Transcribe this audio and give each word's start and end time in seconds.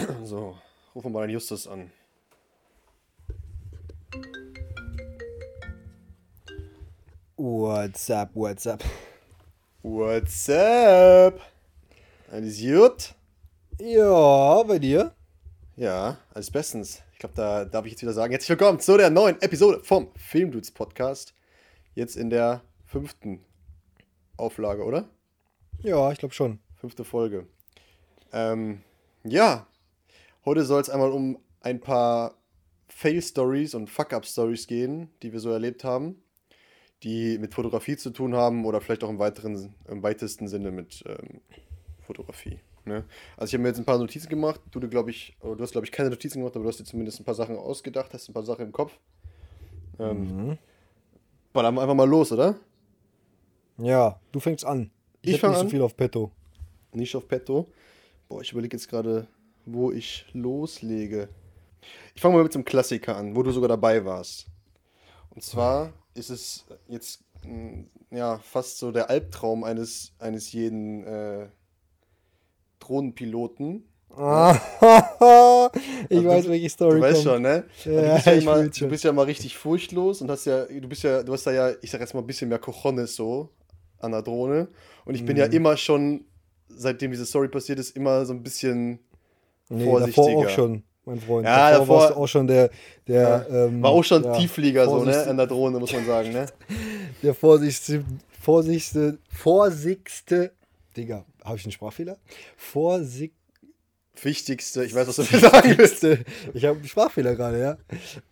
So, 0.24 0.56
rufen 0.94 1.12
wir 1.12 1.20
mal 1.20 1.26
den 1.26 1.34
Justus 1.34 1.66
an. 1.66 1.90
What's 7.36 8.10
up, 8.10 8.30
what's 8.34 8.66
up? 8.66 8.82
What's 9.82 10.48
up? 10.48 11.40
Alles 12.30 12.60
gut? 12.60 13.14
Ja, 13.78 14.62
bei 14.62 14.78
dir? 14.78 15.12
Ja, 15.76 16.18
alles 16.34 16.50
bestens. 16.50 17.02
Ich 17.12 17.18
glaube, 17.18 17.34
da 17.34 17.64
darf 17.64 17.86
ich 17.86 17.92
jetzt 17.92 18.02
wieder 18.02 18.12
sagen, 18.12 18.30
herzlich 18.30 18.50
willkommen 18.50 18.80
zu 18.80 18.96
der 18.96 19.10
neuen 19.10 19.40
Episode 19.42 19.80
vom 19.82 20.10
Filmdudes 20.16 20.70
Podcast. 20.70 21.34
Jetzt 21.94 22.16
in 22.16 22.30
der 22.30 22.62
fünften 22.86 23.44
Auflage, 24.36 24.84
oder? 24.84 25.08
Ja, 25.82 26.10
ich 26.12 26.18
glaube 26.18 26.34
schon. 26.34 26.58
Fünfte 26.76 27.04
Folge. 27.04 27.46
Ähm, 28.32 28.82
ja, 29.24 29.66
heute 30.50 30.64
soll 30.64 30.80
es 30.80 30.90
einmal 30.90 31.12
um 31.12 31.38
ein 31.60 31.78
paar 31.78 32.34
Fail-Stories 32.88 33.76
und 33.76 33.88
Fuck-Up-Stories 33.88 34.66
gehen, 34.66 35.08
die 35.22 35.32
wir 35.32 35.38
so 35.38 35.50
erlebt 35.50 35.84
haben, 35.84 36.20
die 37.04 37.38
mit 37.38 37.54
Fotografie 37.54 37.96
zu 37.96 38.10
tun 38.10 38.34
haben 38.34 38.64
oder 38.64 38.80
vielleicht 38.80 39.04
auch 39.04 39.10
im, 39.10 39.20
weiteren, 39.20 39.76
im 39.86 40.02
weitesten 40.02 40.48
Sinne 40.48 40.72
mit 40.72 41.04
ähm, 41.06 41.40
Fotografie. 42.00 42.58
Ne? 42.84 43.04
Also 43.36 43.50
ich 43.50 43.54
habe 43.54 43.62
mir 43.62 43.68
jetzt 43.68 43.78
ein 43.78 43.84
paar 43.84 43.98
Notizen 43.98 44.28
gemacht. 44.28 44.60
Du, 44.72 44.80
glaube 44.80 45.10
ich, 45.10 45.36
du 45.40 45.56
hast, 45.60 45.70
glaube 45.70 45.84
ich, 45.84 45.92
keine 45.92 46.10
Notizen 46.10 46.40
gemacht, 46.40 46.56
aber 46.56 46.64
du 46.64 46.68
hast 46.68 46.80
dir 46.80 46.84
zumindest 46.84 47.20
ein 47.20 47.24
paar 47.24 47.36
Sachen 47.36 47.56
ausgedacht, 47.56 48.12
hast 48.12 48.28
ein 48.28 48.32
paar 48.32 48.42
Sachen 48.42 48.66
im 48.66 48.72
Kopf. 48.72 48.98
Ähm, 50.00 50.48
mhm. 50.48 50.58
Ballern 51.52 51.76
wir 51.76 51.82
einfach 51.82 51.94
mal 51.94 52.08
los, 52.08 52.32
oder? 52.32 52.56
Ja, 53.78 54.18
du 54.32 54.40
fängst 54.40 54.64
an. 54.64 54.90
Ich, 55.22 55.34
ich 55.34 55.40
fange 55.40 55.54
nicht 55.54 55.62
so 55.62 55.68
viel 55.68 55.82
auf 55.82 55.96
Petto. 55.96 56.32
Nicht 56.92 57.14
auf 57.14 57.28
Petto. 57.28 57.68
Boah, 58.28 58.40
ich 58.40 58.50
überlege 58.50 58.76
jetzt 58.76 58.88
gerade, 58.88 59.28
wo 59.64 59.90
ich 59.92 60.26
loslege. 60.32 61.28
Ich 62.14 62.20
fange 62.20 62.36
mal 62.36 62.42
mit 62.42 62.52
so 62.52 62.58
einem 62.58 62.64
Klassiker 62.64 63.16
an, 63.16 63.34
wo 63.34 63.42
du 63.42 63.50
sogar 63.50 63.68
dabei 63.68 64.04
warst. 64.04 64.46
Und 65.30 65.42
zwar 65.42 65.92
ist 66.14 66.30
es 66.30 66.66
jetzt 66.88 67.22
mm, 67.44 67.82
ja 68.10 68.38
fast 68.38 68.78
so 68.78 68.92
der 68.92 69.10
Albtraum 69.10 69.64
eines, 69.64 70.12
eines 70.18 70.52
jeden 70.52 71.04
äh, 71.04 71.48
Drohnenpiloten. 72.80 73.84
ich 74.12 74.16
also 74.18 74.58
weiß, 76.10 76.48
welche 76.48 76.68
Story 76.68 76.96
Du 76.96 77.00
weißt 77.00 77.22
schon, 77.22 77.42
ne? 77.42 77.64
Ja, 77.84 77.92
du, 77.92 78.14
bist 78.14 78.26
ja 78.26 78.32
immer, 78.32 78.68
du 78.68 78.88
bist 78.88 79.04
ja 79.04 79.12
mal 79.12 79.22
richtig 79.22 79.56
furchtlos 79.56 80.20
und 80.20 80.28
hast 80.28 80.46
ja, 80.46 80.64
du 80.64 80.88
bist 80.88 81.04
ja, 81.04 81.22
du 81.22 81.32
hast 81.32 81.46
da 81.46 81.52
ja, 81.52 81.70
ich 81.80 81.92
sag 81.92 82.00
jetzt 82.00 82.12
mal 82.12 82.20
ein 82.20 82.26
bisschen 82.26 82.48
mehr 82.48 82.58
Cojones 82.58 83.14
so 83.14 83.50
an 84.00 84.10
der 84.10 84.22
Drohne. 84.22 84.68
Und 85.04 85.14
ich 85.14 85.24
bin 85.24 85.36
mhm. 85.36 85.40
ja 85.40 85.46
immer 85.46 85.76
schon, 85.76 86.24
seitdem 86.68 87.12
diese 87.12 87.24
Story 87.24 87.48
passiert 87.48 87.78
ist, 87.78 87.96
immer 87.96 88.24
so 88.26 88.32
ein 88.32 88.42
bisschen 88.42 88.98
nee, 89.70 89.84
vorsichtiger. 89.84 90.26
Davor 90.26 90.44
auch 90.44 90.48
schon, 90.50 90.82
mein 91.04 91.20
Freund. 91.20 91.46
Ja, 91.46 91.70
davor, 91.70 91.78
davor 91.80 91.98
warst 92.00 92.16
auch 92.16 92.26
schon 92.26 92.46
der, 92.46 92.70
der 93.06 93.46
ja, 93.48 93.64
ähm, 93.64 93.82
war 93.82 93.90
auch 93.90 94.04
schon 94.04 94.22
ja, 94.24 94.36
Tiefflieger 94.36 94.84
so, 94.84 95.04
ne? 95.04 95.26
An 95.26 95.36
der 95.36 95.46
Drohne, 95.46 95.78
muss 95.78 95.92
man 95.92 96.04
sagen, 96.04 96.32
ne? 96.32 96.46
der 97.22 97.34
vorsichtigste, 97.34 98.04
vorsichtigste, 98.40 99.18
vorsichtigste, 99.30 100.52
Digga, 100.96 101.24
habe 101.44 101.56
ich 101.56 101.64
einen 101.64 101.72
Sprachfehler? 101.72 102.18
Vorsichtigste 102.56 103.40
Wichtigste, 104.22 104.84
ich 104.84 104.94
weiß, 104.94 105.08
was 105.08 105.16
du 105.16 105.38
sagen 105.38 105.74
willst. 105.78 106.04
Ich 106.54 106.64
habe 106.64 106.78
einen 106.78 106.88
Sprachfehler 106.88 107.34
gerade, 107.36 107.60
ja. 107.60 107.78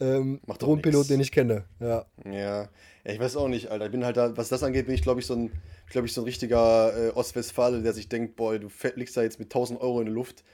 Ähm, 0.00 0.40
Drohnenpilot, 0.58 1.08
den 1.08 1.20
ich 1.20 1.32
kenne, 1.32 1.64
ja. 1.80 2.04
Ja, 2.24 2.32
ja, 2.32 2.68
ich 3.04 3.18
weiß 3.18 3.36
auch 3.36 3.48
nicht, 3.48 3.70
Alter. 3.70 3.86
Ich 3.86 3.92
bin 3.92 4.04
halt 4.04 4.16
da, 4.16 4.36
was 4.36 4.48
das 4.48 4.62
angeht, 4.62 4.86
bin 4.86 4.94
ich, 4.94 5.02
glaube 5.02 5.20
ich, 5.20 5.26
so 5.26 5.34
ein, 5.34 5.50
glaube 5.88 6.06
ich, 6.06 6.12
so 6.12 6.20
ein 6.20 6.24
richtiger 6.24 7.08
äh, 7.08 7.10
Ostwestfale, 7.10 7.82
der 7.82 7.92
sich 7.92 8.08
denkt, 8.08 8.36
boah, 8.36 8.58
du 8.58 8.68
liegst 8.96 9.16
da 9.16 9.22
jetzt 9.22 9.38
mit 9.38 9.46
1000 9.46 9.80
Euro 9.80 10.00
in 10.00 10.06
der 10.06 10.14
Luft. 10.14 10.44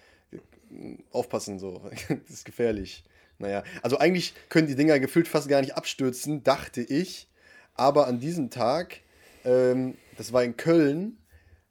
Aufpassen, 1.11 1.59
so. 1.59 1.83
das 2.09 2.31
ist 2.31 2.45
gefährlich. 2.45 3.05
Naja, 3.39 3.65
also 3.83 3.99
eigentlich 3.99 4.35
können 4.49 4.69
die 4.69 4.77
Dinger 4.77 5.01
gefühlt 5.01 5.29
fast 5.29 5.49
gar 5.49 5.61
nicht 5.61 5.77
abstürzen, 5.77 6.43
dachte 6.45 6.83
ich. 6.83 7.29
Aber 7.75 8.07
an 8.07 8.21
diesem 8.21 8.51
Tag, 8.51 9.01
ähm, 9.45 9.97
das 10.17 10.33
war 10.33 10.45
in 10.45 10.57
Köln, 10.57 11.19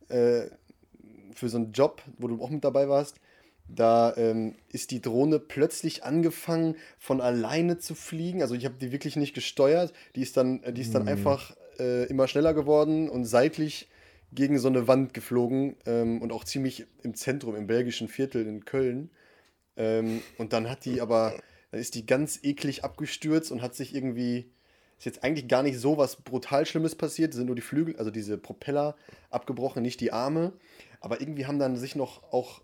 äh, 0.09 0.43
für 1.33 1.49
so 1.49 1.57
einen 1.57 1.71
Job, 1.71 2.01
wo 2.17 2.27
du 2.27 2.41
auch 2.43 2.49
mit 2.49 2.63
dabei 2.63 2.89
warst, 2.89 3.19
da 3.67 4.13
ähm, 4.17 4.55
ist 4.69 4.91
die 4.91 5.01
Drohne 5.01 5.39
plötzlich 5.39 6.03
angefangen 6.03 6.75
von 6.99 7.21
alleine 7.21 7.77
zu 7.79 7.95
fliegen. 7.95 8.41
Also 8.41 8.55
ich 8.55 8.65
habe 8.65 8.75
die 8.79 8.91
wirklich 8.91 9.15
nicht 9.15 9.33
gesteuert. 9.33 9.93
Die 10.15 10.21
ist 10.21 10.37
dann, 10.37 10.61
die 10.73 10.81
ist 10.81 10.93
dann 10.93 11.03
mhm. 11.03 11.07
einfach 11.07 11.55
äh, 11.79 12.05
immer 12.05 12.27
schneller 12.27 12.53
geworden 12.53 13.09
und 13.09 13.25
seitlich 13.25 13.87
gegen 14.35 14.59
so 14.59 14.67
eine 14.67 14.87
Wand 14.87 15.13
geflogen 15.13 15.75
ähm, 15.85 16.21
und 16.21 16.31
auch 16.31 16.43
ziemlich 16.43 16.85
im 17.03 17.15
Zentrum, 17.15 17.55
im 17.55 17.67
belgischen 17.67 18.07
Viertel 18.07 18.47
in 18.47 18.65
Köln. 18.65 19.09
Ähm, 19.75 20.21
und 20.37 20.53
dann 20.53 20.69
hat 20.69 20.85
die 20.85 21.01
aber, 21.01 21.33
dann 21.71 21.79
ist 21.79 21.95
die 21.95 22.05
ganz 22.05 22.39
eklig 22.43 22.83
abgestürzt 22.83 23.51
und 23.51 23.61
hat 23.61 23.75
sich 23.75 23.95
irgendwie, 23.95 24.51
ist 24.97 25.05
jetzt 25.05 25.23
eigentlich 25.23 25.47
gar 25.47 25.63
nicht 25.63 25.79
so 25.79 25.97
was 25.97 26.17
brutal 26.17 26.65
Schlimmes 26.65 26.95
passiert, 26.95 27.33
sind 27.33 27.47
nur 27.47 27.55
die 27.55 27.61
Flügel, 27.61 27.95
also 27.97 28.11
diese 28.11 28.37
Propeller 28.37 28.95
abgebrochen, 29.29 29.81
nicht 29.81 29.99
die 29.99 30.13
Arme. 30.13 30.53
Aber 30.99 31.19
irgendwie 31.21 31.45
haben 31.45 31.59
dann 31.59 31.75
sich 31.75 31.95
noch 31.95 32.23
auch 32.31 32.61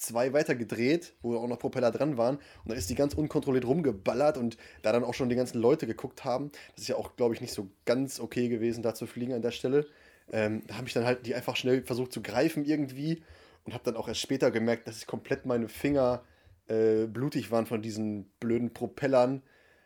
zwei 0.00 0.32
weiter 0.32 0.54
gedreht, 0.54 1.12
wo 1.22 1.36
auch 1.36 1.46
noch 1.46 1.58
Propeller 1.58 1.90
dran 1.90 2.16
waren. 2.16 2.36
Und 2.36 2.68
dann 2.68 2.78
ist 2.78 2.90
die 2.90 2.94
ganz 2.94 3.14
unkontrolliert 3.14 3.66
rumgeballert 3.66 4.38
und 4.38 4.56
da 4.82 4.92
dann 4.92 5.04
auch 5.04 5.14
schon 5.14 5.28
die 5.28 5.36
ganzen 5.36 5.60
Leute 5.60 5.86
geguckt 5.86 6.24
haben. 6.24 6.50
Das 6.74 6.82
ist 6.82 6.88
ja 6.88 6.96
auch, 6.96 7.16
glaube 7.16 7.34
ich, 7.34 7.40
nicht 7.40 7.52
so 7.52 7.68
ganz 7.84 8.18
okay 8.18 8.48
gewesen, 8.48 8.82
da 8.82 8.94
zu 8.94 9.06
fliegen 9.06 9.34
an 9.34 9.42
der 9.42 9.50
Stelle. 9.50 9.86
Ähm, 10.32 10.62
da 10.66 10.76
habe 10.76 10.86
ich 10.86 10.94
dann 10.94 11.04
halt 11.04 11.26
die 11.26 11.34
einfach 11.34 11.56
schnell 11.56 11.82
versucht 11.82 12.12
zu 12.12 12.22
greifen 12.22 12.64
irgendwie 12.64 13.22
und 13.64 13.74
habe 13.74 13.84
dann 13.84 13.96
auch 13.96 14.08
erst 14.08 14.20
später 14.20 14.50
gemerkt, 14.50 14.86
dass 14.86 14.98
ich 14.98 15.06
komplett 15.06 15.46
meine 15.46 15.68
Finger 15.68 16.22
äh, 16.68 17.06
blutig 17.06 17.50
waren 17.50 17.66
von 17.66 17.82
diesen 17.82 18.24
blöden 18.40 18.72
Propellern. 18.72 19.42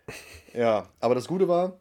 Ja, 0.52 0.90
aber 1.00 1.16
das 1.16 1.26
Gute 1.26 1.48
war, 1.48 1.80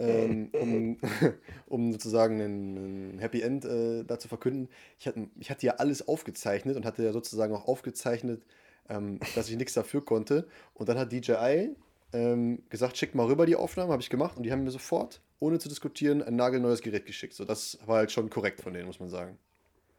ähm, 0.00 0.50
um, 0.52 0.98
um 1.66 1.92
sozusagen 1.92 2.40
ein, 2.40 3.18
Happy 3.20 3.40
End 3.40 3.64
äh, 3.64 4.02
da 4.04 4.18
zu 4.18 4.28
verkünden. 4.28 4.68
Ich 4.98 5.06
hatte, 5.06 5.28
ich 5.38 5.50
hatte 5.50 5.64
ja 5.64 5.74
alles 5.74 6.06
aufgezeichnet 6.06 6.76
und 6.76 6.84
hatte 6.84 7.04
ja 7.04 7.12
sozusagen 7.12 7.54
auch 7.54 7.68
aufgezeichnet, 7.68 8.42
ähm, 8.88 9.20
dass 9.34 9.48
ich 9.48 9.56
nichts 9.56 9.74
dafür 9.74 10.04
konnte. 10.04 10.48
Und 10.74 10.88
dann 10.88 10.98
hat 10.98 11.12
DJI 11.12 11.76
ähm, 12.12 12.62
gesagt, 12.68 12.96
schick 12.96 13.14
mal 13.14 13.26
rüber 13.26 13.46
die 13.46 13.56
Aufnahmen, 13.56 13.92
habe 13.92 14.02
ich 14.02 14.10
gemacht 14.10 14.36
und 14.36 14.42
die 14.44 14.52
haben 14.52 14.64
mir 14.64 14.70
sofort, 14.70 15.20
ohne 15.38 15.58
zu 15.58 15.68
diskutieren, 15.68 16.22
ein 16.22 16.36
nagelneues 16.36 16.82
Gerät 16.82 17.06
geschickt. 17.06 17.34
So, 17.34 17.44
das 17.44 17.78
war 17.86 17.98
halt 17.98 18.12
schon 18.12 18.30
korrekt 18.30 18.60
von 18.60 18.72
denen, 18.72 18.86
muss 18.86 19.00
man 19.00 19.08
sagen. 19.08 19.38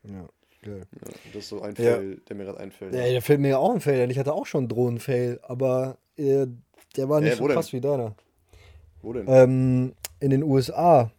Ja. 0.03 0.27
Geil. 0.63 0.83
Ja, 0.93 1.11
das 1.33 1.35
ist 1.35 1.49
so 1.49 1.61
ein 1.61 1.73
ja. 1.75 1.95
Fail, 1.95 2.21
der 2.29 2.35
mir 2.35 2.45
gerade 2.45 2.59
einfällt. 2.59 2.93
Ja, 2.93 3.01
der 3.01 3.21
fällt 3.21 3.39
mir 3.39 3.49
ja 3.49 3.57
auch 3.57 3.73
ein 3.73 3.81
Fail. 3.81 4.11
Ich 4.11 4.19
hatte 4.19 4.33
auch 4.33 4.45
schon 4.45 4.59
einen 4.59 4.69
Drohnen-Fail, 4.69 5.39
aber 5.41 5.97
äh, 6.17 6.45
der 6.95 7.09
war 7.09 7.19
nicht 7.19 7.37
so 7.37 7.45
krass 7.45 7.73
wie 7.73 7.81
deiner. 7.81 8.15
Wo 9.01 9.13
denn? 9.13 9.25
Ähm, 9.27 9.93
in 10.19 10.29
den 10.29 10.43
USA, 10.43 11.11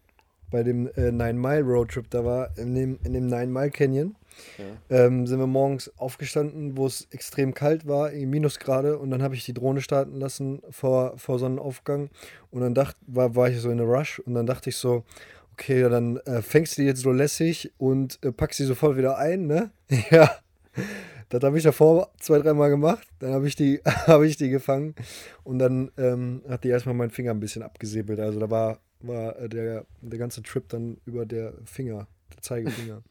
bei 0.51 0.63
dem 0.63 0.87
äh, 0.95 1.11
Nine 1.11 1.35
Mile 1.35 1.63
Roadtrip, 1.63 2.09
da 2.11 2.25
war 2.25 2.57
in 2.57 2.75
dem, 2.75 2.99
in 3.05 3.15
dem 3.15 3.27
Nine 3.27 3.49
Mile 3.49 3.71
Canyon, 3.71 4.15
ähm, 4.91 5.27
sind 5.27 5.39
wir 5.39 5.47
morgens 5.47 5.91
aufgestanden, 5.99 6.77
wo 6.77 6.87
es 6.87 7.09
extrem 7.11 7.55
kalt 7.55 7.87
war, 7.87 8.11
Minusgrade, 8.11 8.99
und 8.99 9.11
dann 9.11 9.23
habe 9.23 9.35
ich 9.35 9.45
die 9.45 9.55
Drohne 9.55 9.81
starten 9.81 10.19
lassen 10.19 10.63
vor, 10.71 11.19
vor 11.19 11.39
Sonnenaufgang. 11.39 12.11
Und 12.51 12.61
dann 12.61 12.75
dacht, 12.75 12.97
war, 13.07 13.35
war 13.35 13.49
ich 13.49 13.61
so 13.61 13.71
in 13.71 13.81
a 13.81 13.85
Rush 13.85 14.19
und 14.21 14.35
dann 14.35 14.47
dachte 14.47 14.71
ich 14.71 14.77
so, 14.77 15.05
okay, 15.53 15.89
dann 15.89 16.17
äh, 16.19 16.43
fängst 16.43 16.77
du 16.77 16.83
die 16.83 16.89
jetzt 16.89 17.03
so 17.03 17.13
lässig 17.13 17.73
und 17.79 18.19
äh, 18.23 18.33
packst 18.33 18.59
sie 18.59 18.65
sofort 18.65 18.97
wieder 18.97 19.19
ein, 19.19 19.47
ne? 19.47 19.71
ja. 20.11 20.31
Das 21.29 21.43
habe 21.45 21.57
ich 21.57 21.65
davor 21.65 22.11
zwei, 22.21 22.41
dreimal 22.41 22.69
gemacht. 22.69 23.09
Dann 23.19 23.33
habe 23.33 23.49
ich, 23.49 23.57
die, 23.57 23.81
hab 23.85 24.23
ich 24.23 24.37
die 24.37 24.51
gefangen. 24.51 24.95
Und 25.45 25.59
dann 25.59 25.91
ähm, 25.97 26.43
hat 26.47 26.65
die 26.65 26.69
erstmal 26.69 26.95
meinen 26.95 27.11
Finger 27.11 27.31
ein 27.31 27.41
bisschen 27.41 27.63
abgesäbelt. 27.63 28.21
Also 28.21 28.39
da 28.39 28.51
war, 28.51 28.81
war 29.01 29.39
äh, 29.39 29.49
der, 29.49 29.87
der 30.03 30.19
ganze 30.19 30.43
Trip 30.43 30.69
dann 30.69 30.99
über 31.07 31.25
der 31.25 31.55
Finger, 31.65 32.07
der 32.35 32.43
Zeigefinger. 32.43 33.03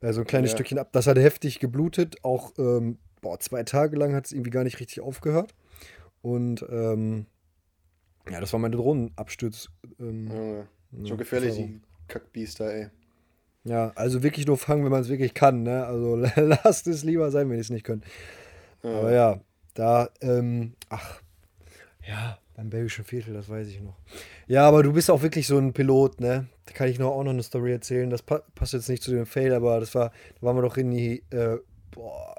Also 0.00 0.20
ein 0.20 0.26
kleines 0.26 0.52
ja. 0.52 0.56
Stückchen 0.56 0.78
ab. 0.78 0.90
Das 0.92 1.06
hat 1.06 1.18
heftig 1.18 1.58
geblutet. 1.58 2.22
Auch 2.22 2.52
ähm, 2.58 2.98
boah, 3.20 3.38
zwei 3.40 3.62
Tage 3.62 3.96
lang 3.96 4.14
hat 4.14 4.26
es 4.26 4.32
irgendwie 4.32 4.50
gar 4.50 4.64
nicht 4.64 4.80
richtig 4.80 5.00
aufgehört. 5.00 5.54
Und 6.22 6.64
ähm, 6.70 7.26
ja, 8.30 8.40
das 8.40 8.52
war 8.52 8.60
meine 8.60 8.76
Drohnenabstürz. 8.76 9.70
Ähm, 10.00 10.66
ja, 10.92 11.06
schon 11.06 11.18
gefährlich, 11.18 11.54
die 11.54 11.80
Kackbiester, 12.08 12.72
ey. 12.72 12.90
Ja, 13.64 13.92
also 13.96 14.22
wirklich 14.22 14.46
nur 14.46 14.56
fangen, 14.56 14.84
wenn 14.84 14.92
man 14.92 15.02
es 15.02 15.08
wirklich 15.08 15.34
kann. 15.34 15.62
Ne? 15.62 15.84
Also 15.84 16.16
lasst 16.36 16.86
es 16.86 17.02
lieber 17.04 17.30
sein, 17.30 17.48
wenn 17.48 17.56
ihr 17.56 17.62
es 17.62 17.70
nicht 17.70 17.84
könnt. 17.84 18.04
Ja. 18.82 18.98
Aber 18.98 19.12
ja, 19.12 19.40
da, 19.74 20.08
ähm, 20.20 20.74
ach, 20.88 21.20
ja, 22.06 22.38
beim 22.54 22.70
belgischen 22.70 23.04
Viertel, 23.04 23.34
das 23.34 23.48
weiß 23.48 23.68
ich 23.68 23.80
noch. 23.80 23.96
Ja, 24.46 24.66
aber 24.68 24.82
du 24.82 24.92
bist 24.92 25.10
auch 25.10 25.22
wirklich 25.22 25.46
so 25.46 25.58
ein 25.58 25.72
Pilot, 25.72 26.20
ne? 26.20 26.46
Da 26.66 26.72
kann 26.72 26.88
ich 26.88 26.98
noch 26.98 27.12
auch 27.12 27.24
noch 27.24 27.30
eine 27.30 27.42
Story 27.42 27.72
erzählen. 27.72 28.10
Das 28.10 28.22
pa 28.22 28.42
passt 28.54 28.72
jetzt 28.72 28.88
nicht 28.88 29.02
zu 29.02 29.12
dem 29.12 29.26
Fail, 29.26 29.54
aber 29.54 29.80
das 29.80 29.94
war, 29.94 30.10
da 30.40 30.46
waren 30.46 30.56
wir 30.56 30.62
doch 30.62 30.76
in 30.76 30.90
die, 30.90 31.22
äh, 31.30 31.58
boah, 31.92 32.34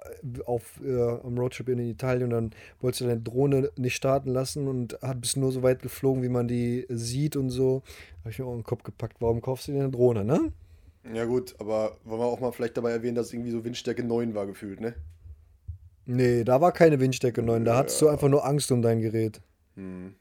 auf, 0.45 0.79
äh, 0.83 1.01
am 1.23 1.37
Roadtrip 1.37 1.69
in 1.69 1.79
Italien 1.79 2.25
und 2.25 2.29
dann 2.29 2.51
wolltest 2.79 3.01
du 3.01 3.05
deine 3.05 3.21
Drohne 3.21 3.71
nicht 3.77 3.95
starten 3.95 4.29
lassen 4.29 4.67
und 4.67 4.97
bist 5.21 5.37
nur 5.37 5.51
so 5.51 5.63
weit 5.63 5.81
geflogen, 5.81 6.23
wie 6.23 6.29
man 6.29 6.47
die 6.47 6.85
sieht 6.89 7.35
und 7.35 7.49
so. 7.49 7.83
Da 8.17 8.19
habe 8.21 8.31
ich 8.31 8.39
mir 8.39 8.45
auch 8.45 8.53
in 8.53 8.59
den 8.59 8.63
Kopf 8.63 8.83
gepackt, 8.83 9.17
warum 9.19 9.41
kaufst 9.41 9.67
du 9.67 9.71
dir 9.71 9.79
eine 9.79 9.91
Drohne, 9.91 10.23
ne? 10.23 10.51
Ja, 11.13 11.25
gut, 11.25 11.55
aber 11.59 11.97
wollen 12.03 12.19
wir 12.19 12.25
auch 12.25 12.39
mal 12.39 12.51
vielleicht 12.51 12.75
dabei 12.75 12.91
erwähnen, 12.91 13.15
dass 13.15 13.31
irgendwie 13.31 13.51
so 13.51 13.63
Windstärke 13.63 14.03
9 14.03 14.35
war 14.35 14.45
gefühlt, 14.45 14.81
ne? 14.81 14.93
Nee, 16.05 16.43
da 16.43 16.59
war 16.61 16.71
keine 16.71 16.99
Windstärke 16.99 17.41
9. 17.41 17.65
Da 17.65 17.77
hattest 17.77 18.01
du 18.01 18.07
einfach 18.07 18.29
nur 18.29 18.45
Angst 18.45 18.71
um 18.71 18.81
dein 18.81 19.01
Gerät. 19.01 19.41
Hm. 19.75 20.15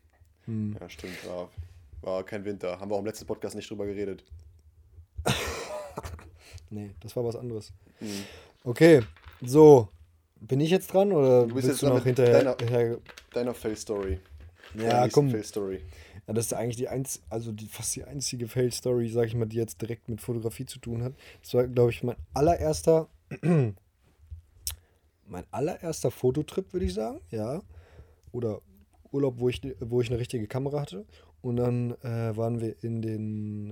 Ja, 0.81 0.89
stimmt. 0.89 1.27
War, 1.27 1.49
war 2.03 2.25
kein 2.25 2.45
Winter. 2.45 2.79
Haben 2.81 2.91
wir 2.91 2.95
auch 2.95 3.01
im 3.01 3.07
letzten 3.07 3.27
Podcast 3.27 3.55
nicht 3.57 3.69
drüber 3.71 3.87
geredet. 3.87 4.25
Nee, 6.69 6.91
das 7.01 7.15
war 7.15 7.25
was 7.25 7.37
anderes. 7.37 7.73
Hm. 8.01 8.09
Okay, 8.65 9.01
so. 9.41 9.89
Bin 10.41 10.61
ich 10.61 10.71
jetzt 10.71 10.93
dran 10.93 11.13
oder 11.13 11.47
Du 11.47 11.55
bist 11.55 11.69
jetzt 11.69 11.83
du 11.83 11.87
noch 11.89 12.03
hinterher? 12.05 12.33
deiner- 12.43 12.57
hinterher 12.59 12.99
Deiner 13.33 13.55
Fail-Story. 13.55 14.19
ja, 14.75 15.09
komm. 15.09 15.31
Fail-Story. 15.31 15.81
Ja, 16.27 16.35
das 16.35 16.47
ist 16.47 16.53
eigentlich 16.55 16.77
die 16.77 16.89
einz 16.89 17.23
also 17.31 17.53
die, 17.53 17.67
fast 17.67 17.95
die 17.97 18.05
einzige 18.05 18.49
Fail-Story, 18.49 19.09
sag 19.09 19.29
ich 19.29 19.35
mal, 19.37 19.47
die 19.47 19.57
jetzt 19.57 19.81
direkt 19.81 20.09
mit 20.09 20.21
Fotografie 20.21 20.67
zu 20.67 20.79
tun 20.81 21.03
hat. 21.05 21.15
Das 21.41 21.55
war, 21.55 21.67
glaube 21.69 21.91
ich, 21.91 22.03
mein 22.03 22.17
allererster, 22.35 23.09
mein 23.43 23.77
allererster 25.51 26.11
Fototrip, 26.11 26.73
würde 26.73 26.87
ich 26.87 26.95
sagen, 26.95 27.21
ja. 27.31 27.63
Oder 28.33 28.61
Urlaub, 29.13 29.39
wo 29.39 29.49
ich, 29.49 29.63
wo 29.81 30.01
ich 30.01 30.11
eine 30.11 30.19
richtige 30.19 30.47
Kamera 30.49 30.81
hatte. 30.81 31.07
Und 31.43 31.57
dann 31.57 31.93
äh, 32.03 32.37
waren 32.37 32.61
wir 32.61 32.83
in 32.83 33.03
den 33.03 33.71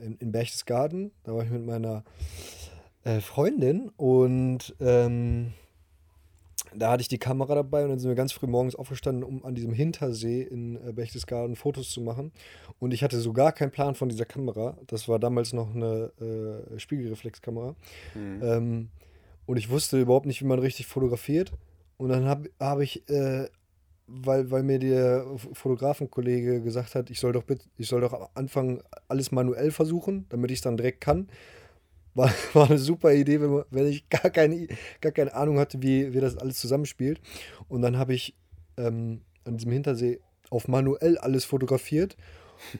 äh, 0.00 0.04
in, 0.04 0.16
in 0.16 0.32
Berchtesgaden. 0.32 1.12
Da 1.22 1.34
war 1.34 1.44
ich 1.44 1.50
mit 1.50 1.64
meiner 1.64 2.04
äh, 3.04 3.20
Freundin 3.20 3.90
und 3.96 4.74
ähm, 4.80 5.52
da 6.76 6.90
hatte 6.90 7.02
ich 7.02 7.08
die 7.08 7.18
Kamera 7.18 7.54
dabei 7.54 7.84
und 7.84 7.90
dann 7.90 7.98
sind 7.98 8.08
wir 8.08 8.16
ganz 8.16 8.32
früh 8.32 8.46
morgens 8.46 8.74
aufgestanden, 8.74 9.22
um 9.22 9.44
an 9.44 9.54
diesem 9.54 9.72
Hintersee 9.72 10.42
in 10.42 10.76
äh, 10.76 10.92
Berchtesgaden 10.92 11.56
Fotos 11.56 11.90
zu 11.90 12.00
machen. 12.00 12.32
Und 12.78 12.92
ich 12.92 13.02
hatte 13.02 13.20
so 13.20 13.32
gar 13.32 13.52
keinen 13.52 13.70
Plan 13.70 13.94
von 13.94 14.08
dieser 14.08 14.24
Kamera. 14.24 14.76
Das 14.86 15.08
war 15.08 15.18
damals 15.18 15.52
noch 15.52 15.74
eine 15.74 16.10
äh, 16.20 16.78
Spiegelreflexkamera. 16.78 17.76
Ähm, 18.42 18.88
und 19.46 19.56
ich 19.56 19.70
wusste 19.70 20.00
überhaupt 20.00 20.26
nicht, 20.26 20.40
wie 20.40 20.46
man 20.46 20.58
richtig 20.58 20.86
fotografiert. 20.86 21.52
Und 21.96 22.08
dann 22.08 22.24
habe 22.24 22.50
hab 22.58 22.80
ich, 22.80 23.08
äh, 23.08 23.48
weil, 24.06 24.50
weil 24.50 24.62
mir 24.62 24.78
der 24.78 25.24
Fotografenkollege 25.52 26.60
gesagt 26.60 26.94
hat, 26.94 27.10
ich 27.10 27.20
soll 27.20 27.32
doch 27.32 27.44
bitte, 27.44 27.64
ich 27.78 27.88
soll 27.88 28.02
doch 28.02 28.30
anfangen, 28.34 28.82
alles 29.08 29.32
manuell 29.32 29.70
versuchen, 29.70 30.26
damit 30.28 30.50
ich 30.50 30.58
es 30.58 30.62
dann 30.62 30.76
direkt 30.76 31.00
kann. 31.00 31.28
War, 32.14 32.30
war 32.52 32.68
eine 32.68 32.78
super 32.78 33.12
Idee, 33.12 33.40
wenn, 33.40 33.50
man, 33.50 33.64
wenn 33.70 33.86
ich 33.86 34.08
gar 34.08 34.30
keine, 34.30 34.68
gar 35.00 35.12
keine 35.12 35.34
Ahnung 35.34 35.58
hatte, 35.58 35.82
wie, 35.82 36.12
wie 36.12 36.20
das 36.20 36.36
alles 36.36 36.58
zusammenspielt. 36.58 37.20
Und 37.68 37.82
dann 37.82 37.98
habe 37.98 38.14
ich 38.14 38.34
ähm, 38.76 39.22
an 39.44 39.56
diesem 39.56 39.72
Hintersee 39.72 40.20
auf 40.50 40.68
manuell 40.68 41.18
alles 41.18 41.44
fotografiert. 41.44 42.16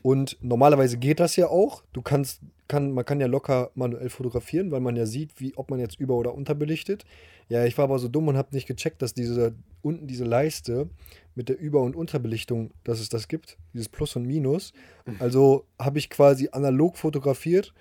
Und 0.02 0.36
normalerweise 0.40 0.98
geht 0.98 1.20
das 1.20 1.36
ja 1.36 1.48
auch. 1.48 1.82
Du 1.92 2.02
kannst, 2.02 2.40
kann, 2.68 2.92
man 2.92 3.04
kann 3.04 3.20
ja 3.20 3.26
locker 3.26 3.70
manuell 3.74 4.08
fotografieren, 4.08 4.70
weil 4.70 4.80
man 4.80 4.96
ja 4.96 5.06
sieht, 5.06 5.40
wie, 5.40 5.54
ob 5.56 5.70
man 5.70 5.80
jetzt 5.80 5.98
über- 6.00 6.14
oder 6.14 6.34
unterbelichtet. 6.34 7.04
Ja, 7.48 7.64
ich 7.64 7.76
war 7.76 7.84
aber 7.84 7.98
so 7.98 8.08
dumm 8.08 8.28
und 8.28 8.36
habe 8.36 8.54
nicht 8.54 8.66
gecheckt, 8.66 9.02
dass 9.02 9.14
diese 9.14 9.54
unten 9.82 10.06
diese 10.06 10.24
Leiste 10.24 10.88
mit 11.34 11.48
der 11.48 11.58
Über- 11.58 11.82
und 11.82 11.94
Unterbelichtung, 11.94 12.70
dass 12.84 13.00
es 13.00 13.08
das 13.10 13.28
gibt, 13.28 13.58
dieses 13.74 13.88
Plus 13.88 14.16
und 14.16 14.24
Minus. 14.26 14.72
Also 15.18 15.66
habe 15.78 15.98
ich 15.98 16.08
quasi 16.08 16.48
analog 16.52 16.96
fotografiert, 16.96 17.74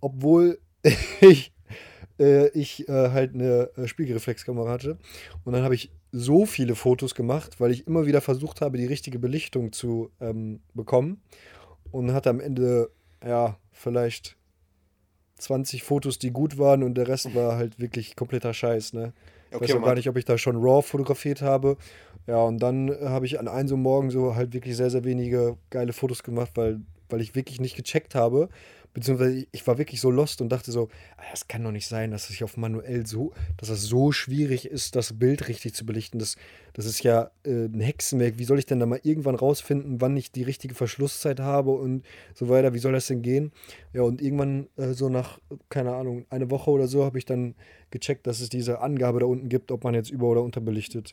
obwohl 0.00 0.58
ich, 1.20 1.52
äh, 2.18 2.48
ich 2.48 2.88
äh, 2.88 3.10
halt 3.10 3.34
eine 3.34 3.70
äh, 3.76 3.86
Spiegelreflexkamera 3.86 4.70
hatte. 4.70 4.98
Und 5.44 5.52
dann 5.52 5.62
habe 5.62 5.74
ich 5.74 5.90
so 6.12 6.46
viele 6.46 6.74
Fotos 6.74 7.14
gemacht, 7.14 7.60
weil 7.60 7.70
ich 7.72 7.86
immer 7.86 8.06
wieder 8.06 8.20
versucht 8.20 8.60
habe, 8.60 8.78
die 8.78 8.86
richtige 8.86 9.18
Belichtung 9.18 9.72
zu 9.72 10.10
ähm, 10.20 10.60
bekommen. 10.74 11.22
Und 11.90 12.12
hatte 12.12 12.30
am 12.30 12.40
Ende, 12.40 12.90
ja, 13.24 13.58
vielleicht 13.72 14.36
20 15.38 15.82
Fotos, 15.82 16.18
die 16.18 16.30
gut 16.30 16.58
waren 16.58 16.82
und 16.82 16.94
der 16.94 17.08
Rest 17.08 17.34
war 17.34 17.56
halt 17.56 17.78
wirklich 17.78 18.16
kompletter 18.16 18.54
Scheiß, 18.54 18.92
ne? 18.92 19.12
Ich 19.50 19.56
Okay, 19.56 19.72
weiß 19.72 19.80
auch 19.80 19.84
gar 19.84 19.94
nicht, 19.94 20.08
ob 20.08 20.16
ich 20.16 20.24
da 20.24 20.36
schon 20.38 20.56
RAW 20.56 20.82
fotografiert 20.82 21.42
habe. 21.42 21.76
Ja, 22.26 22.42
und 22.42 22.58
dann 22.58 22.88
äh, 22.88 22.96
habe 23.06 23.26
ich 23.26 23.38
an 23.38 23.48
einem 23.48 23.68
so 23.68 23.76
Morgen 23.76 24.10
so 24.10 24.34
halt 24.34 24.52
wirklich 24.52 24.76
sehr, 24.76 24.90
sehr 24.90 25.04
wenige 25.04 25.56
geile 25.70 25.92
Fotos 25.92 26.22
gemacht, 26.22 26.52
weil, 26.54 26.80
weil 27.08 27.20
ich 27.20 27.34
wirklich 27.34 27.60
nicht 27.60 27.76
gecheckt 27.76 28.14
habe. 28.14 28.48
Beziehungsweise 28.94 29.46
ich- 29.52 29.66
war 29.66 29.76
wirklich 29.76 30.00
so 30.00 30.10
lost 30.10 30.40
und 30.40 30.48
dachte 30.50 30.70
so, 30.72 30.88
"Ah, 31.16 31.22
das 31.30 31.46
kann 31.48 31.62
doch 31.64 31.72
nicht 31.72 31.86
sein, 31.86 32.10
dass 32.12 32.30
ich 32.30 32.42
auf 32.44 32.56
manuell 32.56 33.06
so, 33.06 33.32
dass 33.56 33.68
das 33.68 33.82
so 33.82 34.12
schwierig 34.12 34.66
ist, 34.66 34.96
das 34.96 35.18
Bild 35.18 35.48
richtig 35.48 35.74
zu 35.74 35.84
belichten. 35.84 36.18
Das, 36.18 36.36
das 36.72 36.86
ist 36.86 37.02
ja 37.02 37.30
äh, 37.44 37.66
ein 37.66 37.80
Hexenwerk. 37.80 38.38
Wie 38.38 38.44
soll 38.44 38.58
ich 38.58 38.66
denn 38.66 38.80
da 38.80 38.86
mal 38.86 39.00
irgendwann 39.02 39.34
rausfinden, 39.34 40.00
wann 40.00 40.16
ich 40.16 40.30
die 40.32 40.44
richtige 40.44 40.74
Verschlusszeit 40.74 41.40
habe 41.40 41.72
und 41.72 42.04
so 42.34 42.48
weiter? 42.48 42.72
Wie 42.72 42.78
soll 42.78 42.92
das 42.92 43.08
denn 43.08 43.20
gehen? 43.22 43.52
Ja, 43.92 44.02
und 44.02 44.22
irgendwann 44.22 44.68
äh, 44.76 44.92
so 44.94 45.08
nach, 45.08 45.40
keine 45.68 45.94
Ahnung, 45.94 46.24
eine 46.30 46.50
Woche 46.50 46.70
oder 46.70 46.86
so 46.88 47.04
habe 47.04 47.18
ich 47.18 47.24
dann 47.24 47.54
gecheckt, 47.90 48.26
dass 48.26 48.40
es 48.40 48.48
diese 48.48 48.80
Angabe 48.80 49.20
da 49.20 49.26
unten 49.26 49.48
gibt, 49.48 49.70
ob 49.72 49.84
man 49.84 49.94
jetzt 49.94 50.10
über- 50.10 50.28
oder 50.28 50.42
unterbelichtet. 50.42 51.12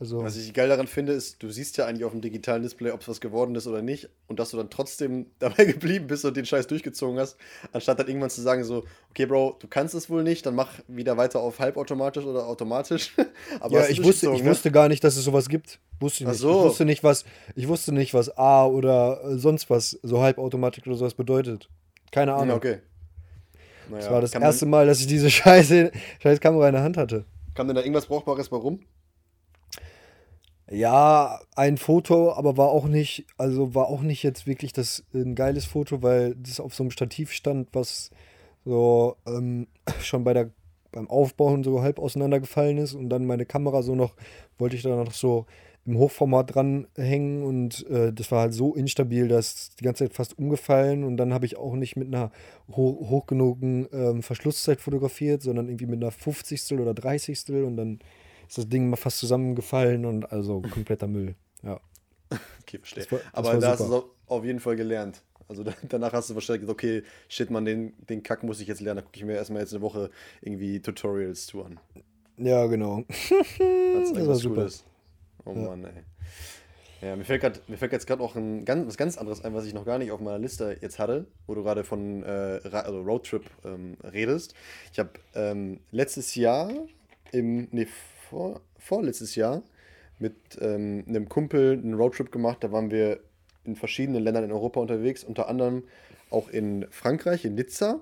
Also, 0.00 0.22
Was 0.24 0.36
ich 0.36 0.52
geil 0.52 0.68
daran 0.68 0.88
finde, 0.88 1.12
ist, 1.12 1.42
du 1.42 1.50
siehst 1.50 1.76
ja 1.76 1.86
eigentlich 1.86 2.04
auf 2.04 2.10
dem 2.10 2.20
digitalen 2.20 2.62
Display, 2.62 2.90
ob 2.90 3.02
es 3.02 3.08
was 3.08 3.20
geworden 3.20 3.54
ist 3.54 3.68
oder 3.68 3.82
nicht. 3.82 4.08
Und 4.26 4.40
dass 4.40 4.50
du 4.50 4.56
dann 4.56 4.68
trotzdem 4.68 5.26
dabei 5.38 5.64
geblieben 5.64 6.08
bist 6.08 6.24
und 6.24 6.36
den 6.36 6.44
Scheiß 6.44 6.66
durchgezogen 6.66 7.20
hast, 7.20 7.36
anstatt 7.72 8.00
dann 8.00 8.08
irgendwann 8.08 8.30
zu 8.30 8.40
sagen, 8.40 8.64
so, 8.64 8.84
okay, 9.10 9.26
Bro, 9.26 9.58
du 9.60 9.68
kannst 9.68 9.94
es 9.94 10.10
wohl 10.10 10.24
nicht, 10.24 10.44
dann 10.44 10.56
mach 10.56 10.80
wieder 10.88 11.16
weiter 11.16 11.40
auf 11.40 11.60
halbautomatisch 11.60 12.24
oder 12.24 12.46
automatisch. 12.46 13.14
Aber 13.60 13.80
ja, 13.80 13.88
ich 13.88 14.02
wusste, 14.02 14.32
ich 14.32 14.42
ne? 14.42 14.50
wusste 14.50 14.72
gar 14.72 14.88
nicht, 14.88 15.04
dass 15.04 15.16
es 15.16 15.24
sowas 15.24 15.48
gibt. 15.48 15.78
Wusste 16.00 16.24
ich 16.24 16.28
nicht. 16.28 16.38
so. 16.38 16.50
Ich 16.50 16.64
wusste 16.64 16.84
nicht, 16.84 17.04
was, 17.04 17.24
ich 17.54 17.68
wusste 17.68 17.92
nicht, 17.92 18.12
was 18.12 18.36
A 18.36 18.66
oder 18.66 19.20
äh, 19.22 19.38
sonst 19.38 19.70
was, 19.70 19.98
so 20.02 20.20
Halbautomatik 20.20 20.84
oder 20.86 20.96
sowas 20.96 21.14
bedeutet. 21.14 21.68
Keine 22.10 22.34
Ahnung. 22.34 22.48
Ja, 22.48 22.56
okay. 22.56 22.78
Naja, 23.88 24.02
Das 24.02 24.10
war 24.10 24.20
das 24.20 24.34
erste 24.34 24.66
Mal, 24.66 24.86
dass 24.86 25.00
ich 25.00 25.06
diese 25.06 25.30
scheiße, 25.30 25.92
scheiß 26.20 26.40
Kamera 26.40 26.68
in 26.68 26.74
der 26.74 26.82
Hand 26.82 26.96
hatte. 26.96 27.24
Kam 27.54 27.68
denn 27.68 27.76
da 27.76 27.82
irgendwas 27.82 28.06
Brauchbares 28.06 28.48
bei 28.48 28.56
rum? 28.56 28.80
Ja, 30.72 31.40
ein 31.54 31.76
Foto, 31.76 32.32
aber 32.32 32.56
war 32.56 32.70
auch 32.70 32.86
nicht, 32.86 33.26
also 33.36 33.74
war 33.74 33.88
auch 33.88 34.00
nicht 34.00 34.22
jetzt 34.22 34.46
wirklich 34.46 34.72
das 34.72 35.04
ein 35.12 35.34
geiles 35.34 35.66
Foto, 35.66 36.02
weil 36.02 36.34
das 36.36 36.60
auf 36.60 36.74
so 36.74 36.82
einem 36.82 36.90
Stativ 36.90 37.30
stand, 37.32 37.68
was 37.74 38.10
so 38.64 39.16
ähm, 39.26 39.66
schon 40.00 40.24
bei 40.24 40.32
der 40.32 40.50
beim 40.90 41.08
Aufbauen 41.10 41.62
so 41.64 41.82
halb 41.82 41.98
auseinandergefallen 41.98 42.78
ist 42.78 42.94
und 42.94 43.08
dann 43.10 43.26
meine 43.26 43.46
Kamera 43.46 43.82
so 43.82 43.94
noch 43.94 44.14
wollte 44.58 44.76
ich 44.76 44.82
da 44.82 44.94
noch 44.94 45.12
so 45.12 45.46
im 45.86 45.98
Hochformat 45.98 46.54
dran 46.54 46.86
hängen 46.96 47.42
und 47.42 47.86
äh, 47.88 48.12
das 48.12 48.30
war 48.30 48.40
halt 48.40 48.54
so 48.54 48.74
instabil, 48.74 49.28
dass 49.28 49.70
die 49.76 49.84
ganze 49.84 50.04
Zeit 50.04 50.14
fast 50.14 50.38
umgefallen 50.38 51.04
und 51.04 51.16
dann 51.18 51.34
habe 51.34 51.46
ich 51.46 51.56
auch 51.56 51.74
nicht 51.74 51.96
mit 51.96 52.08
einer 52.08 52.30
ho 52.68 53.06
hoch 53.10 53.26
genugen 53.26 53.88
ähm, 53.92 54.22
Verschlusszeit 54.22 54.80
fotografiert, 54.80 55.42
sondern 55.42 55.68
irgendwie 55.68 55.86
mit 55.86 56.02
einer 56.02 56.12
50. 56.12 56.78
oder 56.78 56.94
30. 56.94 57.50
und 57.50 57.76
dann 57.76 57.98
ist 58.52 58.58
das 58.58 58.68
Ding 58.68 58.90
mal 58.90 58.96
fast 58.96 59.16
zusammengefallen 59.18 60.04
und 60.04 60.30
also 60.30 60.60
kompletter 60.60 61.06
Müll. 61.06 61.36
Ja. 61.62 61.80
Okay, 62.60 62.78
verstehe. 62.78 63.04
Das 63.04 63.12
war- 63.12 63.18
das 63.20 63.32
Aber 63.32 63.58
da 63.58 63.70
hast 63.70 63.80
du 63.80 63.96
es 63.96 64.04
auf 64.26 64.44
jeden 64.44 64.60
Fall 64.60 64.76
gelernt. 64.76 65.22
Also 65.48 65.64
da, 65.64 65.72
danach 65.88 66.12
hast 66.12 66.28
du 66.28 66.34
wahrscheinlich 66.34 66.60
gesagt, 66.60 66.78
okay, 66.78 67.02
shit, 67.30 67.50
man, 67.50 67.64
den, 67.64 67.94
den 68.10 68.22
Kack 68.22 68.42
muss 68.42 68.60
ich 68.60 68.68
jetzt 68.68 68.82
lernen. 68.82 68.98
Da 68.98 69.02
gucke 69.02 69.16
ich 69.18 69.24
mir 69.24 69.36
erstmal 69.36 69.62
jetzt 69.62 69.72
eine 69.72 69.80
Woche 69.80 70.10
irgendwie 70.42 70.80
Tutorials 70.80 71.46
zu 71.46 71.64
an. 71.64 71.80
Ja, 72.36 72.66
genau. 72.66 73.04
Hat's 73.08 74.12
Das 74.12 74.26
war 74.26 74.34
super. 74.34 74.54
Cooles. 74.56 74.84
Oh 75.46 75.54
Mann, 75.54 75.84
ey. 75.84 76.02
Ja, 77.08 77.16
mir 77.16 77.24
fällt, 77.24 77.40
grad, 77.40 77.68
mir 77.70 77.78
fällt 77.78 77.92
jetzt 77.92 78.06
gerade 78.06 78.22
auch 78.22 78.36
ein 78.36 78.64
ganz, 78.66 78.86
was 78.86 78.96
ganz 78.98 79.16
anderes 79.16 79.42
ein, 79.44 79.54
was 79.54 79.64
ich 79.64 79.72
noch 79.74 79.86
gar 79.86 79.98
nicht 79.98 80.12
auf 80.12 80.20
meiner 80.20 80.38
Liste 80.38 80.76
jetzt 80.82 80.98
hatte, 80.98 81.26
wo 81.46 81.54
du 81.54 81.62
gerade 81.62 81.84
von 81.84 82.22
äh, 82.22 82.60
also 82.70 83.00
Roadtrip 83.00 83.44
ähm, 83.64 83.96
redest. 84.04 84.54
Ich 84.92 84.98
habe 84.98 85.10
ähm, 85.34 85.80
letztes 85.90 86.34
Jahr, 86.34 86.70
im, 87.32 87.66
nee, 87.72 87.88
vor, 88.32 88.62
vorletztes 88.78 89.34
Jahr, 89.36 89.62
mit 90.18 90.34
ähm, 90.60 91.04
einem 91.06 91.28
Kumpel 91.28 91.72
einen 91.72 91.94
Roadtrip 91.94 92.32
gemacht. 92.32 92.58
Da 92.60 92.72
waren 92.72 92.90
wir 92.90 93.20
in 93.64 93.76
verschiedenen 93.76 94.22
Ländern 94.22 94.44
in 94.44 94.52
Europa 94.52 94.80
unterwegs, 94.80 95.22
unter 95.22 95.48
anderem 95.48 95.84
auch 96.30 96.48
in 96.48 96.86
Frankreich, 96.90 97.44
in 97.44 97.54
Nizza. 97.54 98.00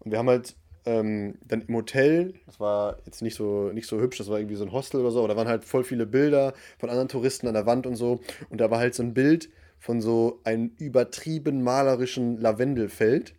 Und 0.00 0.10
wir 0.10 0.18
haben 0.18 0.28
halt 0.28 0.54
ähm, 0.84 1.36
dann 1.46 1.62
im 1.62 1.74
Hotel, 1.74 2.34
das 2.44 2.60
war 2.60 2.98
jetzt 3.06 3.22
nicht 3.22 3.36
so, 3.36 3.70
nicht 3.72 3.86
so 3.86 4.00
hübsch, 4.00 4.18
das 4.18 4.28
war 4.28 4.38
irgendwie 4.38 4.56
so 4.56 4.64
ein 4.64 4.72
Hostel 4.72 5.00
oder 5.00 5.10
so, 5.10 5.20
aber 5.20 5.28
da 5.28 5.36
waren 5.36 5.48
halt 5.48 5.64
voll 5.64 5.82
viele 5.82 6.04
Bilder 6.04 6.52
von 6.78 6.90
anderen 6.90 7.08
Touristen 7.08 7.46
an 7.46 7.54
der 7.54 7.64
Wand 7.64 7.86
und 7.86 7.96
so. 7.96 8.20
Und 8.50 8.60
da 8.60 8.70
war 8.70 8.78
halt 8.78 8.94
so 8.94 9.02
ein 9.02 9.14
Bild 9.14 9.48
von 9.78 10.02
so 10.02 10.40
einem 10.44 10.72
übertrieben 10.78 11.62
malerischen 11.62 12.38
Lavendelfeld. 12.38 13.34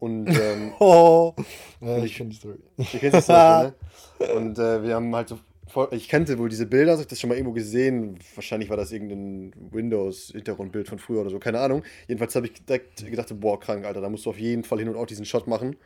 Und 0.00 0.28
ähm, 0.40 0.72
Oh. 0.78 1.34
Ja, 1.80 1.98
ich 2.02 2.16
kenne 2.16 2.30
die 2.30 2.36
Story. 2.36 2.58
Du 2.76 2.84
kennst 2.84 3.16
die 3.16 3.22
Story, 3.22 3.64
ne? 3.64 3.74
Und 4.34 4.58
äh, 4.58 4.82
wir 4.82 4.94
haben 4.94 5.14
halt 5.14 5.28
so 5.28 5.38
voll, 5.68 5.88
ich 5.92 6.08
kannte 6.08 6.38
wohl 6.38 6.48
diese 6.48 6.66
Bilder, 6.66 6.94
ich 6.94 7.00
hab 7.00 7.08
das 7.08 7.20
schon 7.20 7.28
mal 7.28 7.36
irgendwo 7.36 7.52
gesehen. 7.52 8.18
Wahrscheinlich 8.34 8.68
war 8.70 8.76
das 8.76 8.90
irgendein 8.90 9.52
Windows-Hintergrundbild 9.70 10.88
von 10.88 10.98
früher 10.98 11.20
oder 11.20 11.30
so, 11.30 11.38
keine 11.38 11.60
Ahnung. 11.60 11.82
Jedenfalls 12.08 12.34
habe 12.34 12.46
ich 12.46 12.64
direkt 12.64 13.06
gedacht, 13.06 13.28
boah, 13.40 13.60
krank, 13.60 13.84
Alter, 13.84 14.00
da 14.00 14.08
musst 14.08 14.26
du 14.26 14.30
auf 14.30 14.38
jeden 14.38 14.64
Fall 14.64 14.78
hin 14.78 14.88
und 14.88 14.96
auch 14.96 15.06
diesen 15.06 15.24
Shot 15.24 15.46
machen. 15.46 15.76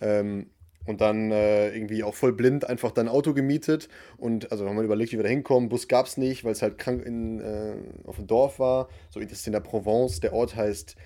Ähm, 0.00 0.46
und 0.86 1.00
dann 1.00 1.30
äh, 1.30 1.74
irgendwie 1.74 2.02
auch 2.02 2.14
voll 2.14 2.32
blind 2.32 2.64
einfach 2.68 2.90
dein 2.90 3.08
Auto 3.08 3.34
gemietet. 3.34 3.88
Und 4.16 4.50
also 4.50 4.66
haben 4.66 4.76
wir 4.76 4.82
überlegt, 4.82 5.12
wie 5.12 5.16
wir 5.16 5.22
da 5.22 5.28
hinkommen. 5.28 5.68
Bus 5.68 5.88
gab 5.88 6.06
es 6.06 6.16
nicht, 6.16 6.42
weil 6.44 6.52
es 6.52 6.62
halt 6.62 6.78
krank 6.78 7.04
in, 7.04 7.40
äh, 7.40 7.76
auf 8.06 8.16
dem 8.16 8.26
Dorf 8.26 8.58
war. 8.58 8.88
So 9.10 9.20
das 9.20 9.32
ist 9.32 9.46
in 9.46 9.52
der 9.52 9.60
Provence. 9.60 10.20
Der 10.20 10.32
Ort 10.32 10.56
heißt 10.56 10.96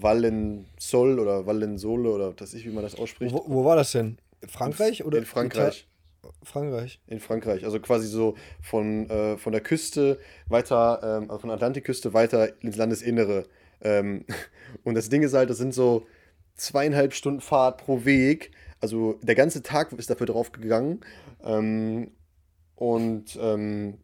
Valensol 0.00 1.18
oder 1.18 1.46
Valensole 1.46 2.10
oder 2.10 2.32
das 2.32 2.54
ist, 2.54 2.64
wie 2.64 2.70
man 2.70 2.82
das 2.82 2.94
ausspricht. 2.94 3.34
Wo, 3.34 3.44
wo 3.46 3.64
war 3.64 3.76
das 3.76 3.92
denn? 3.92 4.18
Frankreich 4.46 5.04
oder 5.04 5.18
in 5.18 5.24
Frankreich. 5.24 5.86
Frankreich. 6.42 7.00
In 7.06 7.20
Frankreich. 7.20 7.64
Also 7.64 7.80
quasi 7.80 8.06
so 8.06 8.36
von, 8.60 9.08
äh, 9.10 9.36
von 9.36 9.52
der 9.52 9.60
Küste 9.60 10.18
weiter, 10.48 11.00
ähm, 11.02 11.30
also 11.30 11.40
von 11.40 11.48
der 11.48 11.56
Atlantikküste 11.56 12.14
weiter 12.14 12.60
ins 12.62 12.76
Landesinnere. 12.76 13.44
Ähm, 13.80 14.24
und 14.84 14.94
das 14.94 15.08
Ding 15.08 15.22
ist 15.22 15.34
halt, 15.34 15.50
das 15.50 15.58
sind 15.58 15.74
so 15.74 16.06
zweieinhalb 16.54 17.12
Stunden 17.12 17.40
Fahrt 17.40 17.78
pro 17.78 18.04
Weg. 18.04 18.52
Also 18.80 19.18
der 19.22 19.34
ganze 19.34 19.62
Tag 19.62 19.92
ist 19.92 20.10
dafür 20.10 20.26
drauf 20.26 20.52
gegangen. 20.52 21.00
Ähm, 21.44 22.12
und 22.76 23.38
ähm, 23.40 23.98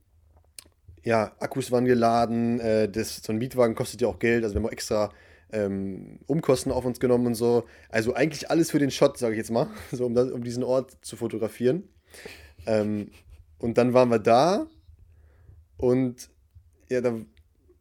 ja, 1.03 1.33
Akkus 1.39 1.73
waren 1.73 1.85
geladen. 1.85 2.61
Äh, 2.61 2.89
das, 2.89 3.17
so 3.17 3.33
ein 3.33 3.39
Mietwagen 3.39 3.75
kostet 3.75 4.01
ja 4.01 4.09
auch 4.09 4.19
Geld. 4.19 4.45
Also 4.45 4.55
wir 4.55 4.61
haben 4.61 4.67
auch 4.67 4.73
extra 4.73 5.11
ähm, 5.53 6.21
Umkosten 6.27 6.73
auf 6.73 6.85
uns 6.85 7.01
genommen 7.01 7.27
und 7.27 7.35
so. 7.35 7.65
Also 7.89 8.15
eigentlich 8.15 8.51
alles 8.51 8.71
für 8.71 8.79
den 8.79 8.91
Shot, 8.91 9.19
sage 9.19 9.35
ich 9.35 9.39
jetzt 9.39 9.51
mal, 9.51 9.69
so 9.93 10.07
um, 10.07 10.15
das, 10.15 10.31
um 10.31 10.43
diesen 10.43 10.65
Ort 10.65 10.97
zu 11.03 11.17
fotografieren. 11.17 11.89
Ähm, 12.67 13.11
und 13.59 13.79
dann 13.79 13.95
waren 13.95 14.11
wir 14.11 14.19
da 14.19 14.67
und 15.77 16.31
ja, 16.89 17.01
da 17.01 17.15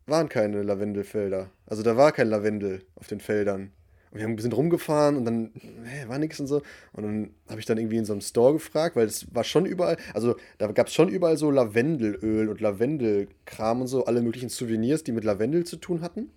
waren 0.06 0.30
keine 0.30 0.64
Lavendelfelder. 0.64 1.52
Also 1.66 1.84
da 1.84 1.98
war 1.98 2.12
kein 2.12 2.30
Lavendel 2.30 2.84
auf 2.96 3.08
den 3.08 3.20
Feldern. 3.20 3.72
Wir 4.18 4.24
haben 4.24 4.32
ein 4.32 4.36
bisschen 4.36 4.52
rumgefahren 4.52 5.16
und 5.16 5.26
dann 5.26 5.52
hä, 5.56 6.08
war 6.08 6.18
nichts 6.18 6.40
und 6.40 6.48
so. 6.48 6.62
Und 6.94 7.04
dann 7.04 7.30
habe 7.50 7.60
ich 7.60 7.66
dann 7.66 7.78
irgendwie 7.78 7.98
in 7.98 8.06
so 8.06 8.14
einem 8.14 8.22
Store 8.22 8.54
gefragt, 8.54 8.96
weil 8.96 9.06
es 9.06 9.34
war 9.34 9.44
schon 9.44 9.66
überall, 9.66 9.98
also 10.14 10.36
da 10.58 10.68
gab 10.72 10.88
es 10.88 10.94
schon 10.94 11.10
überall 11.10 11.38
so 11.38 11.52
Lavendelöl 11.52 12.50
und 12.50 12.60
Lavendelkram 12.62 13.82
und 13.82 13.88
so, 13.88 14.06
alle 14.06 14.22
möglichen 14.22 14.50
Souvenirs, 14.50 15.04
die 15.04 15.12
mit 15.12 15.24
Lavendel 15.24 15.66
zu 15.66 15.78
tun 15.78 16.02
hatten. 16.02 16.32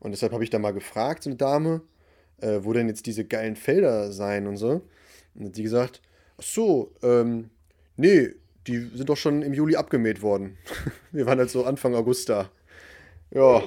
Und 0.00 0.12
deshalb 0.12 0.32
habe 0.32 0.44
ich 0.44 0.50
da 0.50 0.58
mal 0.58 0.72
gefragt, 0.72 1.22
so 1.22 1.30
eine 1.30 1.36
Dame, 1.36 1.82
äh, 2.40 2.60
wo 2.62 2.72
denn 2.72 2.88
jetzt 2.88 3.06
diese 3.06 3.24
geilen 3.24 3.56
Felder 3.56 4.12
seien 4.12 4.46
und 4.46 4.56
so. 4.56 4.82
Und 5.34 5.46
hat 5.46 5.56
die 5.56 5.62
gesagt, 5.62 6.00
ach 6.38 6.44
so, 6.44 6.92
ähm, 7.02 7.50
nee, 7.96 8.30
die 8.66 8.78
sind 8.94 9.08
doch 9.08 9.16
schon 9.16 9.42
im 9.42 9.54
Juli 9.54 9.76
abgemäht 9.76 10.22
worden. 10.22 10.58
wir 11.12 11.26
waren 11.26 11.38
halt 11.38 11.50
so 11.50 11.64
Anfang 11.64 11.94
August 11.94 12.28
da. 12.28 12.50
Ja. 13.30 13.62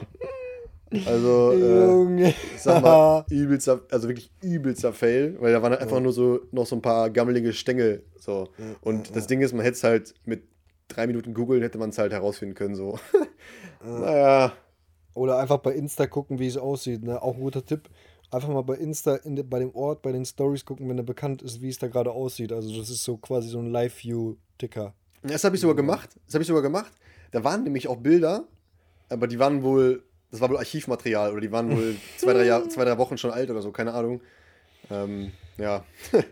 Also, 1.06 1.52
äh, 1.54 2.30
ich 2.30 2.62
sag 2.62 2.82
mal, 2.82 3.26
übelster, 3.30 3.82
also 3.92 4.10
wirklich 4.10 4.32
übelster 4.42 4.92
Fail, 4.92 5.38
weil 5.40 5.54
da 5.54 5.62
waren 5.62 5.72
halt 5.72 5.82
einfach 5.82 5.98
ja. 5.98 6.02
nur 6.02 6.12
so 6.12 6.42
noch 6.52 6.66
so 6.66 6.76
ein 6.76 6.82
paar 6.82 7.10
gammelige 7.10 7.54
Stängel. 7.54 8.04
So. 8.20 8.50
Und 8.82 9.08
ja, 9.08 9.14
das 9.14 9.28
Ding 9.28 9.42
ist, 9.42 9.54
man 9.54 9.64
hätte 9.64 9.76
es 9.76 9.84
halt 9.84 10.14
mit 10.26 10.44
drei 10.90 11.08
Minuten 11.08 11.34
googeln, 11.34 11.62
hätte 11.62 11.78
man 11.78 11.92
es 11.92 11.98
halt 11.98 12.12
herausfinden 12.12 12.56
können. 12.56 12.76
So. 12.76 13.00
naja. 13.86 14.54
Oder 15.14 15.40
einfach 15.40 15.58
bei 15.58 15.74
Insta 15.74 16.08
gucken, 16.08 16.40
wie 16.40 16.48
es 16.48 16.58
aussieht. 16.58 17.04
Ne? 17.04 17.22
Auch 17.22 17.36
ein 17.36 17.42
guter 17.42 17.66
Tipp. 17.66 17.90
Einfach 18.30 18.50
mal 18.50 18.62
bei 18.62 18.76
Insta 18.76 19.18
de, 19.18 19.44
bei 19.44 19.60
dem 19.60 19.74
Ort, 19.76 20.02
bei 20.02 20.12
den 20.12 20.26
Stories 20.26 20.66
gucken, 20.66 20.88
wenn 20.90 20.98
er 20.98 21.04
bekannt 21.04 21.42
ist, 21.42 21.62
wie 21.62 21.70
es 21.70 21.80
da 21.80 21.88
gerade 21.88 22.12
aussieht. 22.12 22.52
Also 22.54 22.78
das 22.78 22.90
ist 22.90 23.04
so 23.04 23.18
quasi 23.18 23.50
so 23.50 23.60
ein 23.60 23.72
Live-View-Ticker. 23.72 24.94
Das 25.24 25.44
habe 25.44 25.56
ich 25.56 25.62
sogar 25.62 25.76
gemacht. 25.76 26.10
Das 26.26 26.36
habe 26.36 26.42
ich 26.44 26.48
sogar 26.48 26.64
gemacht. 26.64 26.92
Da 27.32 27.44
waren 27.44 27.64
nämlich 27.64 27.88
auch 27.88 27.98
Bilder, 27.98 28.46
aber 29.10 29.28
die 29.28 29.40
waren 29.40 29.64
wohl 29.64 30.04
das 30.32 30.40
war 30.40 30.50
wohl 30.50 30.58
Archivmaterial 30.58 31.32
oder 31.32 31.42
die 31.42 31.52
waren 31.52 31.72
wohl 31.76 31.96
zwei, 32.18 32.34
drei, 32.34 32.46
Jahr, 32.46 32.68
zwei, 32.70 32.86
drei 32.86 32.98
Wochen 32.98 33.18
schon 33.18 33.32
alt 33.32 33.50
oder 33.50 33.62
so, 33.62 33.72
keine 33.72 33.94
Ahnung. 33.94 34.22
Ähm, 34.90 35.32
ja. 35.58 35.86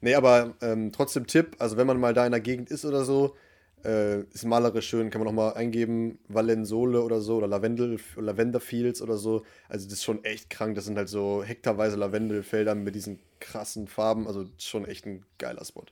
nee, 0.00 0.14
aber 0.14 0.54
ähm, 0.60 0.92
trotzdem 0.92 1.26
Tipp, 1.26 1.56
also 1.58 1.76
wenn 1.76 1.86
man 1.86 2.00
mal 2.00 2.14
da 2.14 2.26
in 2.26 2.32
der 2.32 2.40
Gegend 2.40 2.70
ist 2.70 2.84
oder 2.84 3.04
so, 3.04 3.36
äh, 3.84 4.22
ist 4.32 4.44
malerisch 4.44 4.88
schön, 4.88 5.10
kann 5.10 5.20
man 5.20 5.28
auch 5.28 5.32
mal 5.32 5.52
eingeben, 5.52 6.18
Valensole 6.28 7.02
oder 7.02 7.20
so 7.20 7.36
oder 7.36 7.46
Lavendel, 7.46 7.98
Lavenderfields 8.16 9.02
oder 9.02 9.18
so. 9.18 9.42
Also 9.68 9.86
das 9.86 9.98
ist 9.98 10.04
schon 10.04 10.24
echt 10.24 10.48
krank, 10.48 10.74
das 10.74 10.86
sind 10.86 10.96
halt 10.96 11.08
so 11.08 11.42
hektarweise 11.44 11.96
Lavendelfelder 11.96 12.74
mit 12.74 12.94
diesen 12.94 13.20
krassen 13.40 13.86
Farben, 13.86 14.26
also 14.26 14.46
schon 14.58 14.86
echt 14.86 15.06
ein 15.06 15.24
geiler 15.38 15.64
Spot. 15.64 15.84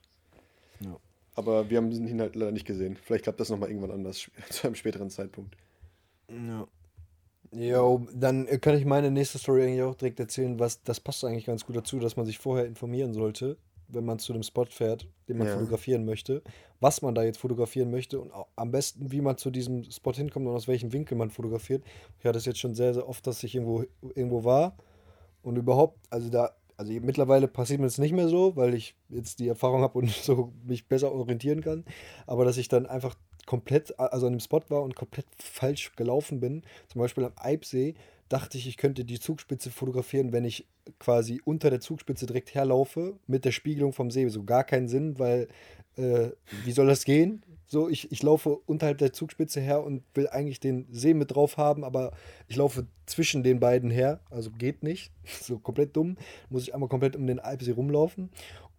Ja. 0.81 0.97
Aber 1.35 1.71
wir 1.71 1.79
haben 1.79 1.91
ihn 1.93 2.21
halt 2.21 2.35
leider 2.35 2.53
nicht 2.53 2.67
gesehen. 2.67 2.99
Vielleicht 3.03 3.25
klappt 3.25 3.41
das 3.41 3.51
nochmal 3.51 3.69
irgendwann 3.69 3.91
anders, 3.91 4.31
zu 4.51 4.67
einem 4.67 4.75
späteren 4.75 5.11
Zeitpunkt. 5.11 5.57
Ja. 6.29 6.67
Jo, 7.55 8.07
dann 8.15 8.47
äh, 8.49 8.59
kann 8.59 8.77
ich 8.77 8.85
meine 8.85 9.11
nächste 9.11 9.39
Story 9.39 9.63
eigentlich 9.63 9.83
auch 9.83 9.95
direkt 9.95 10.19
erzählen, 10.19 10.59
was 10.59 10.83
das 10.83 11.01
passt 11.01 11.25
eigentlich 11.25 11.45
ganz 11.45 11.67
gut 11.67 11.77
dazu, 11.77 11.99
dass 11.99 12.17
man 12.17 12.25
sich 12.25 12.39
vorher 12.39 12.65
informieren 12.65 13.13
sollte, 13.13 13.59
wenn 13.89 14.07
man 14.07 14.19
zu 14.19 14.33
dem 14.33 14.43
Spot 14.43 14.65
fährt, 14.65 15.07
den 15.29 15.37
man 15.37 15.47
ja. 15.47 15.55
fotografieren 15.55 16.07
möchte, 16.07 16.43
was 16.81 17.03
man 17.03 17.15
da 17.15 17.23
jetzt 17.23 17.39
fotografieren 17.39 17.91
möchte 17.91 18.21
und 18.21 18.33
am 18.57 18.71
besten, 18.71 19.13
wie 19.13 19.21
man 19.21 19.37
zu 19.37 19.51
diesem 19.51 19.85
Spot 19.91 20.13
hinkommt 20.13 20.47
und 20.47 20.55
aus 20.55 20.67
welchem 20.67 20.93
Winkel 20.93 21.17
man 21.17 21.31
fotografiert. 21.31 21.85
Ich 22.19 22.25
hatte 22.25 22.39
es 22.39 22.47
jetzt 22.47 22.59
schon 22.59 22.75
sehr, 22.75 22.95
sehr 22.95 23.07
oft, 23.07 23.27
dass 23.27 23.43
ich 23.43 23.55
irgendwo, 23.55 23.85
irgendwo 24.15 24.45
war 24.45 24.77
und 25.43 25.57
überhaupt, 25.57 25.99
also 26.09 26.31
da, 26.31 26.53
also 26.79 26.91
mittlerweile 27.03 27.49
passiert 27.49 27.81
mir 27.81 27.87
das 27.87 27.99
nicht 27.99 28.13
mehr 28.13 28.29
so, 28.29 28.57
weil 28.57 28.73
ich 28.73 28.97
jetzt 29.11 29.41
die 29.41 29.49
Erfahrung 29.49 29.83
habe 29.83 29.99
und 29.99 30.09
so 30.23 30.55
mich 30.65 30.89
besser 30.89 31.13
orientieren 31.13 31.61
kann, 31.61 31.85
aber 32.27 32.47
dass 32.47 32.57
ich 32.57 32.69
dann 32.69 32.87
einfach 32.87 33.15
komplett, 33.47 33.99
also 33.99 34.27
an 34.27 34.35
dem 34.35 34.41
Spot 34.41 34.63
war 34.69 34.83
und 34.83 34.95
komplett 34.95 35.27
falsch 35.37 35.93
gelaufen 35.97 36.41
bin. 36.41 36.63
Zum 36.89 37.01
Beispiel 37.01 37.25
am 37.25 37.33
Eibsee 37.37 37.95
dachte 38.29 38.57
ich, 38.57 38.67
ich 38.67 38.77
könnte 38.77 39.05
die 39.05 39.21
Zugspitze 39.21 39.71
fotografieren, 39.71 40.33
wenn 40.33 40.45
ich 40.45 40.67
quasi 40.99 41.41
unter 41.45 41.71
der 41.71 41.81
Zugspitze 41.81 42.27
direkt 42.27 42.55
herlaufe 42.55 43.19
mit 43.27 43.45
der 43.45 43.53
Spiegelung 43.53 43.93
vom 43.93 44.11
See. 44.11 44.27
So 44.29 44.45
gar 44.45 44.65
keinen 44.65 44.89
Sinn, 44.89 45.19
weil 45.19 45.49
äh, 45.97 46.31
wie 46.65 46.73
soll 46.73 46.87
das 46.87 47.05
gehen? 47.05 47.45
So, 47.67 47.89
ich, 47.89 48.13
ich 48.13 48.23
laufe 48.23 48.59
unterhalb 48.67 48.99
der 48.99 49.15
Zugspitze 49.15 49.61
her 49.61 49.83
und 49.83 50.03
will 50.15 50.29
eigentlich 50.29 50.61
den 50.61 50.87
See 50.91 51.15
mit 51.15 51.35
drauf 51.35 51.57
haben, 51.57 51.85
aber 51.85 52.13
ich 52.47 52.57
laufe 52.57 52.87
zwischen 53.07 53.43
den 53.43 53.61
beiden 53.61 53.91
her, 53.91 54.21
also 54.31 54.51
geht 54.51 54.83
nicht. 54.83 55.11
So 55.41 55.59
komplett 55.59 55.97
dumm. 55.97 56.17
Muss 56.51 56.65
ich 56.65 56.75
einmal 56.75 56.89
komplett 56.89 57.17
um 57.17 57.27
den 57.27 57.39
Alpsee 57.39 57.73
rumlaufen. 57.73 58.31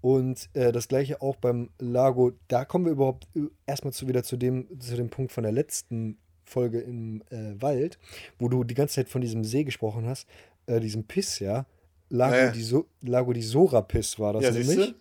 Und 0.03 0.49
äh, 0.51 0.73
das 0.73 0.89
gleiche 0.89 1.21
auch 1.21 1.37
beim 1.37 1.69
Lago. 1.79 2.33
Da 2.49 2.65
kommen 2.65 2.83
wir 2.83 2.91
überhaupt 2.91 3.25
äh, 3.37 3.43
erstmal 3.65 3.93
zu, 3.93 4.05
wieder 4.05 4.21
zu 4.21 4.35
dem, 4.35 4.67
zu 4.81 4.97
dem 4.97 5.09
Punkt 5.09 5.31
von 5.31 5.43
der 5.43 5.53
letzten 5.53 6.17
Folge 6.43 6.81
im 6.81 7.23
äh, 7.29 7.61
Wald, 7.61 7.97
wo 8.37 8.49
du 8.49 8.65
die 8.65 8.73
ganze 8.73 8.95
Zeit 8.95 9.07
von 9.07 9.21
diesem 9.21 9.45
See 9.45 9.63
gesprochen 9.63 10.05
hast, 10.05 10.27
äh, 10.65 10.81
diesem 10.81 11.05
Piss, 11.05 11.39
ja. 11.39 11.65
Lago, 12.09 12.35
ja, 12.35 12.43
ja. 12.43 12.51
Di, 12.51 12.61
so 12.63 12.85
Lago 12.99 13.31
di 13.31 13.41
Sora 13.41 13.81
Piss 13.81 14.19
war 14.19 14.33
das 14.33 14.43
ja, 14.43 14.51
nämlich. 14.51 14.93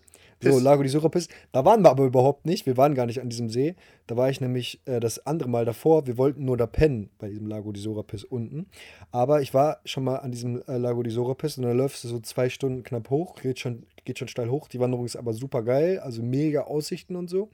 So, 0.51 0.59
Lago 0.59 0.83
di 0.83 0.89
Sorapis. 0.89 1.27
Da 1.51 1.65
waren 1.65 1.81
wir 1.83 1.89
aber 1.89 2.05
überhaupt 2.05 2.45
nicht. 2.45 2.65
Wir 2.65 2.77
waren 2.77 2.95
gar 2.95 3.05
nicht 3.05 3.21
an 3.21 3.29
diesem 3.29 3.49
See. 3.49 3.75
Da 4.07 4.17
war 4.17 4.29
ich 4.29 4.41
nämlich 4.41 4.81
äh, 4.85 4.99
das 4.99 5.25
andere 5.25 5.49
Mal 5.49 5.65
davor. 5.65 6.07
Wir 6.07 6.17
wollten 6.17 6.45
nur 6.45 6.57
da 6.57 6.67
pennen 6.67 7.09
bei 7.19 7.29
diesem 7.29 7.47
Lago 7.47 7.71
di 7.71 7.79
Sorapis 7.79 8.23
unten. 8.23 8.67
Aber 9.11 9.41
ich 9.41 9.53
war 9.53 9.79
schon 9.85 10.03
mal 10.03 10.17
an 10.17 10.31
diesem 10.31 10.61
äh, 10.67 10.77
Lago 10.77 11.03
di 11.03 11.09
Sorapis 11.09 11.57
und 11.57 11.63
dann 11.63 11.77
läufst 11.77 12.03
du 12.03 12.07
so 12.07 12.19
zwei 12.19 12.49
Stunden 12.49 12.83
knapp 12.83 13.09
hoch. 13.09 13.35
Geht 13.35 13.59
schon, 13.59 13.85
geht 14.05 14.19
schon 14.19 14.27
steil 14.27 14.49
hoch. 14.49 14.67
Die 14.67 14.79
Wanderung 14.79 15.05
ist 15.05 15.15
aber 15.15 15.33
super 15.33 15.63
geil. 15.63 15.99
Also 15.99 16.21
mega 16.21 16.61
Aussichten 16.61 17.15
und 17.15 17.29
so. 17.29 17.49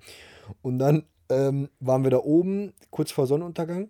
Und 0.61 0.79
dann 0.79 1.03
ähm, 1.29 1.69
waren 1.79 2.03
wir 2.03 2.11
da 2.11 2.19
oben, 2.19 2.73
kurz 2.89 3.11
vor 3.11 3.27
Sonnenuntergang. 3.27 3.89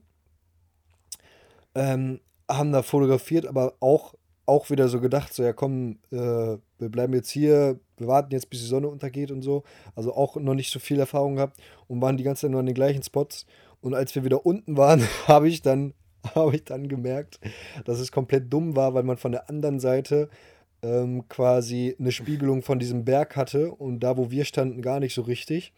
Ähm, 1.75 2.19
haben 2.49 2.71
da 2.71 2.81
fotografiert, 2.81 3.45
aber 3.45 3.75
auch 3.79 4.15
auch 4.49 4.69
wieder 4.71 4.87
so 4.87 4.99
gedacht, 4.99 5.33
so 5.33 5.43
ja 5.43 5.53
komm, 5.53 5.99
äh, 6.11 6.57
wir 6.79 6.89
bleiben 6.89 7.13
jetzt 7.13 7.29
hier, 7.29 7.79
wir 7.97 8.07
warten 8.07 8.31
jetzt, 8.31 8.49
bis 8.49 8.61
die 8.61 8.67
Sonne 8.67 8.87
untergeht 8.87 9.31
und 9.31 9.41
so. 9.41 9.63
Also 9.95 10.13
auch 10.13 10.35
noch 10.37 10.55
nicht 10.55 10.71
so 10.71 10.79
viel 10.79 10.99
Erfahrung 10.99 11.35
gehabt 11.35 11.57
und 11.87 12.01
waren 12.01 12.17
die 12.17 12.23
ganze 12.23 12.41
Zeit 12.41 12.51
nur 12.51 12.59
an 12.59 12.65
den 12.65 12.75
gleichen 12.75 13.03
Spots. 13.03 13.45
Und 13.81 13.93
als 13.93 14.15
wir 14.15 14.23
wieder 14.23 14.45
unten 14.45 14.77
waren, 14.77 15.01
habe 15.27 15.47
ich 15.47 15.61
dann 15.61 15.93
habe 16.35 16.55
ich 16.55 16.65
dann 16.65 16.89
gemerkt, 16.89 17.39
dass 17.85 17.99
es 17.99 18.11
komplett 18.11 18.51
dumm 18.51 18.75
war, 18.75 18.93
weil 18.93 19.03
man 19.03 19.17
von 19.17 19.31
der 19.31 19.49
anderen 19.49 19.79
Seite 19.79 20.29
ähm, 20.81 21.27
quasi 21.27 21.95
eine 21.99 22.11
Spiegelung 22.11 22.61
von 22.61 22.79
diesem 22.79 23.05
Berg 23.05 23.35
hatte 23.35 23.71
und 23.71 24.01
da, 24.01 24.17
wo 24.17 24.31
wir 24.31 24.45
standen, 24.45 24.81
gar 24.81 24.99
nicht 24.99 25.13
so 25.13 25.21
richtig. 25.21 25.73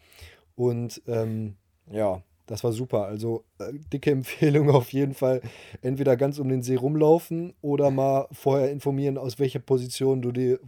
Und 0.54 1.02
ähm, 1.06 1.54
ja, 1.90 2.22
das 2.46 2.62
war 2.64 2.72
super. 2.72 3.06
Also 3.06 3.44
äh, 3.58 3.72
dicke 3.92 4.10
Empfehlung 4.12 4.70
auf 4.70 4.92
jeden 4.92 5.14
Fall. 5.14 5.40
Entweder 5.80 6.16
ganz 6.16 6.38
um 6.38 6.48
den 6.48 6.62
See 6.62 6.76
rumlaufen 6.76 7.54
oder 7.62 7.90
mal 7.90 8.28
vorher 8.32 8.70
informieren, 8.70 9.18
aus 9.18 9.38
welcher 9.38 9.60
Position 9.60 10.22
du 10.22 10.32
dir, 10.32 10.58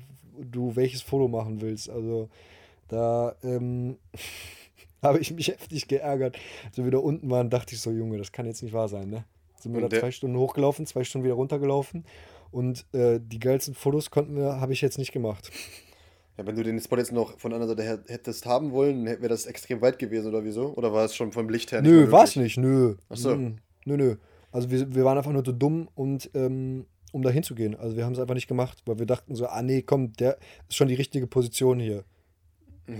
du 0.40 0.76
welches 0.76 1.02
Foto 1.02 1.28
machen 1.28 1.60
willst. 1.60 1.90
Also 1.90 2.28
da 2.88 3.34
ähm, 3.42 3.96
habe 5.02 5.18
ich 5.18 5.32
mich 5.32 5.48
heftig 5.48 5.88
geärgert. 5.88 6.38
Wir 6.74 6.86
wieder 6.86 7.02
unten 7.02 7.30
waren, 7.30 7.50
dachte 7.50 7.74
ich 7.74 7.80
so, 7.80 7.90
Junge, 7.90 8.18
das 8.18 8.32
kann 8.32 8.46
jetzt 8.46 8.62
nicht 8.62 8.72
wahr 8.72 8.88
sein, 8.88 9.10
ne? 9.10 9.24
Sind 9.58 9.74
wir 9.74 9.80
da 9.80 9.88
zwei 9.88 10.10
Stunden 10.10 10.36
hochgelaufen, 10.36 10.84
zwei 10.84 11.04
Stunden 11.04 11.24
wieder 11.24 11.36
runtergelaufen 11.36 12.04
und 12.50 12.86
äh, 12.92 13.18
die 13.18 13.38
geilsten 13.38 13.74
Fotos 13.74 14.10
konnten 14.10 14.36
wir, 14.36 14.60
habe 14.60 14.74
ich 14.74 14.80
jetzt 14.80 14.98
nicht 14.98 15.12
gemacht. 15.12 15.50
Ja, 16.36 16.46
wenn 16.46 16.54
du 16.54 16.62
den 16.62 16.78
Spot 16.80 16.96
jetzt 16.96 17.12
noch 17.12 17.38
von 17.38 17.52
anderen 17.52 17.70
Seite 17.70 17.82
her 17.82 18.04
hättest 18.08 18.44
haben 18.44 18.72
wollen, 18.72 19.06
wäre 19.06 19.28
das 19.28 19.46
extrem 19.46 19.80
weit 19.80 19.98
gewesen 19.98 20.28
oder 20.28 20.44
wieso? 20.44 20.74
Oder 20.74 20.92
war 20.92 21.04
es 21.04 21.14
schon 21.14 21.32
vom 21.32 21.48
Licht 21.48 21.72
her 21.72 21.80
nicht 21.80 21.90
Nö, 21.90 22.10
war 22.10 22.24
es 22.24 22.36
nicht, 22.36 22.56
nö. 22.58 22.96
Achso. 23.08 23.36
Nö, 23.36 23.56
nö. 23.84 24.16
Also 24.52 24.70
wir, 24.70 24.94
wir 24.94 25.04
waren 25.04 25.16
einfach 25.16 25.32
nur 25.32 25.44
so 25.44 25.52
dumm 25.52 25.88
und 25.94 26.30
ähm, 26.34 26.86
um 27.14 27.22
da 27.22 27.30
hinzugehen. 27.30 27.76
Also 27.76 27.96
wir 27.96 28.04
haben 28.04 28.12
es 28.12 28.18
einfach 28.18 28.34
nicht 28.34 28.48
gemacht, 28.48 28.82
weil 28.86 28.98
wir 28.98 29.06
dachten 29.06 29.36
so, 29.36 29.46
ah 29.46 29.62
nee, 29.62 29.82
komm, 29.82 30.12
der 30.14 30.36
ist 30.68 30.76
schon 30.76 30.88
die 30.88 30.94
richtige 30.94 31.28
Position 31.28 31.78
hier. 31.78 32.04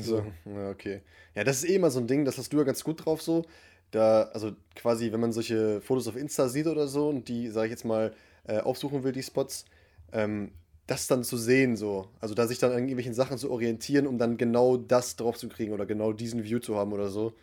So, 0.01 0.25
ja, 0.45 0.71
okay. 0.71 1.03
Ja, 1.35 1.43
das 1.43 1.63
ist 1.63 1.69
eh 1.69 1.75
immer 1.75 1.91
so 1.91 1.99
ein 1.99 2.07
Ding, 2.07 2.25
das 2.25 2.39
hast 2.39 2.53
du 2.53 2.59
ja 2.59 2.63
ganz 2.63 2.85
gut 2.85 3.05
drauf 3.05 3.21
so. 3.21 3.45
Da, 3.91 4.23
also 4.33 4.53
quasi, 4.77 5.11
wenn 5.13 5.21
man 5.21 5.33
solche 5.33 5.81
Fotos 5.81 6.07
auf 6.07 6.17
Insta 6.17 6.49
sieht 6.49 6.69
oder 6.69 6.87
so 6.87 7.09
und 7.09 7.29
die, 7.29 7.49
sag 7.49 7.65
ich 7.65 7.71
jetzt 7.71 7.85
mal, 7.85 8.15
äh, 8.45 8.61
aufsuchen 8.61 9.03
will, 9.03 9.13
die 9.13 9.23
Spots, 9.23 9.65
ähm, 10.13 10.53
das 10.87 11.09
dann 11.09 11.25
zu 11.25 11.37
sehen, 11.37 11.77
so. 11.77 12.07
Also 12.21 12.35
da 12.35 12.47
sich 12.47 12.61
dann 12.61 12.71
an 12.71 12.79
irgendwelchen 12.79 13.15
Sachen 13.15 13.37
zu 13.37 13.51
orientieren, 13.51 14.07
um 14.07 14.17
dann 14.17 14.37
genau 14.37 14.77
das 14.77 15.17
drauf 15.17 15.37
zu 15.37 15.49
kriegen 15.49 15.73
oder 15.73 15.87
genau 15.87 16.13
diesen 16.13 16.45
View 16.45 16.61
zu 16.61 16.77
haben 16.77 16.93
oder 16.93 17.09
so. 17.09 17.35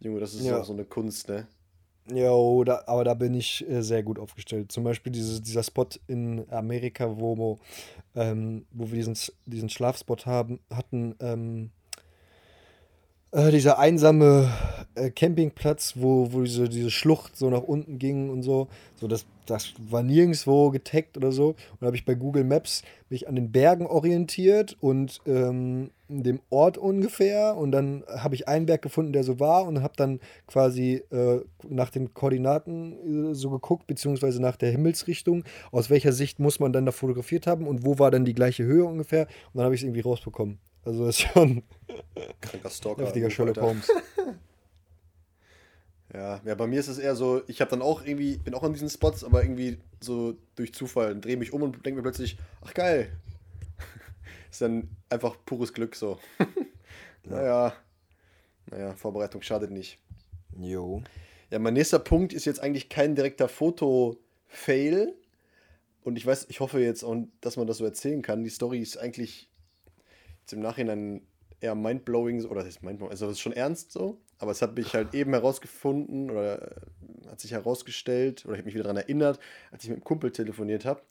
Junge, 0.00 0.20
das 0.20 0.34
ist 0.34 0.44
ja 0.44 0.60
auch 0.60 0.64
so 0.64 0.74
eine 0.74 0.84
Kunst, 0.84 1.28
ne? 1.28 1.48
Ja, 2.12 2.30
da, 2.64 2.82
aber 2.86 3.04
da 3.04 3.14
bin 3.14 3.34
ich 3.34 3.68
äh, 3.68 3.82
sehr 3.82 4.02
gut 4.02 4.18
aufgestellt. 4.18 4.72
Zum 4.72 4.84
Beispiel 4.84 5.12
dieses, 5.12 5.42
dieser 5.42 5.62
Spot 5.62 5.88
in 6.06 6.50
Amerika, 6.50 7.18
wo, 7.18 7.58
ähm, 8.14 8.64
wo 8.70 8.90
wir 8.90 8.96
diesen, 8.96 9.16
diesen 9.44 9.68
Schlafspot 9.68 10.24
haben, 10.24 10.60
hatten, 10.70 11.14
ähm, 11.20 11.70
äh, 13.32 13.50
dieser 13.50 13.78
einsame 13.78 14.50
äh, 14.98 15.10
Campingplatz, 15.10 15.94
wo, 15.96 16.32
wo 16.32 16.42
diese, 16.42 16.68
diese 16.68 16.90
Schlucht 16.90 17.36
so 17.36 17.50
nach 17.50 17.62
unten 17.62 17.98
ging 17.98 18.30
und 18.30 18.42
so. 18.42 18.68
So, 18.96 19.06
das, 19.08 19.26
das 19.46 19.74
war 19.78 20.02
nirgendwo 20.02 20.70
getaggt 20.70 21.16
oder 21.16 21.32
so. 21.32 21.48
Und 21.48 21.80
da 21.80 21.86
habe 21.86 21.96
ich 21.96 22.04
bei 22.04 22.14
Google 22.14 22.44
Maps 22.44 22.82
mich 23.08 23.28
an 23.28 23.36
den 23.36 23.52
Bergen 23.52 23.86
orientiert 23.86 24.76
und 24.80 25.20
ähm, 25.26 25.90
dem 26.08 26.40
Ort 26.50 26.78
ungefähr. 26.78 27.56
Und 27.56 27.72
dann 27.72 28.04
habe 28.08 28.34
ich 28.34 28.48
einen 28.48 28.66
Berg 28.66 28.82
gefunden, 28.82 29.12
der 29.12 29.24
so 29.24 29.40
war 29.40 29.64
und 29.66 29.82
habe 29.82 29.94
dann 29.96 30.20
quasi 30.46 31.02
äh, 31.10 31.40
nach 31.68 31.90
den 31.90 32.12
Koordinaten 32.14 33.30
äh, 33.30 33.34
so 33.34 33.50
geguckt, 33.50 33.86
beziehungsweise 33.86 34.42
nach 34.42 34.56
der 34.56 34.70
Himmelsrichtung, 34.70 35.44
aus 35.70 35.90
welcher 35.90 36.12
Sicht 36.12 36.38
muss 36.40 36.60
man 36.60 36.72
dann 36.72 36.86
da 36.86 36.92
fotografiert 36.92 37.46
haben 37.46 37.66
und 37.66 37.84
wo 37.84 37.98
war 37.98 38.10
dann 38.10 38.24
die 38.24 38.34
gleiche 38.34 38.64
Höhe 38.64 38.84
ungefähr. 38.84 39.22
Und 39.52 39.58
dann 39.58 39.64
habe 39.64 39.74
ich 39.74 39.80
es 39.80 39.84
irgendwie 39.84 40.00
rausbekommen. 40.00 40.58
Also 40.84 41.04
das 41.04 41.20
ist 41.20 41.28
schon 41.32 41.62
kranker 42.40 42.70
Stalker. 42.70 43.02
Heftiger 43.06 43.30
Sherlock 43.30 43.60
Holmes. 43.60 43.90
Ja, 46.14 46.40
ja, 46.44 46.54
bei 46.54 46.66
mir 46.66 46.80
ist 46.80 46.88
es 46.88 46.98
eher 46.98 47.14
so, 47.14 47.42
ich 47.48 47.60
habe 47.60 47.70
dann 47.70 47.82
auch 47.82 48.04
irgendwie, 48.04 48.38
bin 48.38 48.54
auch 48.54 48.62
an 48.62 48.72
diesen 48.72 48.88
Spots, 48.88 49.24
aber 49.24 49.42
irgendwie 49.42 49.78
so 50.00 50.36
durch 50.56 50.72
Zufall 50.72 51.18
drehe 51.20 51.36
mich 51.36 51.52
um 51.52 51.62
und 51.62 51.84
denke 51.84 51.96
mir 51.96 52.02
plötzlich, 52.02 52.38
ach 52.62 52.72
geil. 52.72 53.10
ist 54.50 54.62
dann 54.62 54.88
einfach 55.10 55.36
pures 55.44 55.74
Glück 55.74 55.94
so. 55.94 56.18
naja, 57.24 57.74
naja, 58.70 58.94
Vorbereitung 58.94 59.42
schadet 59.42 59.70
nicht. 59.70 59.98
Jo. 60.58 61.02
Ja, 61.50 61.58
mein 61.58 61.74
nächster 61.74 61.98
Punkt 61.98 62.32
ist 62.32 62.46
jetzt 62.46 62.60
eigentlich 62.60 62.88
kein 62.88 63.14
direkter 63.14 63.48
Foto-Fail. 63.48 65.14
Und 66.04 66.16
ich 66.16 66.24
weiß, 66.24 66.46
ich 66.48 66.60
hoffe 66.60 66.80
jetzt, 66.80 67.04
auch, 67.04 67.16
dass 67.42 67.56
man 67.56 67.66
das 67.66 67.78
so 67.78 67.84
erzählen 67.84 68.22
kann. 68.22 68.44
Die 68.44 68.50
Story 68.50 68.80
ist 68.80 68.96
eigentlich 68.96 69.50
jetzt 70.40 70.54
im 70.54 70.60
Nachhinein 70.60 71.20
eher 71.60 71.74
mindblowing, 71.74 72.46
oder 72.46 72.60
das 72.60 72.68
ist 72.68 72.82
mindblowing, 72.82 73.10
also 73.10 73.26
das 73.26 73.34
ist 73.34 73.40
schon 73.40 73.52
ernst 73.52 73.92
so, 73.92 74.18
aber 74.38 74.52
es 74.52 74.62
hat 74.62 74.76
mich 74.76 74.94
halt 74.94 75.14
eben 75.14 75.32
herausgefunden 75.32 76.30
oder 76.30 76.62
äh, 76.62 77.28
hat 77.28 77.40
sich 77.40 77.52
herausgestellt 77.52 78.44
oder 78.44 78.54
ich 78.54 78.58
habe 78.58 78.66
mich 78.66 78.74
wieder 78.74 78.84
daran 78.84 78.96
erinnert, 78.96 79.38
als 79.70 79.84
ich 79.84 79.90
mit 79.90 79.96
einem 79.96 80.04
Kumpel 80.04 80.30
telefoniert 80.30 80.84
habe. 80.84 81.02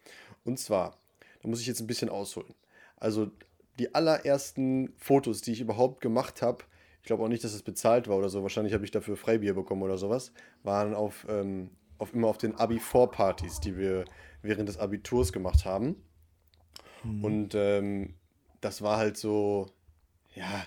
Und 0.46 0.60
zwar, 0.60 0.98
da 1.41 1.50
muss 1.50 1.62
ich 1.62 1.67
jetzt 1.67 1.81
ein 1.81 1.88
bisschen 1.88 2.10
ausholen. 2.10 2.53
Also 2.96 3.31
die 3.79 3.93
allerersten 3.93 4.93
Fotos, 4.98 5.41
die 5.41 5.51
ich 5.51 5.62
überhaupt 5.62 6.01
gemacht 6.01 6.41
habe, 6.41 6.63
ich 7.01 7.07
glaube 7.07 7.24
auch 7.24 7.27
nicht, 7.27 7.43
dass 7.43 7.53
es 7.53 7.62
bezahlt 7.62 8.07
war 8.07 8.17
oder 8.17 8.29
so, 8.29 8.41
wahrscheinlich 8.41 8.74
habe 8.74 8.84
ich 8.84 8.91
dafür 8.91 9.17
Freibier 9.17 9.53
bekommen 9.53 9.84
oder 9.84 9.98
sowas, 9.98 10.31
waren 10.63 10.93
auf, 10.93 11.25
ähm, 11.29 11.69
auf 11.98 12.13
immer 12.13 12.27
auf 12.27 12.38
den 12.38 12.55
Abi-4-Partys, 12.55 13.60
die 13.60 13.77
wir 13.77 14.05
während 14.41 14.67
des 14.69 14.77
Abiturs 14.77 15.31
gemacht 15.31 15.65
haben. 15.65 15.96
Mhm. 17.03 17.24
Und 17.24 17.55
ähm, 17.55 18.15
das 18.62 18.81
war 18.81 18.98
halt 18.98 19.17
so, 19.17 19.67
ja, 20.34 20.65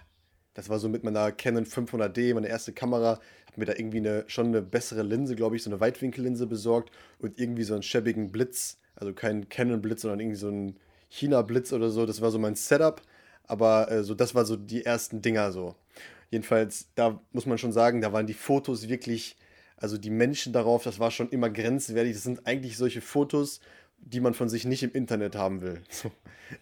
das 0.55 0.69
war 0.69 0.79
so 0.79 0.89
mit 0.89 1.05
meiner 1.05 1.33
Canon 1.33 1.65
500D, 1.65 2.35
meine 2.35 2.49
erste 2.49 2.73
Kamera. 2.73 3.21
Hab 3.47 3.57
mir 3.57 3.65
da 3.65 3.75
irgendwie 3.75 3.99
eine, 3.99 4.25
schon 4.27 4.47
eine 4.47 4.63
bessere 4.63 5.03
Linse, 5.03 5.37
glaube 5.37 5.57
ich, 5.57 5.63
so 5.63 5.71
eine 5.71 5.81
Weitwinkellinse 5.81 6.47
besorgt 6.47 6.91
und 7.19 7.39
irgendwie 7.39 7.65
so 7.65 7.75
einen 7.75 7.83
schäbigen 7.83 8.31
Blitz. 8.31 8.79
Also 8.97 9.13
kein 9.13 9.49
Canon-Blitz, 9.49 10.03
sondern 10.03 10.21
irgendwie 10.21 10.37
so 10.37 10.49
ein 10.49 10.77
China-Blitz 11.09 11.73
oder 11.73 11.91
so. 11.91 12.07
Das 12.07 12.21
war 12.21 12.31
so 12.31 12.39
mein 12.39 12.55
Setup. 12.55 13.03
Aber 13.45 13.91
äh, 13.91 14.05
so, 14.05 14.15
das 14.15 14.35
war 14.35 14.45
so 14.45 14.57
die 14.57 14.85
ersten 14.85 15.23
Dinger 15.23 15.51
so. 15.53 15.75
Jedenfalls, 16.31 16.89
da 16.95 17.21
muss 17.33 17.47
man 17.47 17.59
schon 17.59 17.73
sagen, 17.73 18.01
da 18.01 18.13
waren 18.13 18.27
die 18.27 18.35
Fotos 18.35 18.89
wirklich, 18.89 19.37
also 19.77 19.99
die 19.99 20.11
Menschen 20.11 20.53
darauf, 20.53 20.85
das 20.85 21.01
war 21.01 21.11
schon 21.11 21.31
immer 21.31 21.51
grenzwertig. 21.51 22.15
Das 22.15 22.23
sind 22.23 22.47
eigentlich 22.47 22.77
solche 22.77 23.01
Fotos, 23.01 23.61
die 23.99 24.21
man 24.21 24.35
von 24.35 24.49
sich 24.49 24.65
nicht 24.65 24.83
im 24.83 24.93
Internet 24.93 25.37
haben 25.37 25.61
will. 25.61 25.81
So. 25.91 26.11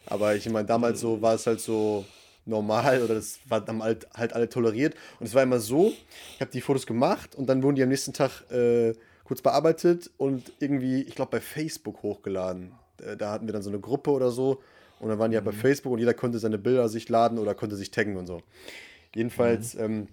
Aber 0.05 0.35
ich 0.35 0.47
meine, 0.51 0.67
damals 0.67 1.01
so 1.01 1.23
war 1.23 1.35
es 1.35 1.47
halt 1.47 1.61
so, 1.61 2.05
normal 2.49 3.03
oder 3.03 3.15
das 3.15 3.41
war 3.49 3.61
dann 3.61 3.83
halt, 3.83 4.09
halt 4.15 4.33
alle 4.33 4.49
toleriert. 4.49 4.95
Und 5.21 5.27
es 5.27 5.35
war 5.35 5.43
immer 5.43 5.61
so, 5.61 5.93
ich 6.35 6.41
habe 6.41 6.51
die 6.51 6.61
Fotos 6.61 6.87
gemacht 6.87 7.35
und 7.35 7.47
dann 7.47 7.63
wurden 7.63 7.77
die 7.77 7.83
am 7.83 7.89
nächsten 7.89 8.13
Tag 8.13 8.51
äh, 8.51 8.95
kurz 9.25 9.43
bearbeitet 9.43 10.11
und 10.17 10.53
irgendwie, 10.59 11.03
ich 11.03 11.15
glaube, 11.15 11.33
bei 11.33 11.41
Facebook 11.41 12.03
hochgeladen. 12.03 12.73
Äh, 13.03 13.17
da 13.17 13.31
hatten 13.33 13.47
wir 13.47 13.53
dann 13.53 13.63
so 13.63 13.71
eine 13.71 13.81
Gruppe 13.81 14.11
oder 14.11 14.31
so 14.31 14.63
und 15.01 15.09
dann 15.09 15.19
waren 15.19 15.31
die 15.31 15.37
mhm. 15.37 15.45
halt 15.45 15.53
bei 15.53 15.57
mhm. 15.57 15.61
Facebook 15.61 15.93
und 15.93 15.99
jeder 15.99 16.15
konnte 16.15 16.39
seine 16.39 16.59
Bilder 16.59 16.89
sich 16.89 17.09
laden 17.09 17.39
oder 17.39 17.55
konnte 17.55 17.77
sich 17.77 17.91
taggen 17.91 18.17
und 18.17 18.27
so. 18.27 18.43
Jedenfalls 19.15 19.75
mhm. 19.75 19.81
ähm, 19.81 20.09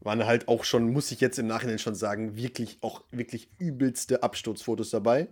waren 0.00 0.26
halt 0.26 0.48
auch 0.48 0.64
schon, 0.64 0.92
muss 0.92 1.10
ich 1.10 1.20
jetzt 1.20 1.38
im 1.38 1.46
Nachhinein 1.46 1.78
schon 1.78 1.94
sagen, 1.94 2.36
wirklich 2.36 2.78
auch 2.82 3.02
wirklich 3.10 3.48
übelste 3.58 4.22
Absturzfotos 4.22 4.90
dabei. 4.90 5.28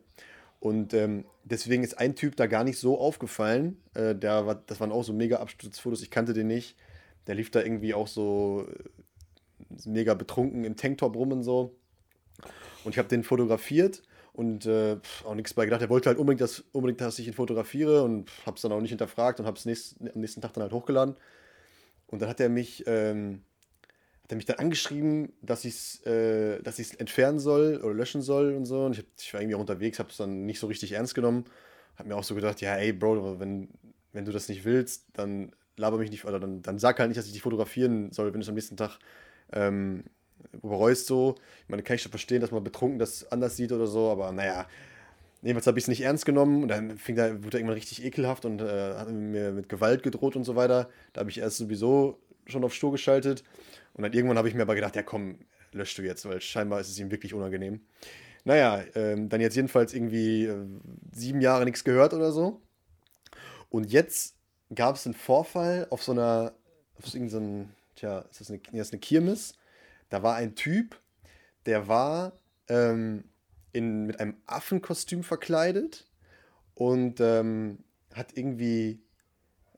Und 0.66 0.94
ähm, 0.94 1.26
deswegen 1.44 1.85
ist 1.85 1.96
ein 1.96 2.16
Typ 2.16 2.35
da 2.35 2.46
gar 2.48 2.64
nicht 2.64 2.81
so 2.81 2.98
aufgefallen. 2.98 3.81
Äh, 3.94 4.16
der 4.16 4.46
war, 4.46 4.57
das 4.57 4.81
waren 4.81 4.90
auch 4.90 5.05
so 5.05 5.12
mega 5.12 5.37
Absturzfotos, 5.37 6.02
ich 6.02 6.11
kannte 6.11 6.33
den 6.33 6.48
nicht. 6.48 6.76
Der 7.29 7.37
lief 7.37 7.52
da 7.52 7.62
irgendwie 7.62 7.94
auch 7.94 8.09
so 8.09 8.66
äh, 8.68 9.88
mega 9.88 10.14
betrunken 10.14 10.64
im 10.64 10.74
Tanktop 10.74 11.14
rum 11.14 11.31
und 11.31 11.44
so. 11.44 11.76
Und 12.83 12.90
ich 12.90 12.98
habe 12.98 13.07
den 13.07 13.22
fotografiert 13.22 14.02
und 14.33 14.66
äh, 14.66 14.96
auch 15.24 15.37
nichts 15.37 15.55
bei 15.55 15.66
gedacht. 15.66 15.83
Er 15.83 15.88
wollte 15.88 16.09
halt 16.09 16.18
unbedingt, 16.18 16.40
dass, 16.40 16.64
unbedingt, 16.72 17.00
dass 17.00 17.20
ich 17.20 17.29
ihn 17.29 17.35
fotografiere 17.35 18.02
und 18.02 18.29
habe 18.44 18.57
es 18.57 18.62
dann 18.62 18.72
auch 18.72 18.81
nicht 18.81 18.90
hinterfragt 18.90 19.38
und 19.38 19.46
habe 19.46 19.57
es 19.57 19.66
nächst, 19.66 20.00
am 20.00 20.20
nächsten 20.20 20.40
Tag 20.40 20.52
dann 20.55 20.62
halt 20.62 20.72
hochgeladen. 20.72 21.14
Und 22.09 22.22
dann 22.22 22.29
hat 22.29 22.40
er 22.40 22.48
mich 22.48 22.83
ähm, 22.88 23.42
hat 24.26 24.32
er 24.32 24.36
mich 24.36 24.44
dann 24.44 24.58
angeschrieben, 24.58 25.32
dass 25.40 25.64
ich 25.64 25.74
es 25.74 26.00
äh, 26.04 26.56
entfernen 26.98 27.38
soll 27.38 27.80
oder 27.80 27.94
löschen 27.94 28.22
soll 28.22 28.56
und 28.56 28.64
so. 28.64 28.84
Und 28.84 28.92
ich, 28.94 28.98
hab, 28.98 29.06
ich 29.16 29.32
war 29.32 29.40
irgendwie 29.40 29.54
auch 29.54 29.60
unterwegs, 29.60 30.00
habe 30.00 30.10
es 30.10 30.16
dann 30.16 30.46
nicht 30.46 30.58
so 30.58 30.66
richtig 30.66 30.90
ernst 30.92 31.14
genommen. 31.14 31.44
Habe 31.94 32.08
mir 32.08 32.16
auch 32.16 32.24
so 32.24 32.34
gedacht, 32.34 32.60
ja, 32.60 32.74
ey, 32.74 32.92
Bro, 32.92 33.38
wenn, 33.38 33.68
wenn 34.12 34.24
du 34.24 34.32
das 34.32 34.48
nicht 34.48 34.64
willst, 34.64 35.06
dann 35.12 35.52
laber 35.76 35.96
mich 35.98 36.10
nicht, 36.10 36.24
oder 36.24 36.40
dann, 36.40 36.60
dann 36.60 36.80
sag 36.80 36.98
halt 36.98 37.08
nicht, 37.08 37.18
dass 37.18 37.26
ich 37.26 37.34
dich 37.34 37.42
fotografieren 37.42 38.10
soll, 38.10 38.26
wenn 38.26 38.40
du 38.40 38.44
es 38.44 38.48
am 38.48 38.56
nächsten 38.56 38.76
Tag 38.76 38.98
ähm, 39.52 40.02
bereust 40.60 41.06
so. 41.06 41.36
Ich 41.62 41.68
meine, 41.68 41.84
kann 41.84 41.94
ich 41.94 42.02
schon 42.02 42.10
verstehen, 42.10 42.40
dass 42.40 42.50
man 42.50 42.64
betrunken 42.64 42.98
das 42.98 43.30
anders 43.30 43.56
sieht 43.56 43.70
oder 43.70 43.86
so, 43.86 44.10
aber 44.10 44.32
naja, 44.32 44.66
jedenfalls 45.42 45.68
habe 45.68 45.78
ich 45.78 45.84
es 45.84 45.88
nicht 45.88 46.00
ernst 46.00 46.26
genommen 46.26 46.62
und 46.62 46.68
dann 46.68 46.98
fing 46.98 47.14
da, 47.14 47.44
wurde 47.44 47.58
er 47.58 47.60
irgendwann 47.60 47.74
richtig 47.74 48.04
ekelhaft 48.04 48.44
und 48.44 48.60
äh, 48.60 48.94
hat 48.96 49.08
mir 49.08 49.52
mit 49.52 49.68
Gewalt 49.68 50.02
gedroht 50.02 50.34
und 50.34 50.42
so 50.42 50.56
weiter. 50.56 50.88
Da 51.12 51.20
habe 51.20 51.30
ich 51.30 51.38
erst 51.38 51.58
sowieso 51.58 52.18
schon 52.48 52.64
auf 52.64 52.74
Stur 52.74 52.90
geschaltet 52.90 53.44
und 53.96 54.02
dann 54.02 54.12
irgendwann 54.12 54.37
habe 54.37 54.48
ich 54.48 54.54
mir 54.54 54.62
aber 54.62 54.74
gedacht, 54.74 54.94
ja 54.94 55.02
komm, 55.02 55.38
lösch 55.72 55.94
du 55.94 56.02
jetzt, 56.02 56.28
weil 56.28 56.40
scheinbar 56.40 56.80
ist 56.80 56.90
es 56.90 56.98
ihm 56.98 57.11
wirklich 57.11 57.32
unangenehm. 57.32 57.80
Naja, 58.44 58.85
ähm, 58.94 59.30
dann 59.30 59.40
jetzt 59.40 59.56
jedenfalls 59.56 59.94
irgendwie 59.94 60.44
äh, 60.44 60.66
sieben 61.12 61.40
Jahre 61.40 61.64
nichts 61.64 61.82
gehört 61.82 62.12
oder 62.12 62.30
so. 62.30 62.61
Und 63.70 63.90
jetzt 63.90 64.37
gab 64.74 64.96
es 64.96 65.06
einen 65.06 65.14
Vorfall 65.14 65.87
auf 65.90 66.02
so 66.02 66.12
einer, 66.12 66.52
auf 66.98 67.06
so 67.06 67.16
irgendeinem, 67.16 67.70
tja, 67.96 68.20
ist 68.30 68.40
das 68.40 68.50
eine, 68.50 68.61
ist 68.72 68.92
eine 68.92 69.00
Kirmes? 69.00 69.54
Da 70.11 70.22
war 70.22 70.37
ein 70.37 70.54
Typ, 70.54 71.00
der 71.64 71.88
war 71.88 72.38
ähm, 72.68 73.24
in, 73.72 74.06
mit 74.06 74.20
einem 74.20 74.37
Affenkostüm 74.46 75.22
verkleidet 75.22 76.06
und 76.74 77.18
ähm, 77.20 77.78
hat 78.14 78.37
irgendwie, 78.37 79.00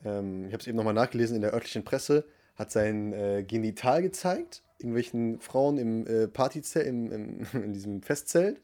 ähm, 0.04 0.46
ich 0.46 0.52
habe 0.52 0.60
es 0.60 0.66
eben 0.66 0.76
nochmal 0.76 0.94
nachgelesen 0.94 1.36
in 1.36 1.42
der 1.42 1.54
örtlichen 1.54 1.84
Presse, 1.84 2.26
hat 2.58 2.72
sein 2.72 3.12
äh, 3.12 3.44
Genital 3.46 4.02
gezeigt, 4.02 4.62
irgendwelchen 4.78 5.40
Frauen 5.40 5.78
im 5.78 6.06
äh, 6.06 6.28
Partyzelt, 6.28 6.86
im, 6.86 7.12
im, 7.12 7.46
in 7.52 7.72
diesem 7.72 8.02
Festzelt. 8.02 8.60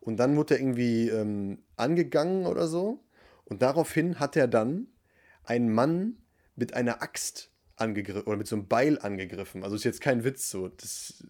Und 0.00 0.16
dann 0.16 0.36
wurde 0.36 0.54
er 0.54 0.60
irgendwie 0.60 1.08
ähm, 1.08 1.58
angegangen 1.76 2.46
oder 2.46 2.66
so. 2.66 3.00
Und 3.44 3.62
daraufhin 3.62 4.18
hat 4.18 4.36
er 4.36 4.48
dann 4.48 4.86
einen 5.44 5.72
Mann 5.72 6.16
mit 6.56 6.74
einer 6.74 7.02
Axt 7.02 7.50
angegriffen 7.76 8.22
oder 8.22 8.36
mit 8.36 8.46
so 8.46 8.56
einem 8.56 8.68
Beil 8.68 8.98
angegriffen. 8.98 9.62
Also 9.62 9.76
ist 9.76 9.84
jetzt 9.84 10.00
kein 10.00 10.24
Witz 10.24 10.50
so. 10.50 10.68
Das 10.68 11.24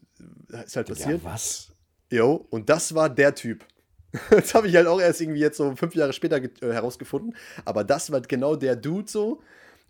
ist 0.64 0.76
halt 0.76 0.88
passiert. 0.88 1.22
Ja, 1.22 1.24
was? 1.24 1.72
Jo, 2.10 2.46
und 2.50 2.68
das 2.70 2.94
war 2.94 3.10
der 3.10 3.34
Typ. 3.34 3.64
Das 4.30 4.54
habe 4.54 4.68
ich 4.68 4.76
halt 4.76 4.86
auch 4.86 5.00
erst 5.00 5.20
irgendwie 5.20 5.40
jetzt 5.40 5.58
so 5.58 5.74
fünf 5.76 5.94
Jahre 5.94 6.12
später 6.12 6.36
äh, 6.36 6.50
herausgefunden. 6.60 7.34
Aber 7.64 7.84
das 7.84 8.12
war 8.12 8.20
genau 8.20 8.56
der 8.56 8.76
Dude 8.76 9.10
so. 9.10 9.42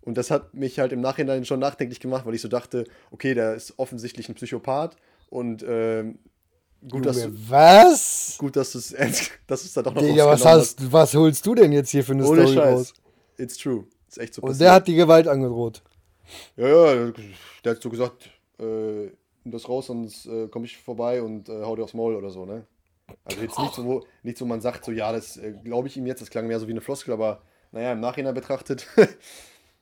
Und 0.06 0.16
das 0.16 0.30
hat 0.30 0.54
mich 0.54 0.78
halt 0.78 0.92
im 0.92 1.00
Nachhinein 1.00 1.44
schon 1.44 1.58
nachdenklich 1.58 1.98
gemacht, 1.98 2.24
weil 2.24 2.34
ich 2.34 2.40
so 2.40 2.46
dachte, 2.46 2.84
okay, 3.10 3.34
der 3.34 3.54
ist 3.54 3.74
offensichtlich 3.76 4.28
ein 4.28 4.36
Psychopath 4.36 4.96
und 5.30 5.64
ähm, 5.68 6.20
gut, 6.88 7.04
dass 7.04 7.22
du, 7.22 7.32
was? 7.50 8.36
Gut, 8.38 8.54
dass 8.54 8.70
du 8.70 8.78
es 8.96 9.30
dass 9.48 9.72
da 9.72 9.82
doch 9.82 9.92
noch 9.92 10.02
Digga, 10.02 10.24
was 10.28 10.44
hast, 10.44 10.80
hast, 10.80 10.92
was 10.92 11.12
holst 11.14 11.44
du 11.44 11.56
denn 11.56 11.72
jetzt 11.72 11.90
hier 11.90 12.04
für 12.04 12.12
eine 12.12 12.24
Ohne 12.24 12.42
Story 12.42 12.54
Scheiß. 12.54 12.78
raus? 12.78 12.94
It's 13.36 13.56
true. 13.58 13.84
Ist 14.08 14.18
echt 14.18 14.34
so 14.34 14.42
Und 14.42 14.60
der 14.60 14.74
hat 14.74 14.86
die 14.86 14.94
Gewalt 14.94 15.26
angedroht. 15.26 15.82
Ja, 16.56 16.68
ja, 16.68 17.12
der 17.64 17.72
hat 17.72 17.82
so 17.82 17.90
gesagt, 17.90 18.30
äh, 18.60 19.10
das 19.44 19.68
raus, 19.68 19.86
sonst 19.86 20.26
äh, 20.26 20.46
komme 20.46 20.66
ich 20.66 20.76
vorbei 20.78 21.20
und 21.20 21.48
äh, 21.48 21.64
hau 21.64 21.74
dir 21.74 21.82
aufs 21.82 21.94
Maul 21.94 22.14
oder 22.14 22.30
so, 22.30 22.46
ne? 22.46 22.64
Also 23.24 23.42
jetzt 23.42 23.58
nicht 23.58 23.74
so, 23.74 24.04
nicht 24.22 24.38
so, 24.38 24.46
man 24.46 24.60
sagt 24.60 24.84
so, 24.84 24.92
ja, 24.92 25.10
das 25.10 25.36
äh, 25.36 25.52
glaube 25.64 25.88
ich 25.88 25.96
ihm 25.96 26.06
jetzt, 26.06 26.22
das 26.22 26.30
klang 26.30 26.46
mehr 26.46 26.60
so 26.60 26.68
wie 26.68 26.72
eine 26.72 26.80
Floskel, 26.80 27.12
aber 27.12 27.42
naja, 27.72 27.90
im 27.90 28.00
Nachhinein 28.00 28.34
betrachtet. 28.34 28.86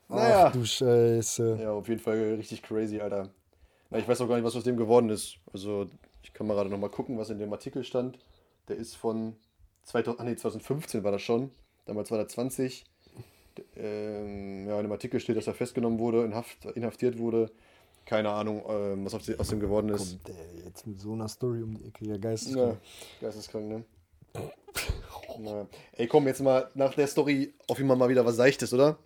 naja. 0.08 0.46
Ach 0.46 0.52
du 0.52 0.64
Scheiße. 0.64 1.58
Ja, 1.60 1.72
auf 1.72 1.88
jeden 1.88 2.00
Fall 2.00 2.34
richtig 2.34 2.62
crazy, 2.62 3.00
Alter. 3.00 3.30
Na, 3.90 3.98
ich 3.98 4.08
weiß 4.08 4.20
auch 4.20 4.28
gar 4.28 4.36
nicht, 4.36 4.44
was 4.44 4.56
aus 4.56 4.64
dem 4.64 4.76
geworden 4.76 5.08
ist. 5.10 5.36
Also, 5.52 5.86
ich 6.22 6.32
kann 6.32 6.46
mal 6.46 6.54
gerade 6.54 6.70
nochmal 6.70 6.90
gucken, 6.90 7.18
was 7.18 7.30
in 7.30 7.38
dem 7.38 7.52
Artikel 7.52 7.84
stand. 7.84 8.18
Der 8.68 8.76
ist 8.76 8.96
von 8.96 9.36
2000, 9.84 10.20
ach 10.20 10.24
nee, 10.24 10.36
2015 10.36 11.04
war 11.04 11.12
das 11.12 11.22
schon. 11.22 11.50
Damals 11.86 12.10
war 12.10 12.18
er 12.18 12.28
20. 12.28 12.84
Ähm, 13.76 14.66
ja, 14.66 14.76
in 14.76 14.82
dem 14.82 14.92
Artikel 14.92 15.20
steht, 15.20 15.36
dass 15.36 15.46
er 15.46 15.54
festgenommen 15.54 15.98
wurde, 15.98 16.24
inhaft, 16.24 16.64
inhaftiert 16.74 17.18
wurde. 17.18 17.50
Keine 18.04 18.30
Ahnung, 18.30 18.62
ähm, 18.68 19.04
was 19.04 19.14
aus 19.14 19.48
dem 19.48 19.60
geworden 19.60 19.88
ist. 19.88 20.22
Kommt 20.24 20.28
der 20.28 20.64
jetzt 20.66 20.86
mit 20.86 21.00
so 21.00 21.12
einer 21.12 21.28
Story 21.28 21.62
um 21.62 21.74
die 21.74 21.86
Ecke? 21.86 22.04
Ja, 22.04 22.16
geisteskrank. 22.16 22.78
Ja, 23.20 23.26
geisteskrank, 23.26 23.68
ne? 23.68 23.84
Na. 25.38 25.66
Ey, 25.92 26.06
komm, 26.06 26.26
jetzt 26.26 26.40
mal 26.40 26.68
nach 26.74 26.94
der 26.94 27.06
Story 27.06 27.54
auf 27.68 27.78
jeden 27.78 27.88
Fall 27.88 27.96
mal 27.96 28.08
wieder 28.08 28.24
was 28.26 28.36
Seichtes, 28.36 28.74
oder? 28.74 28.98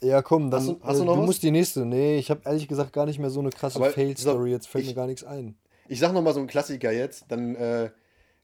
Ja, 0.00 0.22
komm, 0.22 0.50
dann. 0.50 0.60
Hast 0.60 0.68
du, 0.68 0.80
hast 0.82 0.98
du, 0.98 1.02
äh, 1.02 1.06
noch 1.06 1.14
du 1.14 1.20
was? 1.20 1.26
musst 1.26 1.42
die 1.42 1.50
nächste. 1.50 1.84
Nee, 1.84 2.18
ich 2.18 2.30
habe 2.30 2.42
ehrlich 2.44 2.68
gesagt 2.68 2.92
gar 2.92 3.06
nicht 3.06 3.18
mehr 3.18 3.30
so 3.30 3.40
eine 3.40 3.50
krasse 3.50 3.82
Fail-Story. 3.82 4.50
Jetzt 4.50 4.68
fällt 4.68 4.84
ich, 4.84 4.90
mir 4.90 4.96
gar 4.96 5.06
nichts 5.06 5.24
ein. 5.24 5.56
Ich 5.88 5.98
sag 5.98 6.12
noch 6.12 6.22
mal 6.22 6.32
so 6.32 6.40
einen 6.40 6.48
Klassiker 6.48 6.92
jetzt, 6.92 7.26
dann, 7.28 7.54
äh, 7.56 7.90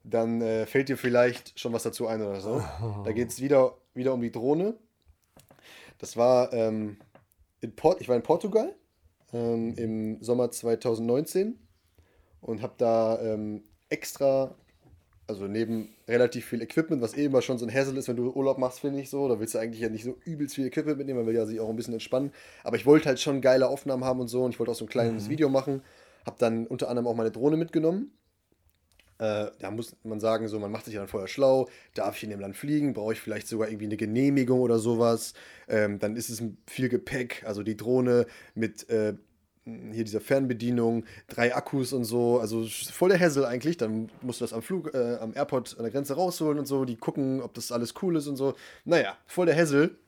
dann 0.04 0.40
äh, 0.40 0.66
fällt 0.66 0.88
dir 0.88 0.96
vielleicht 0.96 1.58
schon 1.58 1.72
was 1.72 1.82
dazu 1.82 2.06
ein 2.06 2.22
oder 2.22 2.40
so. 2.40 2.62
Da 3.04 3.12
geht 3.12 3.28
es 3.28 3.40
wieder, 3.40 3.74
wieder 3.94 4.12
um 4.14 4.20
die 4.20 4.32
Drohne. 4.32 4.74
Das 5.98 6.16
war 6.16 6.52
ähm, 6.52 6.96
in 7.60 7.74
Port 7.76 8.00
ich 8.00 8.08
war 8.08 8.16
in 8.16 8.22
Portugal 8.22 8.74
ähm, 9.32 9.74
im 9.76 10.22
Sommer 10.22 10.50
2019 10.50 11.58
und 12.40 12.62
habe 12.62 12.74
da 12.78 13.20
ähm, 13.20 13.64
extra, 13.88 14.54
also 15.30 15.46
neben 15.46 15.94
relativ 16.08 16.44
viel 16.44 16.60
Equipment, 16.60 17.00
was 17.00 17.16
eh 17.16 17.26
immer 17.26 17.40
schon 17.40 17.56
so 17.56 17.64
ein 17.64 17.72
Hassel 17.72 17.96
ist, 17.96 18.08
wenn 18.08 18.16
du 18.16 18.30
Urlaub 18.32 18.58
machst, 18.58 18.80
finde 18.80 19.00
ich 19.00 19.08
so. 19.08 19.28
Da 19.28 19.38
willst 19.38 19.54
du 19.54 19.58
eigentlich 19.58 19.80
ja 19.80 19.88
nicht 19.88 20.04
so 20.04 20.18
übelst 20.24 20.56
viel 20.56 20.66
Equipment 20.66 20.98
mitnehmen, 20.98 21.20
man 21.20 21.26
will 21.26 21.36
ja 21.36 21.46
sich 21.46 21.60
auch 21.60 21.70
ein 21.70 21.76
bisschen 21.76 21.94
entspannen. 21.94 22.32
Aber 22.64 22.76
ich 22.76 22.84
wollte 22.84 23.08
halt 23.08 23.20
schon 23.20 23.40
geile 23.40 23.68
Aufnahmen 23.68 24.04
haben 24.04 24.20
und 24.20 24.28
so 24.28 24.42
und 24.42 24.50
ich 24.50 24.58
wollte 24.58 24.72
auch 24.72 24.76
so 24.76 24.84
ein 24.86 24.88
kleines 24.88 25.26
mhm. 25.26 25.30
Video 25.30 25.48
machen. 25.48 25.82
Habe 26.26 26.36
dann 26.38 26.66
unter 26.66 26.88
anderem 26.88 27.06
auch 27.06 27.14
meine 27.14 27.30
Drohne 27.30 27.56
mitgenommen. 27.56 28.10
Äh, 29.18 29.50
da 29.60 29.70
muss 29.70 29.94
man 30.02 30.18
sagen, 30.18 30.48
so, 30.48 30.58
man 30.58 30.72
macht 30.72 30.86
sich 30.86 30.94
dann 30.94 31.06
vorher 31.06 31.28
schlau, 31.28 31.68
darf 31.94 32.16
ich 32.16 32.24
in 32.24 32.30
dem 32.30 32.40
Land 32.40 32.56
fliegen, 32.56 32.92
brauche 32.92 33.12
ich 33.12 33.20
vielleicht 33.20 33.46
sogar 33.46 33.68
irgendwie 33.68 33.84
eine 33.84 33.96
Genehmigung 33.96 34.60
oder 34.60 34.78
sowas. 34.78 35.34
Ähm, 35.68 36.00
dann 36.00 36.16
ist 36.16 36.28
es 36.28 36.42
viel 36.66 36.88
Gepäck, 36.88 37.44
also 37.46 37.62
die 37.62 37.76
Drohne 37.76 38.26
mit 38.54 38.88
äh, 38.90 39.14
hier 39.64 40.04
dieser 40.04 40.20
Fernbedienung, 40.20 41.04
drei 41.28 41.54
Akkus 41.54 41.92
und 41.92 42.04
so, 42.04 42.40
also 42.40 42.66
voll 42.66 43.10
der 43.10 43.20
Hassel 43.20 43.44
eigentlich. 43.44 43.76
Dann 43.76 44.10
musst 44.22 44.40
du 44.40 44.44
das 44.44 44.52
am 44.52 44.62
Flug, 44.62 44.94
äh, 44.94 45.16
am 45.20 45.34
Airport 45.34 45.76
an 45.76 45.84
der 45.84 45.92
Grenze 45.92 46.14
rausholen 46.14 46.58
und 46.58 46.66
so, 46.66 46.84
die 46.84 46.96
gucken, 46.96 47.40
ob 47.42 47.54
das 47.54 47.72
alles 47.72 47.94
cool 48.02 48.16
ist 48.16 48.26
und 48.26 48.36
so. 48.36 48.54
Naja, 48.84 49.16
voll 49.26 49.46
der 49.46 49.56
Hassel. 49.56 49.98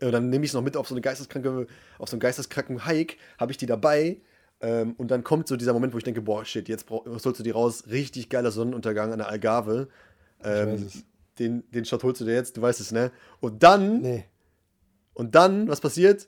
Äh, 0.00 0.10
dann 0.10 0.30
nehme 0.30 0.44
ich 0.44 0.50
es 0.50 0.54
noch 0.54 0.62
mit 0.62 0.76
auf 0.76 0.88
so 0.88 0.94
eine 0.94 1.00
geisteskranke, 1.00 1.66
auf 1.98 2.08
so 2.08 2.14
einen 2.14 2.20
geisteskranken 2.20 2.86
Hike, 2.86 3.16
habe 3.38 3.52
ich 3.52 3.58
die 3.58 3.66
dabei. 3.66 4.20
Ähm, 4.60 4.94
und 4.96 5.10
dann 5.10 5.22
kommt 5.22 5.48
so 5.48 5.56
dieser 5.56 5.72
Moment, 5.72 5.94
wo 5.94 5.98
ich 5.98 6.04
denke, 6.04 6.22
boah, 6.22 6.44
shit, 6.44 6.68
jetzt 6.68 6.90
holst 6.90 7.24
du 7.24 7.42
die 7.42 7.50
raus. 7.50 7.84
Richtig 7.88 8.30
geiler 8.30 8.50
Sonnenuntergang 8.50 9.12
an 9.12 9.18
der 9.18 9.28
Algarve. 9.28 9.88
Ähm, 10.42 10.88
den, 11.38 11.70
den 11.70 11.84
Shot 11.84 12.02
holst 12.02 12.20
du 12.20 12.24
dir 12.24 12.34
jetzt, 12.34 12.56
du 12.56 12.62
weißt 12.62 12.80
es, 12.80 12.92
ne? 12.92 13.12
Und 13.40 13.62
dann. 13.62 14.00
Nee. 14.00 14.24
Und 15.14 15.34
dann, 15.34 15.68
was 15.68 15.80
passiert? 15.80 16.26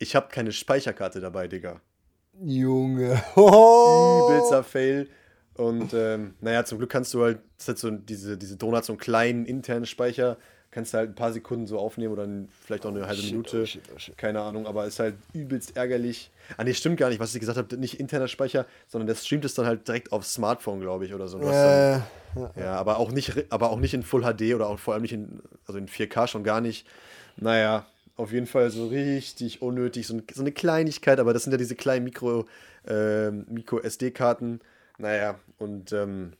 Ich 0.00 0.16
habe 0.16 0.28
keine 0.28 0.50
Speicherkarte 0.50 1.20
dabei, 1.20 1.46
Digga. 1.46 1.80
Junge. 2.42 3.22
Oh. 3.36 4.28
Übelster 4.30 4.64
Fail. 4.64 5.08
Und 5.54 5.92
ähm, 5.92 6.34
naja, 6.40 6.64
zum 6.64 6.78
Glück 6.78 6.90
kannst 6.90 7.12
du 7.12 7.22
halt, 7.22 7.40
das 7.58 7.68
hat 7.68 7.78
so 7.78 7.90
diese, 7.90 8.38
diese 8.38 8.56
Drohne 8.56 8.78
hat 8.78 8.86
so 8.86 8.94
einen 8.94 8.98
kleinen 8.98 9.44
internen 9.44 9.84
Speicher, 9.84 10.38
kannst 10.70 10.94
du 10.94 10.98
halt 10.98 11.10
ein 11.10 11.14
paar 11.14 11.34
Sekunden 11.34 11.66
so 11.66 11.78
aufnehmen 11.78 12.14
oder 12.14 12.26
vielleicht 12.64 12.86
auch 12.86 12.90
eine 12.90 13.06
halbe 13.06 13.20
oh, 13.20 13.22
shit, 13.22 13.32
Minute. 13.32 13.62
Oh, 13.62 13.66
shit, 13.66 13.82
oh, 13.94 13.98
shit. 13.98 14.16
Keine 14.16 14.40
Ahnung, 14.40 14.66
aber 14.66 14.86
ist 14.86 15.00
halt 15.00 15.16
übelst 15.34 15.76
ärgerlich. 15.76 16.30
Ah, 16.56 16.64
nee, 16.64 16.72
stimmt 16.72 16.96
gar 16.96 17.10
nicht, 17.10 17.20
was 17.20 17.34
ich 17.34 17.40
gesagt 17.40 17.58
habe, 17.58 17.76
nicht 17.76 18.00
interner 18.00 18.28
Speicher, 18.28 18.64
sondern 18.88 19.06
der 19.06 19.16
streamt 19.16 19.44
es 19.44 19.52
dann 19.52 19.66
halt 19.66 19.86
direkt 19.86 20.12
aufs 20.12 20.32
Smartphone, 20.32 20.80
glaube 20.80 21.04
ich, 21.04 21.12
oder 21.12 21.28
so. 21.28 21.38
Äh, 21.40 21.42
dann, 21.42 22.04
ja, 22.56 22.72
aber 22.76 22.98
auch 22.98 23.12
nicht, 23.12 23.52
aber 23.52 23.70
auch 23.70 23.80
nicht 23.80 23.92
in 23.92 24.02
Full 24.02 24.22
HD 24.22 24.54
oder 24.54 24.68
auch 24.68 24.78
vor 24.78 24.94
allem 24.94 25.02
nicht 25.02 25.12
in, 25.12 25.42
also 25.66 25.78
in 25.78 25.88
4K 25.88 26.26
schon 26.26 26.42
gar 26.42 26.62
nicht. 26.62 26.86
Naja, 27.36 27.86
auf 28.20 28.32
jeden 28.32 28.46
Fall 28.46 28.70
so 28.70 28.86
richtig 28.88 29.62
unnötig, 29.62 30.06
so, 30.06 30.20
so 30.32 30.42
eine 30.42 30.52
Kleinigkeit, 30.52 31.18
aber 31.18 31.32
das 31.32 31.44
sind 31.44 31.52
ja 31.52 31.56
diese 31.56 31.74
kleinen 31.74 32.04
Mikro, 32.04 32.46
äh, 32.86 33.30
Micro-SD-Karten. 33.30 34.60
Naja, 34.98 35.40
und 35.58 35.92
ähm, 35.92 36.34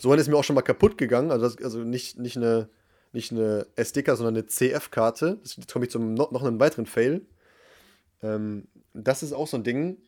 so 0.00 0.10
eine 0.10 0.20
ist 0.20 0.28
mir 0.28 0.36
auch 0.36 0.44
schon 0.44 0.56
mal 0.56 0.62
kaputt 0.62 0.98
gegangen. 0.98 1.30
Also, 1.30 1.48
das, 1.48 1.62
also 1.62 1.78
nicht, 1.78 2.18
nicht 2.18 2.36
eine, 2.36 2.68
nicht 3.12 3.30
eine 3.30 3.66
SD-Karte, 3.76 4.18
sondern 4.18 4.34
eine 4.34 4.46
CF-Karte. 4.46 5.38
Jetzt 5.44 5.72
komme 5.72 5.84
ich 5.84 5.90
zum 5.90 6.14
noch, 6.14 6.32
noch 6.32 6.42
einen 6.42 6.58
weiteren 6.58 6.86
Fail. 6.86 7.22
Ähm, 8.22 8.66
das 8.92 9.22
ist 9.22 9.32
auch 9.32 9.46
so 9.46 9.56
ein 9.56 9.64
Ding. 9.64 9.98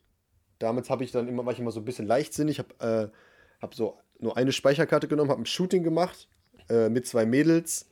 Damit 0.58 0.90
habe 0.90 1.04
ich 1.04 1.12
dann 1.12 1.28
immer, 1.28 1.46
war 1.46 1.52
ich 1.52 1.60
immer 1.60 1.70
so 1.70 1.80
ein 1.80 1.84
bisschen 1.84 2.06
leichtsinnig. 2.06 2.58
Ich 2.58 2.64
habe 2.80 3.10
äh, 3.12 3.62
hab 3.62 3.74
so 3.74 3.96
nur 4.18 4.36
eine 4.36 4.50
Speicherkarte 4.50 5.06
genommen, 5.06 5.30
habe 5.30 5.42
ein 5.42 5.46
Shooting 5.46 5.84
gemacht 5.84 6.28
äh, 6.68 6.88
mit 6.88 7.06
zwei 7.06 7.26
Mädels 7.26 7.86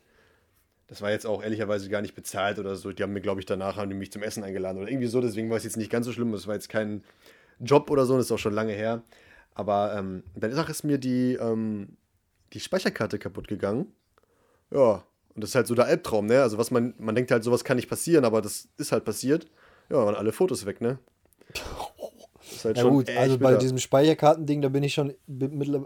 das 0.88 1.02
war 1.02 1.10
jetzt 1.10 1.26
auch 1.26 1.42
ehrlicherweise 1.42 1.88
gar 1.88 2.02
nicht 2.02 2.14
bezahlt 2.14 2.58
oder 2.58 2.76
so. 2.76 2.92
Die 2.92 3.02
haben 3.02 3.12
mir, 3.12 3.20
glaube 3.20 3.40
ich, 3.40 3.46
danach 3.46 3.76
haben 3.76 3.90
die 3.90 3.96
mich 3.96 4.12
zum 4.12 4.22
Essen 4.22 4.44
eingeladen 4.44 4.78
oder 4.78 4.88
irgendwie 4.88 5.08
so. 5.08 5.20
Deswegen 5.20 5.50
war 5.50 5.56
es 5.56 5.64
jetzt 5.64 5.76
nicht 5.76 5.90
ganz 5.90 6.06
so 6.06 6.12
schlimm. 6.12 6.32
Das 6.32 6.46
war 6.46 6.54
jetzt 6.54 6.68
kein 6.68 7.02
Job 7.58 7.90
oder 7.90 8.06
so. 8.06 8.16
Das 8.16 8.26
ist 8.26 8.32
auch 8.32 8.38
schon 8.38 8.54
lange 8.54 8.72
her. 8.72 9.02
Aber 9.54 9.94
ähm, 9.96 10.22
dann 10.36 10.52
ist 10.52 10.84
mir 10.84 10.98
die, 10.98 11.34
ähm, 11.34 11.96
die 12.52 12.60
Speicherkarte 12.60 13.18
kaputt 13.18 13.48
gegangen. 13.48 13.92
Ja, 14.70 15.02
und 15.34 15.42
das 15.42 15.50
ist 15.50 15.54
halt 15.54 15.66
so 15.66 15.74
der 15.74 15.86
Albtraum, 15.86 16.26
ne? 16.26 16.42
Also 16.42 16.56
was 16.58 16.70
man, 16.70 16.94
man 16.98 17.14
denkt 17.14 17.30
halt, 17.30 17.42
sowas 17.42 17.64
kann 17.64 17.76
nicht 17.76 17.88
passieren, 17.88 18.24
aber 18.24 18.40
das 18.40 18.68
ist 18.78 18.92
halt 18.92 19.04
passiert. 19.04 19.46
Ja, 19.90 19.96
waren 20.04 20.14
alle 20.14 20.32
Fotos 20.32 20.66
weg, 20.66 20.80
ne? 20.80 20.98
ist 22.50 22.64
halt 22.64 22.76
ja 22.76 22.84
gut, 22.84 23.10
also 23.10 23.38
bei 23.38 23.56
diesem 23.56 23.78
Speicherkartending, 23.78 24.62
da 24.62 24.68
bin 24.68 24.82
ich 24.82 24.94
schon 24.94 25.14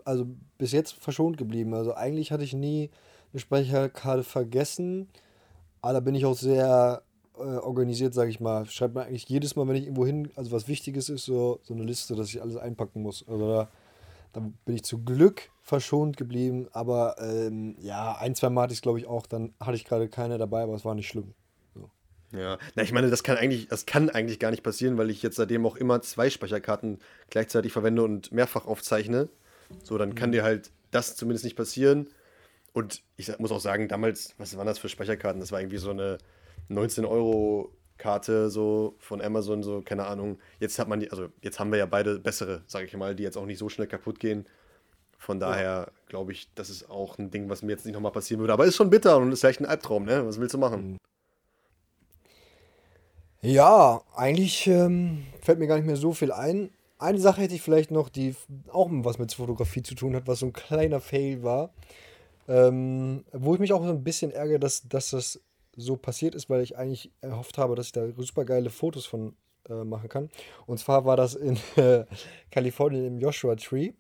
also 0.05 0.27
bis 0.59 0.73
jetzt 0.73 0.93
verschont 0.95 1.37
geblieben. 1.37 1.75
Also 1.75 1.95
eigentlich 1.95 2.33
hatte 2.33 2.45
ich 2.45 2.55
nie 2.55 2.91
eine 3.33 3.41
Speicherkarte 3.41 4.25
vergessen. 4.25 5.09
Aber 5.83 5.95
da 5.95 6.01
bin 6.01 6.15
ich 6.15 6.27
auch 6.27 6.37
sehr 6.37 7.03
äh, 7.37 7.41
organisiert, 7.41 8.15
sage 8.15 8.31
ich 8.31 8.41
mal. 8.41 8.67
Schreibt 8.67 8.95
mir 8.95 9.05
eigentlich 9.05 9.29
jedes 9.29 9.57
Mal, 9.57 9.67
wenn 9.69 9.77
ich 9.77 9.85
irgendwo 9.85 10.07
hin, 10.07 10.31
also 10.37 10.53
was 10.53 10.69
Wichtiges 10.69 11.09
ist, 11.09 11.25
so, 11.25 11.61
so 11.63 11.75
eine 11.75 11.85
Liste, 11.85 12.15
dass 12.15 12.29
ich 12.29 12.43
alles 12.43 12.57
einpacken 12.57 13.03
muss. 13.03 13.25
Also 13.29 13.49
da, 13.49 13.69
da 14.33 14.41
bin 14.65 14.75
ich 14.75 14.85
zu 14.85 15.03
Glück 15.03 15.51
verschont 15.63 16.17
geblieben. 16.17 16.69
Aber 16.73 17.17
ähm, 17.19 17.77
ja, 17.81 18.17
ein, 18.19 18.35
zwei 18.35 18.51
Mal 18.51 18.63
hatte 18.63 18.73
ich 18.73 18.79
es, 18.79 18.83
glaube 18.83 18.99
ich, 18.99 19.07
auch. 19.07 19.27
Dann 19.27 19.55
hatte 19.61 19.77
ich 19.77 19.85
gerade 19.85 20.09
keine 20.09 20.39
dabei, 20.39 20.63
aber 20.63 20.75
es 20.75 20.85
war 20.85 20.95
nicht 20.95 21.09
schlimm. 21.09 21.35
Ja, 22.33 22.59
na, 22.77 22.83
ich 22.83 22.93
meine, 22.93 23.11
das 23.11 23.25
kann 23.25 23.37
eigentlich, 23.37 23.67
das 23.67 23.87
kann 23.87 24.09
eigentlich 24.09 24.39
gar 24.39 24.53
nicht 24.53 24.63
passieren, 24.63 24.99
weil 24.99 25.11
ich 25.11 25.23
jetzt 25.23 25.37
seitdem 25.37 25.67
auch 25.67 25.77
immer 25.77 26.01
zwei 26.01 26.31
Speicherkarten 26.31 27.01
gleichzeitig 27.29 27.73
verwende 27.73 28.05
und 28.05 28.31
mehrfach 28.31 28.67
aufzeichne. 28.67 29.29
So, 29.83 29.99
dann 29.99 30.15
kann 30.15 30.31
mhm. 30.31 30.35
dir 30.35 30.43
halt 30.45 30.71
das 30.91 31.17
zumindest 31.17 31.45
nicht 31.45 31.57
passieren. 31.57 32.09
Und 32.73 33.03
ich 33.17 33.37
muss 33.39 33.53
auch 33.53 33.61
sagen, 33.61 33.89
damals, 33.89 34.35
was 34.39 34.57
waren 34.57 34.67
das 34.67 34.79
für 34.79 34.89
Speicherkarten? 34.89 35.41
Das 35.41 35.53
war 35.53 35.61
irgendwie 35.61 35.79
so 35.79 35.91
eine 35.91 36.19
19 36.69 37.05
Euro 37.05 37.73
Karte 38.01 38.51
so 38.51 38.97
von 38.99 39.21
Amazon, 39.21 39.63
so, 39.63 39.83
keine 39.83 40.07
Ahnung. 40.07 40.39
Jetzt 40.59 40.79
hat 40.79 40.89
man 40.89 41.01
die, 41.01 41.11
also 41.11 41.29
jetzt 41.43 41.61
haben 41.61 41.71
wir 41.71 41.79
ja 41.79 41.87
beide 41.87 42.19
bessere, 42.19 42.63
sage 42.67 42.87
ich 42.87 42.97
mal, 42.97 43.15
die 43.15 43.23
jetzt 43.23 43.37
auch 43.37 43.47
nicht 43.47 43.59
so 43.59 43.69
schnell 43.69 43.87
kaputt 43.87 44.19
gehen. 44.19 44.47
Von 45.19 45.39
daher 45.39 45.63
ja. 45.63 45.93
glaube 46.09 46.33
ich, 46.33 46.49
das 46.55 46.71
ist 46.71 46.89
auch 46.91 47.19
ein 47.19 47.31
Ding, 47.31 47.51
was 47.51 47.63
mir 47.63 47.73
jetzt 47.73 47.85
nicht 47.85 47.95
nochmal 47.95 48.13
passieren 48.13 48.41
würde. 48.41 48.55
Aber 48.55 48.65
ist 48.65 48.77
schon 48.77 48.91
bitter 48.91 49.19
und 49.19 49.31
ist 49.31 49.41
vielleicht 49.41 49.61
ein 49.61 49.67
Albtraum, 49.67 50.05
ne? 50.05 50.27
Was 50.27 50.41
willst 50.41 50.55
du 50.55 50.59
machen? 50.59 50.97
Ja, 53.43 54.03
eigentlich 54.17 54.67
ähm, 54.67 55.27
fällt 55.43 55.59
mir 55.59 55.67
gar 55.67 55.77
nicht 55.77 55.87
mehr 55.87 55.97
so 55.97 56.13
viel 56.13 56.33
ein. 56.33 56.71
Eine 56.99 57.19
Sache 57.19 57.43
hätte 57.43 57.55
ich 57.55 57.63
vielleicht 57.63 57.91
noch, 57.91 58.09
die 58.09 58.35
auch 58.73 58.89
was 58.91 59.19
mit 59.19 59.33
Fotografie 59.33 59.83
zu 59.83 59.95
tun 59.95 60.17
hat, 60.17 60.27
was 60.27 60.41
so 60.41 60.47
ein 60.47 60.53
kleiner 60.53 61.01
Fail 61.01 61.43
war. 61.43 61.71
Ähm, 62.51 63.25
wo 63.33 63.55
ich 63.55 63.61
mich 63.61 63.73
auch 63.73 63.85
so 63.85 63.91
ein 63.91 64.03
bisschen 64.03 64.33
ärgere, 64.33 64.59
dass, 64.59 64.89
dass 64.89 65.11
das 65.11 65.41
so 65.77 65.97
passiert 65.97 66.35
ist, 66.35 66.51
weil 66.51 66.63
ich 66.63 66.77
eigentlich 66.77 67.13
erhofft 67.21 67.59
habe, 67.59 67.77
dass 67.77 67.87
ich 67.87 67.93
da 67.93 68.09
super 68.19 68.45
geile 68.45 68.71
Fotos 68.71 69.07
von 69.07 69.37
äh, 69.69 69.85
machen 69.85 70.09
kann. 70.09 70.31
Und 70.67 70.79
zwar 70.79 71.05
war 71.05 71.17
das 71.17 71.35
in 71.35 71.57
äh, 71.77 72.05
Kalifornien 72.51 73.07
im 73.07 73.19
Joshua 73.19 73.55
Tree. 73.55 73.93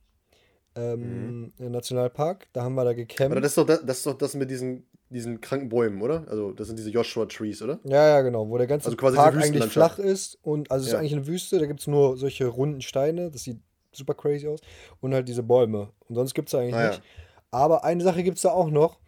Ähm, 0.75 1.53
mhm. 1.59 1.71
Nationalpark, 1.71 2.49
da 2.53 2.63
haben 2.63 2.75
wir 2.75 2.85
da 2.85 2.93
gecampt. 2.93 3.33
Aber 3.33 3.41
das 3.41 3.53
ist 3.53 3.59
doch 3.59 3.67
das, 3.67 3.85
das, 3.85 3.99
ist 3.99 4.07
doch 4.07 4.19
das 4.19 4.35
mit 4.35 4.51
diesen, 4.51 4.87
diesen 5.11 5.41
kranken 5.41 5.69
Bäumen, 5.69 6.01
oder? 6.01 6.25
Also 6.29 6.53
das 6.53 6.69
sind 6.69 6.79
diese 6.79 6.91
Joshua 6.91 7.27
Trees, 7.27 7.63
oder? 7.63 7.81
Ja, 7.85 8.09
ja, 8.09 8.21
genau, 8.21 8.49
wo 8.49 8.57
der 8.57 8.69
ganze 8.69 8.87
also 8.87 8.97
Park 8.97 9.37
eigentlich 9.37 9.65
flach 9.65 9.99
ist 9.99 10.39
und 10.43 10.71
also 10.71 10.85
es 10.85 10.93
ja. 10.93 10.99
ist 10.99 11.01
eigentlich 11.01 11.13
eine 11.15 11.27
Wüste, 11.27 11.59
da 11.59 11.67
gibt 11.67 11.81
es 11.81 11.89
nur 11.89 12.17
solche 12.17 12.47
runden 12.47 12.83
Steine, 12.83 13.31
das 13.31 13.43
sieht 13.43 13.59
super 13.93 14.15
crazy 14.15 14.47
aus 14.47 14.61
und 15.01 15.13
halt 15.13 15.29
diese 15.29 15.43
Bäume 15.43 15.91
und 16.09 16.15
sonst 16.15 16.35
gibt 16.35 16.49
es 16.49 16.55
eigentlich 16.55 16.77
ah, 16.77 16.89
nicht. 16.89 16.99
Ja. 16.99 17.05
Aber 17.51 17.85
eine 17.85 18.03
Sache 18.03 18.23
gibt 18.23 18.37
es 18.37 18.43
da 18.43 18.51
auch 18.51 18.71
noch. 18.71 18.99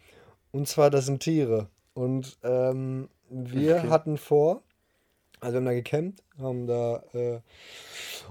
Und 0.50 0.68
zwar, 0.68 0.90
das 0.90 1.07
sind 1.07 1.22
Tiere. 1.22 1.68
Und 1.94 2.38
ähm, 2.42 3.09
wir 3.28 3.76
okay. 3.76 3.88
hatten 3.88 4.18
vor, 4.18 4.62
also 5.40 5.55
wir 5.55 5.59
haben 5.59 5.66
da 5.66 5.72
gecampt, 5.72 6.22
haben 6.38 6.66
da 6.66 7.02
äh, 7.14 7.40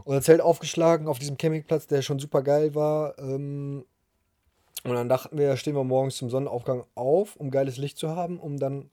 unser 0.04 0.22
Zelt 0.22 0.42
aufgeschlagen 0.42 1.08
auf 1.08 1.20
diesem 1.20 1.38
Campingplatz, 1.38 1.88
der 1.88 2.02
schon 2.02 2.20
super 2.20 2.42
geil 2.42 2.76
war. 2.76 3.18
Ähm, 3.20 3.86
und 4.84 4.94
dann 4.94 5.10
dachten 5.10 5.38
wir, 5.38 5.58
stehen 5.58 5.76
wir 5.76 5.84
morgens 5.84 6.18
zum 6.18 6.30
Sonnenaufgang 6.30 6.86
auf, 6.96 7.36
um 7.36 7.52
geiles 7.52 7.78
Licht 7.78 7.98
zu 7.98 8.16
haben, 8.16 8.40
um 8.40 8.58
dann 8.58 8.90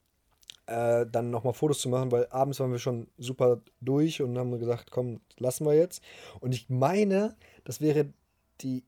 äh, 0.67 1.07
dann 1.11 1.31
nochmal 1.31 1.55
Fotos 1.55 1.81
zu 1.81 1.89
machen, 1.89 2.13
weil 2.13 2.27
abends 2.31 2.61
waren 2.61 2.73
wir 2.73 2.79
schon 2.79 3.09
super 3.17 3.61
durch 3.81 4.21
und 4.21 4.37
haben 4.39 4.59
gesagt, 4.59 4.91
komm, 4.91 5.21
lassen 5.39 5.65
wir 5.65 5.75
jetzt. 5.75 6.03
Und 6.41 6.55
ich 6.55 6.69
meine, 6.69 7.37
das 7.65 7.81
wäre 7.81 8.13
die, 8.61 8.85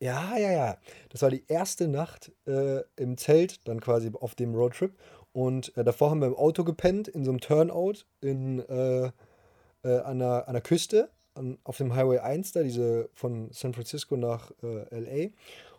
ja, 0.00 0.36
ja, 0.38 0.50
ja, 0.50 0.78
das 1.10 1.22
war 1.22 1.30
die 1.30 1.44
erste 1.46 1.86
Nacht 1.86 2.32
äh, 2.46 2.80
im 2.96 3.18
Zelt, 3.18 3.66
dann 3.68 3.80
quasi 3.80 4.10
auf 4.18 4.34
dem 4.34 4.54
Roadtrip. 4.54 4.94
Und 5.32 5.76
äh, 5.76 5.84
davor 5.84 6.10
haben 6.10 6.20
wir 6.20 6.28
im 6.28 6.36
Auto 6.36 6.64
gepennt, 6.64 7.06
in 7.06 7.24
so 7.24 7.30
einem 7.30 7.40
Turnout 7.40 8.04
in, 8.20 8.60
äh, 8.68 9.10
äh, 9.84 9.98
an, 10.00 10.18
der, 10.18 10.48
an 10.48 10.54
der 10.54 10.62
Küste, 10.62 11.10
an, 11.34 11.58
auf 11.64 11.76
dem 11.76 11.94
Highway 11.94 12.18
1, 12.18 12.52
da 12.52 12.62
diese 12.62 13.10
von 13.14 13.48
San 13.52 13.74
Francisco 13.74 14.16
nach 14.16 14.50
äh, 14.62 14.98
LA. 14.98 15.30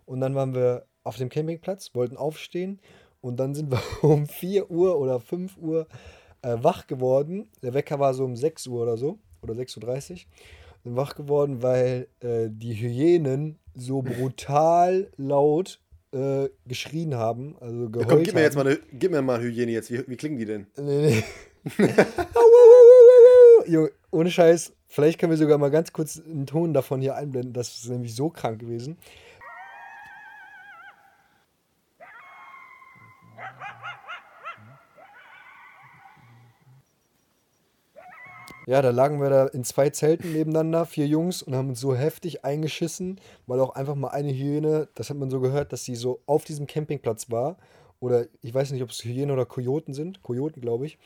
Und 0.05 0.21
dann 0.21 0.35
waren 0.35 0.53
wir 0.53 0.85
auf 1.03 1.17
dem 1.17 1.29
Campingplatz, 1.29 1.91
wollten 1.95 2.15
aufstehen 2.15 2.79
und 3.21 3.37
dann 3.37 3.55
sind 3.55 3.71
wir 3.71 3.81
um 4.03 4.27
4 4.27 4.69
Uhr 4.69 4.99
oder 4.99 5.19
5 5.19 5.57
Uhr 5.57 5.87
äh, 6.43 6.57
wach 6.61 6.87
geworden. 6.87 7.49
Der 7.63 7.73
Wecker 7.73 7.99
war 7.99 8.13
so 8.13 8.23
um 8.23 8.35
6 8.35 8.67
Uhr 8.67 8.83
oder 8.83 8.97
so, 8.97 9.17
oder 9.41 9.55
6.30 9.55 10.11
Uhr. 10.11 10.17
Sind 10.83 10.95
wach 10.95 11.15
geworden, 11.15 11.61
weil 11.61 12.07
äh, 12.21 12.47
die 12.49 12.73
Hyänen 12.73 13.59
so 13.75 14.01
brutal 14.01 15.11
laut 15.17 15.79
äh, 16.11 16.49
geschrien 16.65 17.15
haben. 17.15 17.55
Also 17.59 17.89
geheult 17.89 18.09
Ja, 18.09 18.15
komm, 18.15 18.23
gib 18.23 18.33
mir 18.33 18.39
haben. 18.39 18.45
jetzt 18.45 18.55
mal 18.55 18.67
eine, 18.67 18.79
gib 18.93 19.11
mir 19.11 19.21
mal 19.21 19.41
Hygiene 19.41 19.71
jetzt. 19.71 19.91
Wie, 19.91 20.03
wie 20.07 20.17
klingen 20.17 20.37
die 20.37 20.45
denn? 20.45 20.67
Nee, 20.77 21.23
nee. 21.23 21.23
Junge, 23.67 23.91
ohne 24.09 24.31
Scheiß, 24.31 24.73
vielleicht 24.87 25.19
können 25.19 25.29
wir 25.31 25.37
sogar 25.37 25.57
mal 25.57 25.69
ganz 25.69 25.93
kurz 25.93 26.19
einen 26.19 26.45
Ton 26.47 26.73
davon 26.73 26.99
hier 27.01 27.15
einblenden. 27.15 27.53
Das 27.53 27.69
ist 27.75 27.89
nämlich 27.89 28.15
so 28.15 28.29
krank 28.29 28.59
gewesen. 28.59 28.97
Ja, 38.67 38.81
da 38.81 38.91
lagen 38.91 39.19
wir 39.19 39.29
da 39.29 39.47
in 39.47 39.63
zwei 39.63 39.89
Zelten 39.89 40.33
nebeneinander, 40.33 40.85
vier 40.85 41.07
Jungs, 41.07 41.41
und 41.41 41.55
haben 41.55 41.69
uns 41.69 41.79
so 41.79 41.95
heftig 41.95 42.45
eingeschissen, 42.45 43.19
weil 43.47 43.59
auch 43.59 43.75
einfach 43.75 43.95
mal 43.95 44.09
eine 44.09 44.31
Hyäne, 44.31 44.87
das 44.93 45.09
hat 45.09 45.17
man 45.17 45.31
so 45.31 45.39
gehört, 45.39 45.73
dass 45.73 45.83
sie 45.83 45.95
so 45.95 46.21
auf 46.27 46.43
diesem 46.43 46.67
Campingplatz 46.67 47.31
war. 47.31 47.57
Oder 47.99 48.25
ich 48.41 48.53
weiß 48.53 48.71
nicht, 48.71 48.83
ob 48.83 48.89
es 48.89 49.03
Hyänen 49.03 49.31
oder 49.31 49.45
Kojoten 49.45 49.93
sind. 49.93 50.21
Kojoten, 50.23 50.61
glaube 50.61 50.85
ich. 50.85 50.97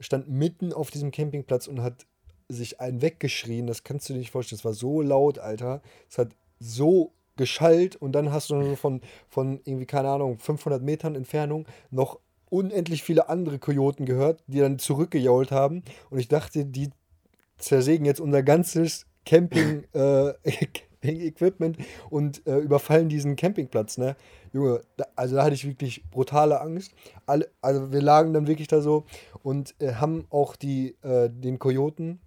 Stand 0.00 0.28
mitten 0.28 0.72
auf 0.72 0.90
diesem 0.90 1.10
Campingplatz 1.10 1.66
und 1.66 1.82
hat 1.82 2.06
sich 2.48 2.80
einen 2.80 3.00
weggeschrien. 3.00 3.66
Das 3.66 3.84
kannst 3.84 4.08
du 4.08 4.12
dir 4.12 4.18
nicht 4.18 4.30
vorstellen. 4.30 4.58
Es 4.58 4.64
war 4.64 4.74
so 4.74 5.00
laut, 5.00 5.38
Alter. 5.38 5.82
Es 6.10 6.18
hat 6.18 6.28
so 6.60 7.12
geschallt 7.36 7.96
und 7.96 8.12
dann 8.12 8.32
hast 8.32 8.50
du 8.50 8.56
nur 8.56 8.76
von, 8.76 9.00
von 9.28 9.60
irgendwie, 9.64 9.86
keine 9.86 10.10
Ahnung, 10.10 10.38
500 10.38 10.82
Metern 10.82 11.14
Entfernung 11.14 11.66
noch 11.90 12.18
unendlich 12.50 13.02
viele 13.02 13.30
andere 13.30 13.58
Kojoten 13.58 14.04
gehört, 14.04 14.44
die 14.46 14.60
dann 14.60 14.78
zurückgejault 14.78 15.50
haben. 15.50 15.82
Und 16.10 16.18
ich 16.18 16.28
dachte, 16.28 16.66
die 16.66 16.90
zersägen 17.58 18.06
jetzt 18.06 18.20
unser 18.20 18.42
ganzes 18.42 19.06
Camping, 19.24 19.84
äh, 19.92 20.32
Camping-Equipment 21.02 21.78
und 22.10 22.46
äh, 22.46 22.58
überfallen 22.58 23.08
diesen 23.08 23.36
Campingplatz, 23.36 23.98
ne? 23.98 24.16
Junge, 24.52 24.82
da, 24.96 25.04
also 25.16 25.36
da 25.36 25.44
hatte 25.44 25.54
ich 25.54 25.66
wirklich 25.66 26.08
brutale 26.10 26.60
Angst. 26.60 26.92
Alle, 27.26 27.50
also 27.60 27.92
wir 27.92 28.02
lagen 28.02 28.32
dann 28.32 28.46
wirklich 28.46 28.68
da 28.68 28.80
so 28.80 29.04
und 29.42 29.74
äh, 29.80 29.94
haben 29.94 30.26
auch 30.30 30.56
die, 30.56 30.96
äh, 31.02 31.28
den 31.30 31.58
Kojoten 31.58 32.20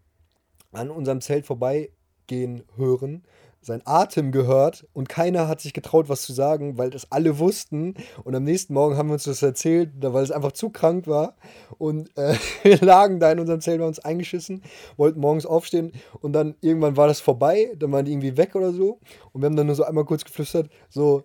an 0.74 0.90
unserem 0.90 1.22
Zelt 1.22 1.46
vorbeigehen 1.46 2.64
hören, 2.76 3.24
sein 3.66 3.82
Atem 3.86 4.32
gehört 4.32 4.86
und 4.94 5.10
keiner 5.10 5.48
hat 5.48 5.60
sich 5.60 5.74
getraut, 5.74 6.08
was 6.08 6.22
zu 6.22 6.34
sagen, 6.34 6.78
weil 6.78 6.92
das 6.92 7.12
alle 7.12 7.40
wussten. 7.40 7.96
Und 8.24 8.36
am 8.36 8.44
nächsten 8.44 8.74
Morgen 8.74 8.96
haben 8.96 9.10
wir 9.10 9.14
uns 9.14 9.24
das 9.24 9.42
erzählt, 9.42 9.90
weil 10.00 10.24
es 10.24 10.32
einfach 10.32 10.52
zu 10.52 10.70
krank 10.70 11.08
war. 11.08 11.36
Und 11.78 12.16
äh, 12.18 12.36
wir 12.64 12.80
lagen 12.82 13.20
da 13.20 13.32
in 13.32 13.40
unserem 13.40 13.62
Zelt, 13.62 13.82
haben 13.82 13.88
uns 13.88 14.00
eingeschissen, 14.00 14.62
wollten 14.98 15.20
morgens 15.20 15.46
aufstehen 15.46 15.92
und 16.22 16.34
dann 16.34 16.56
irgendwann 16.62 16.96
war 16.96 17.08
das 17.08 17.20
vorbei, 17.20 17.74
dann 17.78 17.92
waren 17.92 18.06
die 18.06 18.12
irgendwie 18.12 18.38
weg 18.38 18.56
oder 18.56 18.72
so. 18.72 19.00
Und 19.32 19.42
wir 19.42 19.48
haben 19.48 19.56
dann 19.56 19.68
nur 19.68 19.76
so 19.76 19.84
einmal 19.84 20.06
kurz 20.06 20.24
geflüstert, 20.24 20.70
so, 20.90 21.24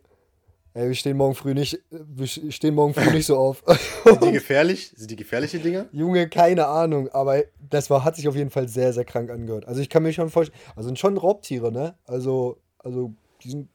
ey, 0.74 0.88
wir 0.88 0.94
stehen 0.94 1.16
morgen 1.16 1.34
früh 1.34 1.54
nicht, 1.54 1.80
wir 1.90 2.26
stehen 2.26 2.74
morgen 2.74 2.94
früh 2.94 3.10
nicht 3.10 3.26
so 3.26 3.36
auf. 3.36 3.62
Sind 4.04 4.24
die 4.24 4.32
gefährlich? 4.32 4.92
Sind 4.96 5.10
die 5.10 5.16
gefährliche 5.16 5.58
Dinger? 5.58 5.86
Junge, 5.92 6.28
keine 6.28 6.66
Ahnung, 6.66 7.08
aber 7.08 7.42
das 7.68 7.90
war, 7.90 8.04
hat 8.04 8.16
sich 8.16 8.28
auf 8.28 8.36
jeden 8.36 8.50
Fall 8.50 8.68
sehr, 8.68 8.92
sehr 8.92 9.04
krank 9.04 9.30
angehört. 9.30 9.66
Also 9.66 9.80
ich 9.80 9.88
kann 9.88 10.02
mir 10.02 10.12
schon 10.12 10.30
vorstellen, 10.30 10.58
also 10.76 10.88
sind 10.88 10.98
schon 10.98 11.16
Raubtiere, 11.16 11.72
ne? 11.72 11.94
Also, 12.06 12.58
also 12.78 13.12
die 13.42 13.50
sind, 13.50 13.68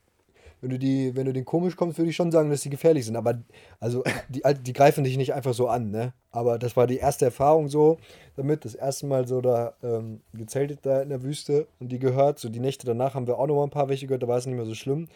wenn 0.61 0.69
du 0.69 0.79
die, 0.79 1.15
wenn 1.15 1.25
du 1.25 1.33
denen 1.33 1.45
komisch 1.45 1.75
kommst, 1.75 1.97
würde 1.97 2.09
ich 2.09 2.15
schon 2.15 2.31
sagen, 2.31 2.49
dass 2.49 2.61
die 2.61 2.69
gefährlich 2.69 3.05
sind. 3.05 3.15
Aber 3.17 3.39
also 3.79 4.03
die, 4.29 4.41
die 4.61 4.73
greifen 4.73 5.03
dich 5.03 5.17
nicht 5.17 5.33
einfach 5.33 5.53
so 5.53 5.67
an, 5.67 5.91
ne? 5.91 6.13
Aber 6.31 6.57
das 6.57 6.75
war 6.75 6.87
die 6.87 6.97
erste 6.97 7.25
Erfahrung 7.25 7.67
so 7.67 7.97
damit, 8.35 8.65
das 8.65 8.73
erste 8.73 9.05
Mal 9.05 9.27
so 9.27 9.41
da 9.41 9.75
ähm, 9.83 10.21
gezeltet 10.33 10.79
da 10.83 11.01
in 11.01 11.09
der 11.09 11.23
Wüste 11.23 11.67
und 11.79 11.91
die 11.91 11.99
gehört. 11.99 12.39
So 12.39 12.49
die 12.49 12.59
Nächte 12.59 12.87
danach 12.87 13.13
haben 13.13 13.27
wir 13.27 13.37
auch 13.37 13.47
noch 13.47 13.55
mal 13.55 13.63
ein 13.63 13.69
paar 13.69 13.89
welche 13.89 14.07
gehört, 14.07 14.23
da 14.23 14.27
war 14.27 14.37
es 14.37 14.45
nicht 14.45 14.55
mehr 14.55 14.65
so 14.65 14.75
schlimm. 14.75 15.07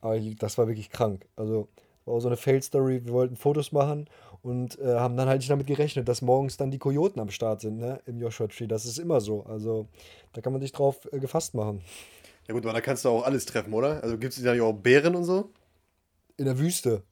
Aber 0.00 0.16
ich- 0.16 0.36
das 0.36 0.56
war 0.58 0.66
wirklich 0.66 0.90
krank. 0.90 1.26
Also 1.36 1.68
war 2.04 2.20
so 2.20 2.28
eine 2.28 2.36
Fail-Story. 2.36 3.04
Wir 3.04 3.12
wollten 3.12 3.36
Fotos 3.36 3.72
machen 3.72 4.08
und 4.42 4.78
äh, 4.78 4.96
haben 4.96 5.16
dann 5.16 5.28
halt 5.28 5.38
nicht 5.40 5.50
damit 5.50 5.66
gerechnet, 5.66 6.08
dass 6.08 6.22
morgens 6.22 6.56
dann 6.56 6.70
die 6.70 6.78
Kojoten 6.78 7.20
am 7.20 7.30
Start 7.30 7.60
sind, 7.60 7.76
ne? 7.78 8.00
Im 8.06 8.18
Joshua 8.18 8.48
Tree. 8.48 8.66
Das 8.66 8.84
ist 8.84 8.98
immer 8.98 9.20
so. 9.20 9.42
Also 9.44 9.86
da 10.32 10.40
kann 10.40 10.52
man 10.52 10.62
sich 10.62 10.72
drauf 10.72 11.06
äh, 11.12 11.18
gefasst 11.18 11.54
machen. 11.54 11.82
Ja 12.48 12.54
gut, 12.54 12.64
aber 12.64 12.72
da 12.72 12.80
kannst 12.80 13.04
du 13.04 13.10
auch 13.10 13.24
alles 13.24 13.44
treffen, 13.46 13.72
oder? 13.74 14.02
Also 14.02 14.18
gibt 14.18 14.36
es 14.36 14.42
da 14.42 14.60
auch 14.62 14.72
Bären 14.72 15.14
und 15.14 15.24
so? 15.24 15.52
In 16.36 16.46
der 16.46 16.58
Wüste. 16.58 17.02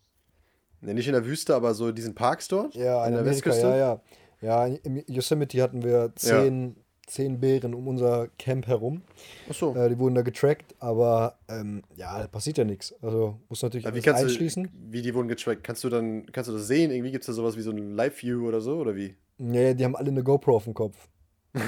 Ne, 0.80 0.94
nicht 0.94 1.06
in 1.06 1.12
der 1.12 1.26
Wüste, 1.26 1.54
aber 1.54 1.74
so 1.74 1.92
diesen 1.92 2.14
Parks 2.14 2.48
dort? 2.48 2.74
Ja, 2.74 2.98
in 3.00 3.06
an 3.08 3.12
der 3.12 3.20
Amerika, 3.20 3.50
Westküste? 3.50 3.68
ja, 3.68 3.76
ja. 3.76 4.00
Ja, 4.40 4.66
im 4.66 5.02
Yosemite 5.08 5.60
hatten 5.62 5.82
wir 5.82 6.12
zehn, 6.14 6.76
zehn 7.08 7.40
Bären 7.40 7.74
um 7.74 7.88
unser 7.88 8.28
Camp 8.38 8.66
herum. 8.66 9.02
Achso. 9.48 9.74
Äh, 9.74 9.88
die 9.88 9.98
wurden 9.98 10.14
da 10.14 10.22
getrackt, 10.22 10.74
aber 10.78 11.38
ähm, 11.48 11.82
ja, 11.96 12.18
da 12.20 12.26
passiert 12.26 12.58
ja 12.58 12.64
nichts. 12.64 12.94
Also 13.02 13.38
muss 13.48 13.62
natürlich 13.62 13.84
Ja, 13.84 13.90
wie 13.90 13.96
alles 13.96 14.04
kannst 14.04 14.22
einschließen. 14.24 14.64
du, 14.64 14.70
wie 14.92 15.02
die 15.02 15.14
wurden 15.14 15.28
getrackt? 15.28 15.64
Kannst 15.64 15.82
du 15.84 15.88
dann, 15.88 16.26
kannst 16.32 16.48
du 16.48 16.54
das 16.54 16.66
sehen? 16.66 16.90
Irgendwie 16.90 17.10
gibt 17.12 17.22
es 17.22 17.26
da 17.26 17.32
sowas 17.32 17.56
wie 17.56 17.62
so 17.62 17.70
ein 17.70 17.94
Live-View 17.94 18.46
oder 18.46 18.60
so? 18.60 18.76
Oder 18.76 18.94
wie? 18.96 19.14
Ja, 19.38 19.74
die 19.74 19.84
haben 19.84 19.96
alle 19.96 20.08
eine 20.10 20.22
GoPro 20.22 20.56
auf 20.56 20.64
dem 20.64 20.74
Kopf. 20.74 21.08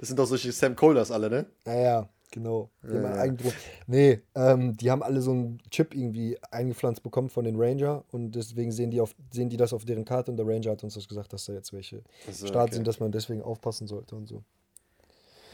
Das 0.00 0.08
sind 0.08 0.18
doch 0.18 0.26
solche 0.26 0.50
Sam 0.52 0.74
Colders 0.76 1.10
alle, 1.10 1.30
ne? 1.30 1.46
Ja, 1.66 1.74
ja, 1.80 2.08
genau. 2.30 2.70
Die 2.82 2.88
haben 2.96 3.04
Ja, 3.04 3.08
einen 3.10 3.14
ja. 3.14 3.20
eigenen 3.20 3.36
Dro- 3.38 3.52
Nee, 3.86 4.20
ähm, 4.34 4.76
die 4.76 4.90
haben 4.90 5.02
alle 5.02 5.20
so 5.20 5.30
einen 5.32 5.58
Chip 5.70 5.94
irgendwie 5.94 6.38
eingepflanzt 6.50 7.02
bekommen 7.02 7.28
von 7.28 7.44
den 7.44 7.56
Ranger 7.56 8.04
und 8.12 8.32
deswegen 8.32 8.70
sehen 8.72 8.90
die, 8.90 9.00
auf, 9.00 9.14
sehen 9.32 9.48
die 9.48 9.56
das 9.56 9.72
auf 9.72 9.84
deren 9.84 10.04
Karte 10.04 10.30
und 10.30 10.36
der 10.36 10.46
Ranger 10.46 10.70
hat 10.72 10.84
uns 10.84 10.94
das 10.94 11.08
gesagt, 11.08 11.32
dass 11.32 11.44
da 11.46 11.52
jetzt 11.52 11.72
welche 11.72 12.02
Also, 12.26 12.46
Start 12.46 12.66
okay. 12.68 12.74
sind, 12.76 12.86
dass 12.86 13.00
man 13.00 13.12
deswegen 13.12 13.42
aufpassen 13.42 13.86
sollte 13.86 14.14
und 14.16 14.26
so. 14.26 14.42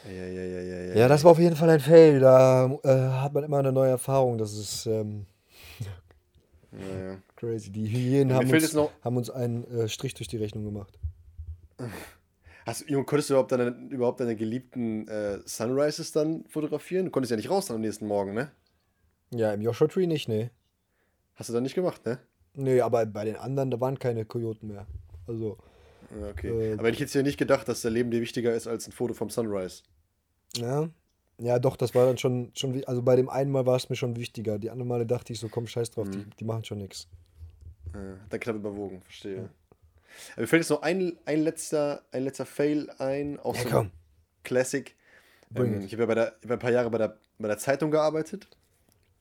Ja, 0.04 0.10
ja, 0.10 0.26
ja, 0.42 0.60
ja, 0.60 0.80
ja. 0.82 0.94
Ja, 0.96 1.08
das 1.08 1.24
war 1.24 1.30
auf 1.30 1.38
jeden 1.38 1.56
Fall 1.56 1.70
ein 1.70 1.80
Fail. 1.80 2.20
Da 2.20 2.66
äh, 2.82 2.88
hat 3.22 3.32
man 3.32 3.42
immer 3.44 3.58
eine 3.58 3.72
neue 3.72 3.90
Erfahrung. 3.90 4.36
Das 4.36 4.52
ist 4.52 4.84
ähm, 4.86 5.24
Ja, 6.72 7.16
crazy. 7.36 7.70
Die 7.70 7.88
Hyänen 7.88 8.34
haben 8.34 8.50
uns, 8.50 8.72
noch- 8.74 8.90
haben 9.02 9.16
uns 9.16 9.30
einen 9.30 9.64
äh, 9.64 9.88
Strich 9.88 10.12
durch 10.14 10.28
die 10.28 10.36
Rechnung 10.36 10.64
gemacht. 10.64 10.98
Hast, 12.66 12.82
du- 12.82 12.86
Junge, 12.92 13.04
konntest 13.04 13.28
du 13.30 13.34
überhaupt 13.34 13.52
deine, 13.52 13.68
überhaupt 13.90 14.20
deine 14.20 14.36
geliebten 14.36 15.06
äh, 15.08 15.40
Sunrises 15.44 16.12
dann 16.12 16.44
fotografieren? 16.48 17.06
Du 17.06 17.10
konntest 17.10 17.30
ja 17.30 17.36
nicht 17.36 17.50
raus 17.50 17.66
dann 17.66 17.76
am 17.76 17.80
nächsten 17.82 18.06
Morgen, 18.06 18.32
ne? 18.34 18.50
Ja, 19.30 19.52
im 19.52 19.60
Joshua 19.60 19.88
Tree 19.88 20.06
nicht, 20.06 20.28
nee. 20.28 20.50
Hast 21.34 21.50
du 21.50 21.54
dann 21.54 21.62
nicht 21.64 21.74
gemacht, 21.74 22.04
ne? 22.06 22.18
Nee, 22.54 22.80
aber 22.80 23.04
bei 23.06 23.24
den 23.24 23.36
anderen, 23.36 23.70
da 23.70 23.80
waren 23.80 23.98
keine 23.98 24.24
Kojoten 24.24 24.68
mehr. 24.68 24.86
Also, 25.26 25.58
Ja, 26.20 26.28
Okay. 26.30 26.48
Äh, 26.48 26.72
Aber 26.74 26.84
hätte 26.84 26.94
ich 26.94 27.00
jetzt 27.00 27.12
hier 27.12 27.22
nicht 27.22 27.38
gedacht, 27.38 27.66
dass 27.68 27.82
der 27.82 27.90
Leben 27.90 28.10
dir 28.10 28.20
wichtiger 28.20 28.54
ist 28.54 28.66
als 28.66 28.86
ein 28.86 28.92
Foto 28.92 29.14
vom 29.14 29.30
Sunrise. 29.30 29.82
ja. 30.56 30.88
Ja, 31.38 31.58
doch, 31.58 31.76
das 31.76 31.96
war 31.96 32.06
dann 32.06 32.16
schon, 32.16 32.52
schon, 32.54 32.84
also 32.84 33.02
bei 33.02 33.16
dem 33.16 33.28
einen 33.28 33.50
Mal 33.50 33.66
war 33.66 33.74
es 33.74 33.88
mir 33.90 33.96
schon 33.96 34.14
wichtiger. 34.14 34.56
Die 34.60 34.70
anderen 34.70 34.86
Male 34.88 35.04
dachte 35.04 35.32
ich 35.32 35.40
so, 35.40 35.48
komm, 35.48 35.66
scheiß 35.66 35.90
drauf, 35.90 36.06
Mhm. 36.06 36.12
die, 36.12 36.24
die 36.38 36.44
machen 36.44 36.62
schon 36.62 36.78
nichts. 36.78 37.08
Ja, 37.92 38.00
dann 38.28 38.38
knapp 38.38 38.54
überwogen, 38.54 39.02
verstehe. 39.02 39.38
Aber 39.40 39.48
mir 40.36 40.46
fällt 40.46 40.62
jetzt 40.62 40.70
noch 40.70 40.82
ein, 40.82 41.18
ein, 41.24 41.42
letzter, 41.42 42.02
ein 42.12 42.24
letzter 42.24 42.46
Fail 42.46 42.90
ein, 42.98 43.38
auch 43.40 43.54
Ja, 43.56 43.62
so 43.62 43.68
komm. 43.70 43.90
Classic. 44.42 44.94
Ähm, 45.56 45.80
ich 45.84 45.92
habe 45.92 46.02
ja 46.02 46.06
bei 46.06 46.14
der, 46.14 46.26
hab 46.42 46.50
ein 46.50 46.58
paar 46.58 46.70
Jahre 46.72 46.90
bei 46.90 46.98
der, 46.98 47.18
bei 47.38 47.48
der 47.48 47.58
Zeitung 47.58 47.90
gearbeitet. 47.90 48.48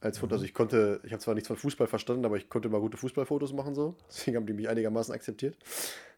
Als 0.02 0.18
Mhm. 0.18 0.22
Foto, 0.22 0.36
also 0.36 0.46
ich 0.46 0.54
konnte, 0.54 1.00
ich 1.06 1.12
habe 1.14 1.22
zwar 1.22 1.34
nichts 1.34 1.48
von 1.48 1.56
Fußball 1.58 1.88
verstanden, 1.88 2.26
aber 2.26 2.36
ich 2.36 2.50
konnte 2.50 2.68
mal 2.70 2.82
gute 2.82 2.98
Fußballfotos 2.98 3.54
machen 3.54 3.74
so. 3.76 3.96
Deswegen 4.10 4.38
haben 4.38 4.46
die 4.46 4.54
mich 4.54 4.68
einigermaßen 4.68 5.14
akzeptiert. 5.14 5.58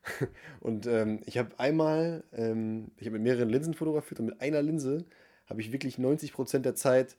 Und 0.59 0.87
ähm, 0.87 1.21
ich 1.25 1.37
habe 1.37 1.51
einmal, 1.59 2.23
ähm, 2.33 2.91
ich 2.97 3.07
habe 3.07 3.13
mit 3.17 3.23
mehreren 3.23 3.49
Linsen 3.49 3.73
fotografiert 3.73 4.19
und 4.19 4.27
mit 4.27 4.41
einer 4.41 4.61
Linse 4.61 5.05
habe 5.47 5.61
ich 5.61 5.71
wirklich 5.71 5.97
90% 5.97 6.59
der 6.59 6.75
Zeit 6.75 7.15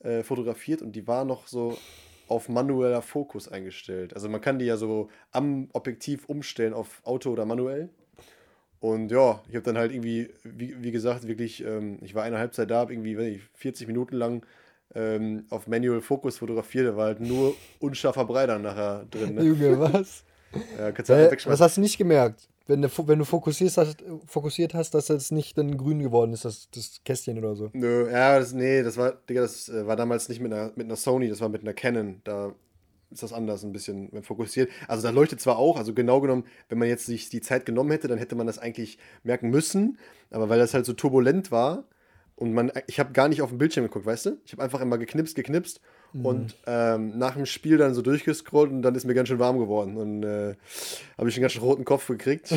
äh, 0.00 0.22
fotografiert 0.22 0.80
und 0.82 0.92
die 0.92 1.06
war 1.06 1.24
noch 1.26 1.46
so 1.46 1.76
auf 2.30 2.48
manueller 2.48 3.02
Fokus 3.02 3.48
eingestellt. 3.48 4.14
Also 4.14 4.28
man 4.28 4.40
kann 4.40 4.58
die 4.58 4.64
ja 4.64 4.76
so 4.76 5.08
am 5.32 5.68
Objektiv 5.72 6.26
umstellen 6.26 6.72
auf 6.72 7.02
Auto 7.04 7.30
oder 7.30 7.44
manuell. 7.44 7.88
Und 8.78 9.10
ja, 9.10 9.42
ich 9.48 9.56
habe 9.56 9.64
dann 9.64 9.76
halt 9.76 9.92
irgendwie, 9.92 10.30
wie, 10.44 10.80
wie 10.80 10.92
gesagt, 10.92 11.26
wirklich, 11.26 11.64
ähm, 11.64 11.98
ich 12.02 12.14
war 12.14 12.22
eine 12.22 12.38
Halbzeit 12.38 12.70
da, 12.70 12.76
habe 12.76 12.94
irgendwie, 12.94 13.18
weiß 13.18 13.26
ich, 13.26 13.42
40 13.54 13.88
Minuten 13.88 14.16
lang 14.16 14.46
ähm, 14.94 15.44
auf 15.50 15.66
Manual 15.66 16.00
Focus 16.00 16.38
fotografiert. 16.38 16.86
Da 16.86 16.96
war 16.96 17.06
halt 17.06 17.20
nur 17.20 17.54
unscharfer 17.80 18.24
Brei 18.24 18.46
dann 18.46 18.62
nachher 18.62 19.06
drin. 19.10 19.34
Ne? 19.34 19.42
Junge, 19.44 19.78
was? 19.80 20.24
Ja, 20.78 20.92
kannst 20.92 21.10
du 21.10 21.14
halt 21.14 21.32
Hä? 21.32 21.50
was 21.50 21.60
hast 21.60 21.76
du 21.76 21.80
nicht 21.80 21.98
gemerkt? 21.98 22.48
Wenn 22.70 22.82
du, 22.82 22.88
wenn 23.08 23.18
du 23.18 23.24
fokussiert, 23.24 23.76
hast, 23.76 24.02
fokussiert 24.26 24.74
hast, 24.74 24.94
dass 24.94 25.06
das 25.06 25.30
nicht 25.30 25.58
dann 25.58 25.76
grün 25.76 25.98
geworden 25.98 26.32
ist, 26.32 26.44
das, 26.44 26.70
das 26.70 27.00
Kästchen 27.04 27.36
oder 27.38 27.56
so. 27.56 27.70
Nö, 27.72 28.10
ja, 28.10 28.38
das, 28.38 28.52
nee, 28.52 28.82
das 28.82 28.96
war, 28.96 29.12
Digga, 29.12 29.42
das 29.42 29.68
äh, 29.68 29.86
war 29.86 29.96
damals 29.96 30.28
nicht 30.28 30.40
mit 30.40 30.52
einer, 30.52 30.72
mit 30.76 30.86
einer 30.86 30.96
Sony, 30.96 31.28
das 31.28 31.40
war 31.40 31.48
mit 31.48 31.62
einer 31.62 31.74
Canon. 31.74 32.20
Da 32.24 32.54
ist 33.10 33.24
das 33.24 33.32
anders 33.32 33.64
ein 33.64 33.72
bisschen 33.72 34.22
fokussiert. 34.22 34.70
Also 34.86 35.02
da 35.02 35.10
leuchtet 35.10 35.40
zwar 35.40 35.58
auch, 35.58 35.76
also 35.76 35.92
genau 35.92 36.20
genommen, 36.20 36.44
wenn 36.68 36.78
man 36.78 36.88
jetzt 36.88 37.06
sich 37.06 37.28
die 37.28 37.40
Zeit 37.40 37.66
genommen 37.66 37.90
hätte, 37.90 38.06
dann 38.06 38.18
hätte 38.18 38.36
man 38.36 38.46
das 38.46 38.58
eigentlich 38.58 38.98
merken 39.24 39.50
müssen. 39.50 39.98
Aber 40.30 40.48
weil 40.48 40.60
das 40.60 40.72
halt 40.72 40.86
so 40.86 40.92
turbulent 40.92 41.50
war 41.50 41.84
und 42.36 42.54
man, 42.54 42.70
ich 42.86 43.00
habe 43.00 43.12
gar 43.12 43.28
nicht 43.28 43.42
auf 43.42 43.50
den 43.50 43.58
Bildschirm 43.58 43.84
geguckt, 43.84 44.06
weißt 44.06 44.26
du? 44.26 44.38
Ich 44.44 44.52
habe 44.52 44.62
einfach 44.62 44.80
immer 44.80 44.96
geknipst, 44.96 45.34
geknipst 45.34 45.80
mhm. 46.12 46.26
und 46.26 46.56
ähm, 46.66 47.18
nach 47.18 47.34
dem 47.34 47.46
Spiel 47.46 47.78
dann 47.78 47.94
so 47.94 48.02
durchgescrollt 48.02 48.70
und 48.70 48.82
dann 48.82 48.94
ist 48.94 49.06
mir 49.06 49.14
ganz 49.14 49.28
schön 49.28 49.38
warm 49.38 49.58
geworden 49.58 49.96
und 49.96 50.22
äh, 50.22 50.54
habe 51.18 51.28
ich 51.28 51.36
einen 51.36 51.42
ganz 51.42 51.52
schön 51.52 51.62
roten 51.62 51.84
Kopf 51.84 52.06
gekriegt. 52.06 52.52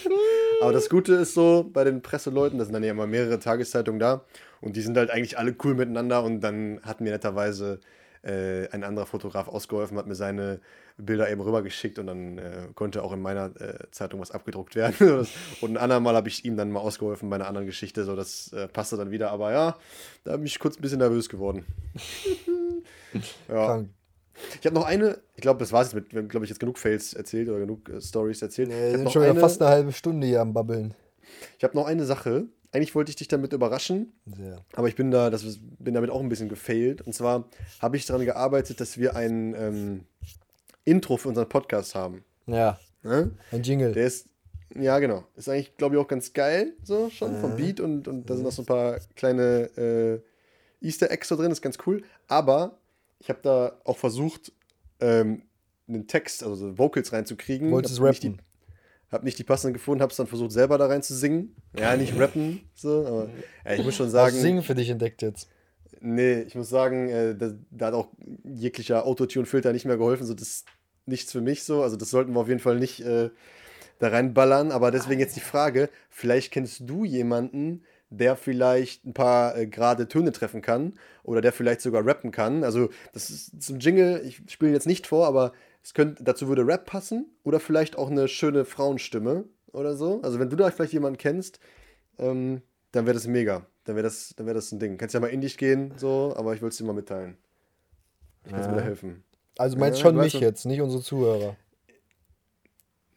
Aber 0.62 0.72
das 0.72 0.88
Gute 0.88 1.14
ist 1.14 1.34
so, 1.34 1.68
bei 1.70 1.84
den 1.84 2.00
Presseleuten, 2.02 2.58
da 2.58 2.64
sind 2.64 2.72
dann 2.72 2.82
ja 2.82 2.90
immer 2.90 3.06
mehrere 3.06 3.38
Tageszeitungen 3.38 4.00
da 4.00 4.22
und 4.60 4.76
die 4.76 4.80
sind 4.80 4.96
halt 4.96 5.10
eigentlich 5.10 5.38
alle 5.38 5.54
cool 5.64 5.74
miteinander 5.74 6.22
und 6.22 6.40
dann 6.40 6.80
hatten 6.82 7.04
wir 7.04 7.12
netterweise 7.12 7.80
äh, 8.22 8.68
ein 8.70 8.82
anderer 8.82 9.06
Fotograf 9.06 9.48
ausgeholfen, 9.48 9.96
hat 9.98 10.06
mir 10.06 10.14
seine 10.14 10.60
Bilder 10.98 11.30
eben 11.30 11.40
rübergeschickt 11.40 11.98
und 11.98 12.06
dann 12.06 12.38
äh, 12.38 12.68
konnte 12.74 13.02
auch 13.02 13.12
in 13.12 13.20
meiner 13.20 13.50
äh, 13.60 13.90
Zeitung 13.90 14.20
was 14.20 14.30
abgedruckt 14.30 14.74
werden. 14.74 15.26
und 15.60 15.70
ein 15.70 15.76
andermal 15.76 16.16
habe 16.16 16.28
ich 16.28 16.44
ihm 16.44 16.56
dann 16.56 16.72
mal 16.72 16.80
ausgeholfen 16.80 17.28
bei 17.28 17.36
einer 17.36 17.48
anderen 17.48 17.66
Geschichte, 17.66 18.04
so 18.04 18.16
das 18.16 18.52
äh, 18.52 18.66
passte 18.68 18.96
dann 18.96 19.10
wieder. 19.10 19.30
Aber 19.30 19.52
ja, 19.52 19.76
da 20.24 20.36
bin 20.36 20.46
ich 20.46 20.58
kurz 20.58 20.78
ein 20.78 20.82
bisschen 20.82 20.98
nervös 20.98 21.28
geworden. 21.28 21.64
ja. 23.48 23.66
Krank. 23.66 23.88
Ich 24.60 24.66
habe 24.66 24.74
noch 24.74 24.84
eine, 24.84 25.18
ich 25.34 25.40
glaube, 25.40 25.60
das 25.60 25.72
war 25.72 25.82
es 25.82 25.88
jetzt 25.88 25.94
mit, 25.94 26.12
wir 26.12 26.20
haben, 26.20 26.28
glaube 26.28 26.44
ich, 26.44 26.50
jetzt 26.50 26.58
genug 26.58 26.78
Fails 26.78 27.14
erzählt 27.14 27.48
oder 27.48 27.60
genug 27.60 27.88
äh, 27.88 28.00
Stories 28.00 28.42
erzählt. 28.42 28.68
Nee, 28.68 28.90
sind 28.90 29.10
schon 29.10 29.22
wieder 29.22 29.34
fast 29.34 29.62
eine 29.62 29.70
halbe 29.70 29.92
Stunde 29.92 30.26
hier 30.26 30.40
am 30.40 30.52
Babbeln. 30.52 30.94
Ich 31.58 31.64
habe 31.64 31.74
noch 31.74 31.86
eine 31.86 32.04
Sache, 32.04 32.46
eigentlich 32.72 32.94
wollte 32.94 33.10
ich 33.10 33.16
dich 33.16 33.28
damit 33.28 33.52
überraschen, 33.52 34.12
Sehr. 34.26 34.62
aber 34.74 34.88
ich 34.88 34.96
bin 34.96 35.10
da, 35.10 35.30
das, 35.30 35.58
bin 35.78 35.94
damit 35.94 36.10
auch 36.10 36.20
ein 36.20 36.28
bisschen 36.28 36.48
gefailt. 36.48 37.02
Und 37.02 37.14
zwar 37.14 37.48
habe 37.80 37.96
ich 37.96 38.06
daran 38.06 38.24
gearbeitet, 38.24 38.80
dass 38.80 38.98
wir 38.98 39.16
ein 39.16 39.54
ähm, 39.54 40.04
Intro 40.84 41.16
für 41.16 41.28
unseren 41.28 41.48
Podcast 41.48 41.94
haben. 41.94 42.24
Ja. 42.46 42.78
Ne? 43.02 43.30
Ein 43.52 43.62
Jingle. 43.62 43.92
Der 43.92 44.06
ist, 44.06 44.28
ja, 44.74 44.98
genau. 44.98 45.24
Ist 45.36 45.48
eigentlich, 45.48 45.76
glaube 45.76 45.96
ich, 45.96 46.00
auch 46.00 46.08
ganz 46.08 46.32
geil, 46.32 46.74
so 46.82 47.08
schon 47.10 47.32
ja. 47.32 47.40
vom 47.40 47.56
Beat 47.56 47.80
und, 47.80 48.08
und 48.08 48.28
da 48.28 48.34
sind 48.34 48.44
noch 48.44 48.52
so 48.52 48.62
ein 48.62 48.66
paar 48.66 48.98
kleine 49.14 49.70
äh, 49.76 50.86
Easter 50.86 51.10
Eggs 51.10 51.28
da 51.28 51.36
drin, 51.36 51.50
ist 51.50 51.62
ganz 51.62 51.78
cool. 51.86 52.02
Aber 52.28 52.78
ich 53.18 53.28
habe 53.28 53.40
da 53.42 53.80
auch 53.84 53.96
versucht, 53.96 54.52
ähm, 55.00 55.42
einen 55.88 56.06
Text, 56.06 56.42
also 56.42 56.78
Vocals 56.78 57.12
reinzukriegen. 57.12 57.70
Wolltest 57.70 58.00
rappen? 58.00 58.40
Hab 59.10 59.22
nicht 59.22 59.38
die 59.38 59.44
passenden 59.44 59.74
gefunden, 59.74 60.02
hab's 60.02 60.16
dann 60.16 60.26
versucht 60.26 60.50
selber 60.50 60.78
da 60.78 60.86
rein 60.86 61.02
zu 61.02 61.14
singen. 61.14 61.54
Ja, 61.78 61.96
nicht 61.96 62.14
rappen, 62.18 62.68
so, 62.74 63.06
aber 63.06 63.30
ja, 63.64 63.74
ich 63.74 63.84
muss 63.84 63.94
schon 63.94 64.10
sagen. 64.10 64.34
Hast 64.34 64.42
Singen 64.42 64.62
für 64.62 64.74
dich 64.74 64.90
entdeckt 64.90 65.22
jetzt? 65.22 65.48
Nee, 66.00 66.42
ich 66.42 66.54
muss 66.54 66.68
sagen, 66.68 67.08
äh, 67.08 67.36
da, 67.36 67.52
da, 67.70 67.86
hat 67.86 67.94
auch 67.94 68.08
jeglicher 68.44 69.06
Autotune-Filter 69.06 69.72
nicht 69.72 69.86
mehr 69.86 69.96
geholfen, 69.96 70.26
so 70.26 70.34
das 70.34 70.48
ist 70.48 70.66
nichts 71.06 71.32
für 71.32 71.40
mich 71.40 71.62
so. 71.62 71.82
Also 71.82 71.96
das 71.96 72.10
sollten 72.10 72.32
wir 72.32 72.40
auf 72.40 72.48
jeden 72.48 72.60
Fall 72.60 72.78
nicht 72.78 73.00
äh, 73.00 73.30
da 73.98 74.08
reinballern. 74.08 74.72
Aber 74.72 74.90
deswegen 74.90 75.20
jetzt 75.20 75.36
die 75.36 75.40
Frage: 75.40 75.88
Vielleicht 76.10 76.52
kennst 76.52 76.82
du 76.84 77.04
jemanden, 77.04 77.84
der 78.10 78.36
vielleicht 78.36 79.04
ein 79.04 79.14
paar 79.14 79.56
äh, 79.56 79.66
gerade 79.66 80.08
Töne 80.08 80.32
treffen 80.32 80.62
kann 80.62 80.94
oder 81.22 81.40
der 81.40 81.52
vielleicht 81.52 81.80
sogar 81.80 82.06
rappen 82.06 82.30
kann. 82.30 82.64
Also, 82.64 82.90
das 83.12 83.30
ist 83.30 83.62
zum 83.62 83.78
Jingle, 83.78 84.22
ich 84.24 84.42
spiele 84.48 84.72
jetzt 84.72 84.86
nicht 84.86 85.06
vor, 85.06 85.26
aber 85.26 85.52
es 85.82 85.94
könnte, 85.94 86.24
dazu 86.24 86.48
würde 86.48 86.66
Rap 86.66 86.86
passen 86.86 87.26
oder 87.44 87.60
vielleicht 87.60 87.96
auch 87.96 88.10
eine 88.10 88.28
schöne 88.28 88.64
Frauenstimme 88.64 89.44
oder 89.72 89.94
so. 89.94 90.20
Also 90.22 90.38
wenn 90.40 90.50
du 90.50 90.56
da 90.56 90.70
vielleicht 90.70 90.92
jemanden 90.92 91.18
kennst, 91.18 91.60
ähm, 92.18 92.62
dann 92.92 93.06
wäre 93.06 93.14
das 93.14 93.26
mega. 93.26 93.66
Dann 93.84 93.94
wäre 93.94 94.04
das, 94.04 94.34
wär 94.36 94.54
das 94.54 94.72
ein 94.72 94.80
Ding. 94.80 94.98
Kannst 94.98 95.14
ja 95.14 95.20
mal 95.20 95.28
in 95.28 95.40
dich 95.40 95.58
gehen, 95.58 95.92
so, 95.96 96.34
aber 96.36 96.54
ich 96.54 96.62
wollte 96.62 96.72
es 96.72 96.78
dir 96.78 96.84
mal 96.84 96.92
mitteilen. 96.92 97.36
Ich 98.44 98.50
kann 98.50 98.62
ja. 98.62 98.68
mir 98.68 98.76
da 98.76 98.82
helfen. 98.82 99.22
Also 99.58 99.76
meinst 99.78 100.00
ja, 100.00 100.02
schon 100.02 100.16
mich 100.16 100.34
jetzt, 100.34 100.66
nicht 100.66 100.80
unsere 100.80 101.02
Zuhörer. 101.02 101.56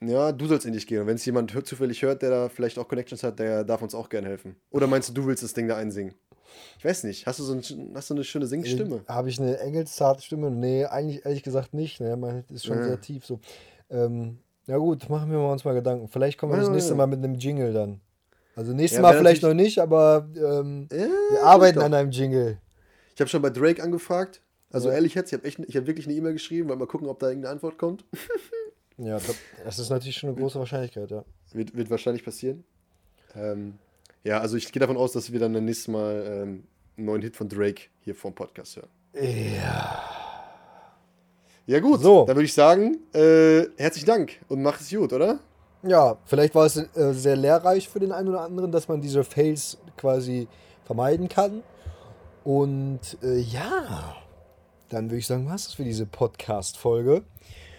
Ja, 0.01 0.31
du 0.31 0.45
sollst 0.45 0.65
in 0.65 0.73
dich 0.73 0.87
gehen. 0.87 1.01
Und 1.01 1.07
wenn 1.07 1.15
es 1.15 1.25
jemand 1.25 1.51
zufällig 1.67 2.01
hört, 2.01 2.21
der 2.21 2.29
da 2.29 2.49
vielleicht 2.49 2.79
auch 2.79 2.87
Connections 2.87 3.23
hat, 3.23 3.39
der 3.39 3.63
darf 3.63 3.81
uns 3.81 3.93
auch 3.93 4.07
gerne 4.07 4.27
helfen. 4.27 4.55
Oder 4.71 4.87
meinst 4.87 5.09
du, 5.09 5.13
du 5.13 5.25
willst 5.27 5.43
das 5.43 5.53
Ding 5.53 5.67
da 5.67 5.75
einsingen? 5.75 6.13
Ich 6.77 6.85
weiß 6.85 7.03
nicht. 7.03 7.25
Hast 7.25 7.39
du 7.39 7.43
so, 7.43 7.53
ein, 7.53 7.91
hast 7.93 8.09
du 8.09 8.13
eine 8.13 8.23
schöne 8.23 8.47
Singstimme? 8.47 9.03
Habe 9.07 9.29
ich 9.29 9.39
eine 9.39 9.59
engelszarte 9.59 10.21
Stimme? 10.21 10.49
Nee, 10.51 10.85
eigentlich 10.85 11.25
ehrlich 11.25 11.43
gesagt 11.43 11.73
nicht. 11.73 11.99
Ne? 11.99 12.15
Man 12.15 12.43
ist 12.49 12.65
schon 12.65 12.77
ja. 12.77 12.85
sehr 12.85 13.01
tief 13.01 13.25
so. 13.25 13.39
Ähm, 13.89 14.39
ja 14.67 14.77
gut, 14.77 15.09
machen 15.09 15.31
wir 15.31 15.39
uns 15.39 15.65
mal 15.65 15.73
Gedanken. 15.73 16.07
Vielleicht 16.07 16.37
kommen 16.37 16.53
wir 16.53 16.57
ja, 16.57 16.63
das 16.63 16.71
nächste 16.71 16.95
Mal 16.95 17.07
mit 17.07 17.19
einem 17.19 17.35
Jingle 17.35 17.73
dann. 17.73 17.99
Also 18.55 18.73
nächstes 18.73 19.01
Mal 19.01 19.17
vielleicht 19.17 19.41
noch 19.41 19.53
nicht, 19.53 19.79
aber 19.79 20.27
ähm, 20.35 20.87
wir 20.89 21.43
arbeiten 21.43 21.79
an 21.79 21.93
einem 21.93 22.11
Jingle. 22.11 22.57
Ich 23.15 23.21
habe 23.21 23.29
schon 23.29 23.41
bei 23.41 23.49
Drake 23.49 23.81
angefragt. 23.81 24.41
Also 24.71 24.89
ehrlich 24.89 25.15
jetzt, 25.15 25.33
ich 25.33 25.57
habe 25.57 25.67
hab 25.67 25.87
wirklich 25.87 26.05
eine 26.05 26.15
E-Mail 26.15 26.33
geschrieben, 26.33 26.69
weil 26.69 26.75
mal 26.75 26.87
gucken, 26.87 27.07
ob 27.07 27.19
da 27.19 27.29
irgendeine 27.29 27.53
Antwort 27.53 27.77
kommt. 27.77 28.05
ja, 28.99 29.19
das 29.63 29.79
ist 29.79 29.89
natürlich 29.89 30.17
schon 30.17 30.29
eine 30.29 30.39
große 30.39 30.59
Wahrscheinlichkeit, 30.59 31.09
ja. 31.09 31.23
Wird, 31.53 31.75
wird 31.75 31.89
wahrscheinlich 31.89 32.23
passieren. 32.23 32.63
Ähm, 33.35 33.77
ja, 34.23 34.39
also 34.39 34.57
ich 34.57 34.71
gehe 34.71 34.79
davon 34.79 34.97
aus, 34.97 35.13
dass 35.13 35.31
wir 35.31 35.39
dann 35.39 35.53
nächstes 35.63 35.87
Mal 35.87 36.23
ähm, 36.25 36.63
einen 36.97 37.05
neuen 37.05 37.21
Hit 37.21 37.35
von 37.35 37.47
Drake 37.47 37.83
hier 38.01 38.15
vom 38.15 38.33
Podcast 38.33 38.77
hören. 38.77 38.89
Ja. 39.13 40.03
Ja, 41.65 41.79
gut. 41.79 42.01
So. 42.01 42.25
Dann 42.25 42.35
würde 42.35 42.45
ich 42.45 42.53
sagen, 42.53 42.97
äh, 43.13 43.67
herzlichen 43.77 44.07
Dank 44.07 44.39
und 44.47 44.61
mach 44.61 44.81
es 44.81 44.89
gut, 44.89 45.13
oder? 45.13 45.39
Ja, 45.83 46.17
vielleicht 46.25 46.55
war 46.55 46.65
es 46.65 46.75
äh, 46.75 47.13
sehr 47.13 47.35
lehrreich 47.35 47.87
für 47.87 47.99
den 47.99 48.11
einen 48.11 48.27
oder 48.27 48.41
anderen, 48.41 48.71
dass 48.71 48.87
man 48.87 48.99
diese 48.99 49.23
Fails 49.23 49.77
quasi 49.95 50.47
vermeiden 50.83 51.29
kann. 51.29 51.63
Und 52.43 53.17
äh, 53.23 53.37
ja, 53.37 54.15
dann 54.89 55.05
würde 55.05 55.19
ich 55.19 55.27
sagen, 55.27 55.47
was 55.47 55.67
ist 55.67 55.75
für 55.75 55.83
diese 55.83 56.05
Podcast-Folge? 56.05 57.23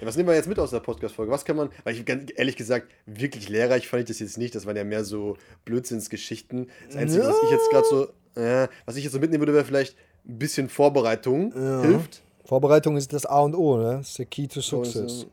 Ja, 0.00 0.06
was 0.06 0.16
nehmen 0.16 0.28
wir 0.28 0.34
jetzt 0.34 0.48
mit 0.48 0.58
aus 0.58 0.70
der 0.70 0.80
Podcast-Folge? 0.80 1.30
Was 1.30 1.44
kann 1.44 1.56
man, 1.56 1.68
weil 1.84 1.94
ich 1.94 2.04
ganz 2.06 2.32
ehrlich 2.34 2.56
gesagt, 2.56 2.90
wirklich 3.04 3.48
lehrreich 3.48 3.86
fand 3.86 4.02
ich 4.02 4.08
das 4.08 4.18
jetzt 4.18 4.38
nicht. 4.38 4.54
Das 4.54 4.64
waren 4.64 4.76
ja 4.76 4.84
mehr 4.84 5.04
so 5.04 5.36
Blödsinnsgeschichten. 5.66 6.70
Das 6.86 6.96
Einzige, 6.96 7.22
ja. 7.22 7.28
was 7.28 7.36
ich 7.42 7.50
jetzt 7.50 7.70
gerade 7.70 7.86
so, 7.86 8.40
äh, 8.40 8.68
was 8.86 8.96
ich 8.96 9.04
jetzt 9.04 9.12
so 9.12 9.18
mitnehmen 9.18 9.42
würde, 9.42 9.52
wäre 9.52 9.64
vielleicht 9.64 9.96
ein 10.26 10.38
bisschen 10.38 10.68
Vorbereitung. 10.68 11.52
Ja. 11.54 11.82
Hilft. 11.82 12.22
Vorbereitung 12.46 12.96
ist 12.96 13.12
das 13.12 13.26
A 13.26 13.40
und 13.40 13.54
O, 13.54 13.76
ne? 13.76 13.98
Das 13.98 14.08
ist 14.08 14.18
der 14.18 14.26
Key 14.26 14.48
to 14.48 14.62
Success. 14.62 15.26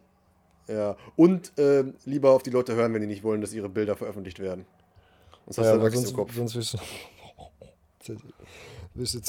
Ja. 0.68 0.98
Und 1.16 1.58
äh, 1.58 1.86
lieber 2.04 2.32
auf 2.32 2.44
die 2.44 2.50
Leute 2.50 2.76
hören, 2.76 2.94
wenn 2.94 3.02
die 3.02 3.08
nicht 3.08 3.24
wollen, 3.24 3.40
dass 3.40 3.54
ihre 3.54 3.70
Bilder 3.70 3.96
veröffentlicht 3.96 4.40
werden. 4.40 4.66
Sonst 5.46 5.60
hast 5.60 5.66
ja, 5.66 5.78
du 5.78 5.90
sonst, 5.92 6.10
im 6.10 6.16
Kopf. 6.16 6.36
Sonst 6.36 6.56
wirst 6.56 6.74
du. 8.06 8.16
wirst 8.94 9.14
du 9.16 9.20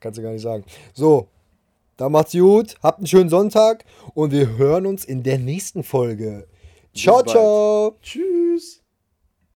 kannst 0.00 0.18
du 0.18 0.22
gar 0.22 0.32
nicht 0.32 0.42
sagen. 0.42 0.64
So, 0.94 1.28
da 1.96 2.08
macht's 2.08 2.32
gut, 2.32 2.76
habt 2.82 2.98
einen 2.98 3.06
schönen 3.06 3.30
Sonntag 3.30 3.84
und 4.14 4.32
wir 4.32 4.56
hören 4.56 4.86
uns 4.86 5.04
in 5.04 5.22
der 5.22 5.38
nächsten 5.38 5.82
Folge. 5.82 6.46
Ciao, 6.94 7.22
ciao. 7.22 7.98
Tschüss. 8.02 8.83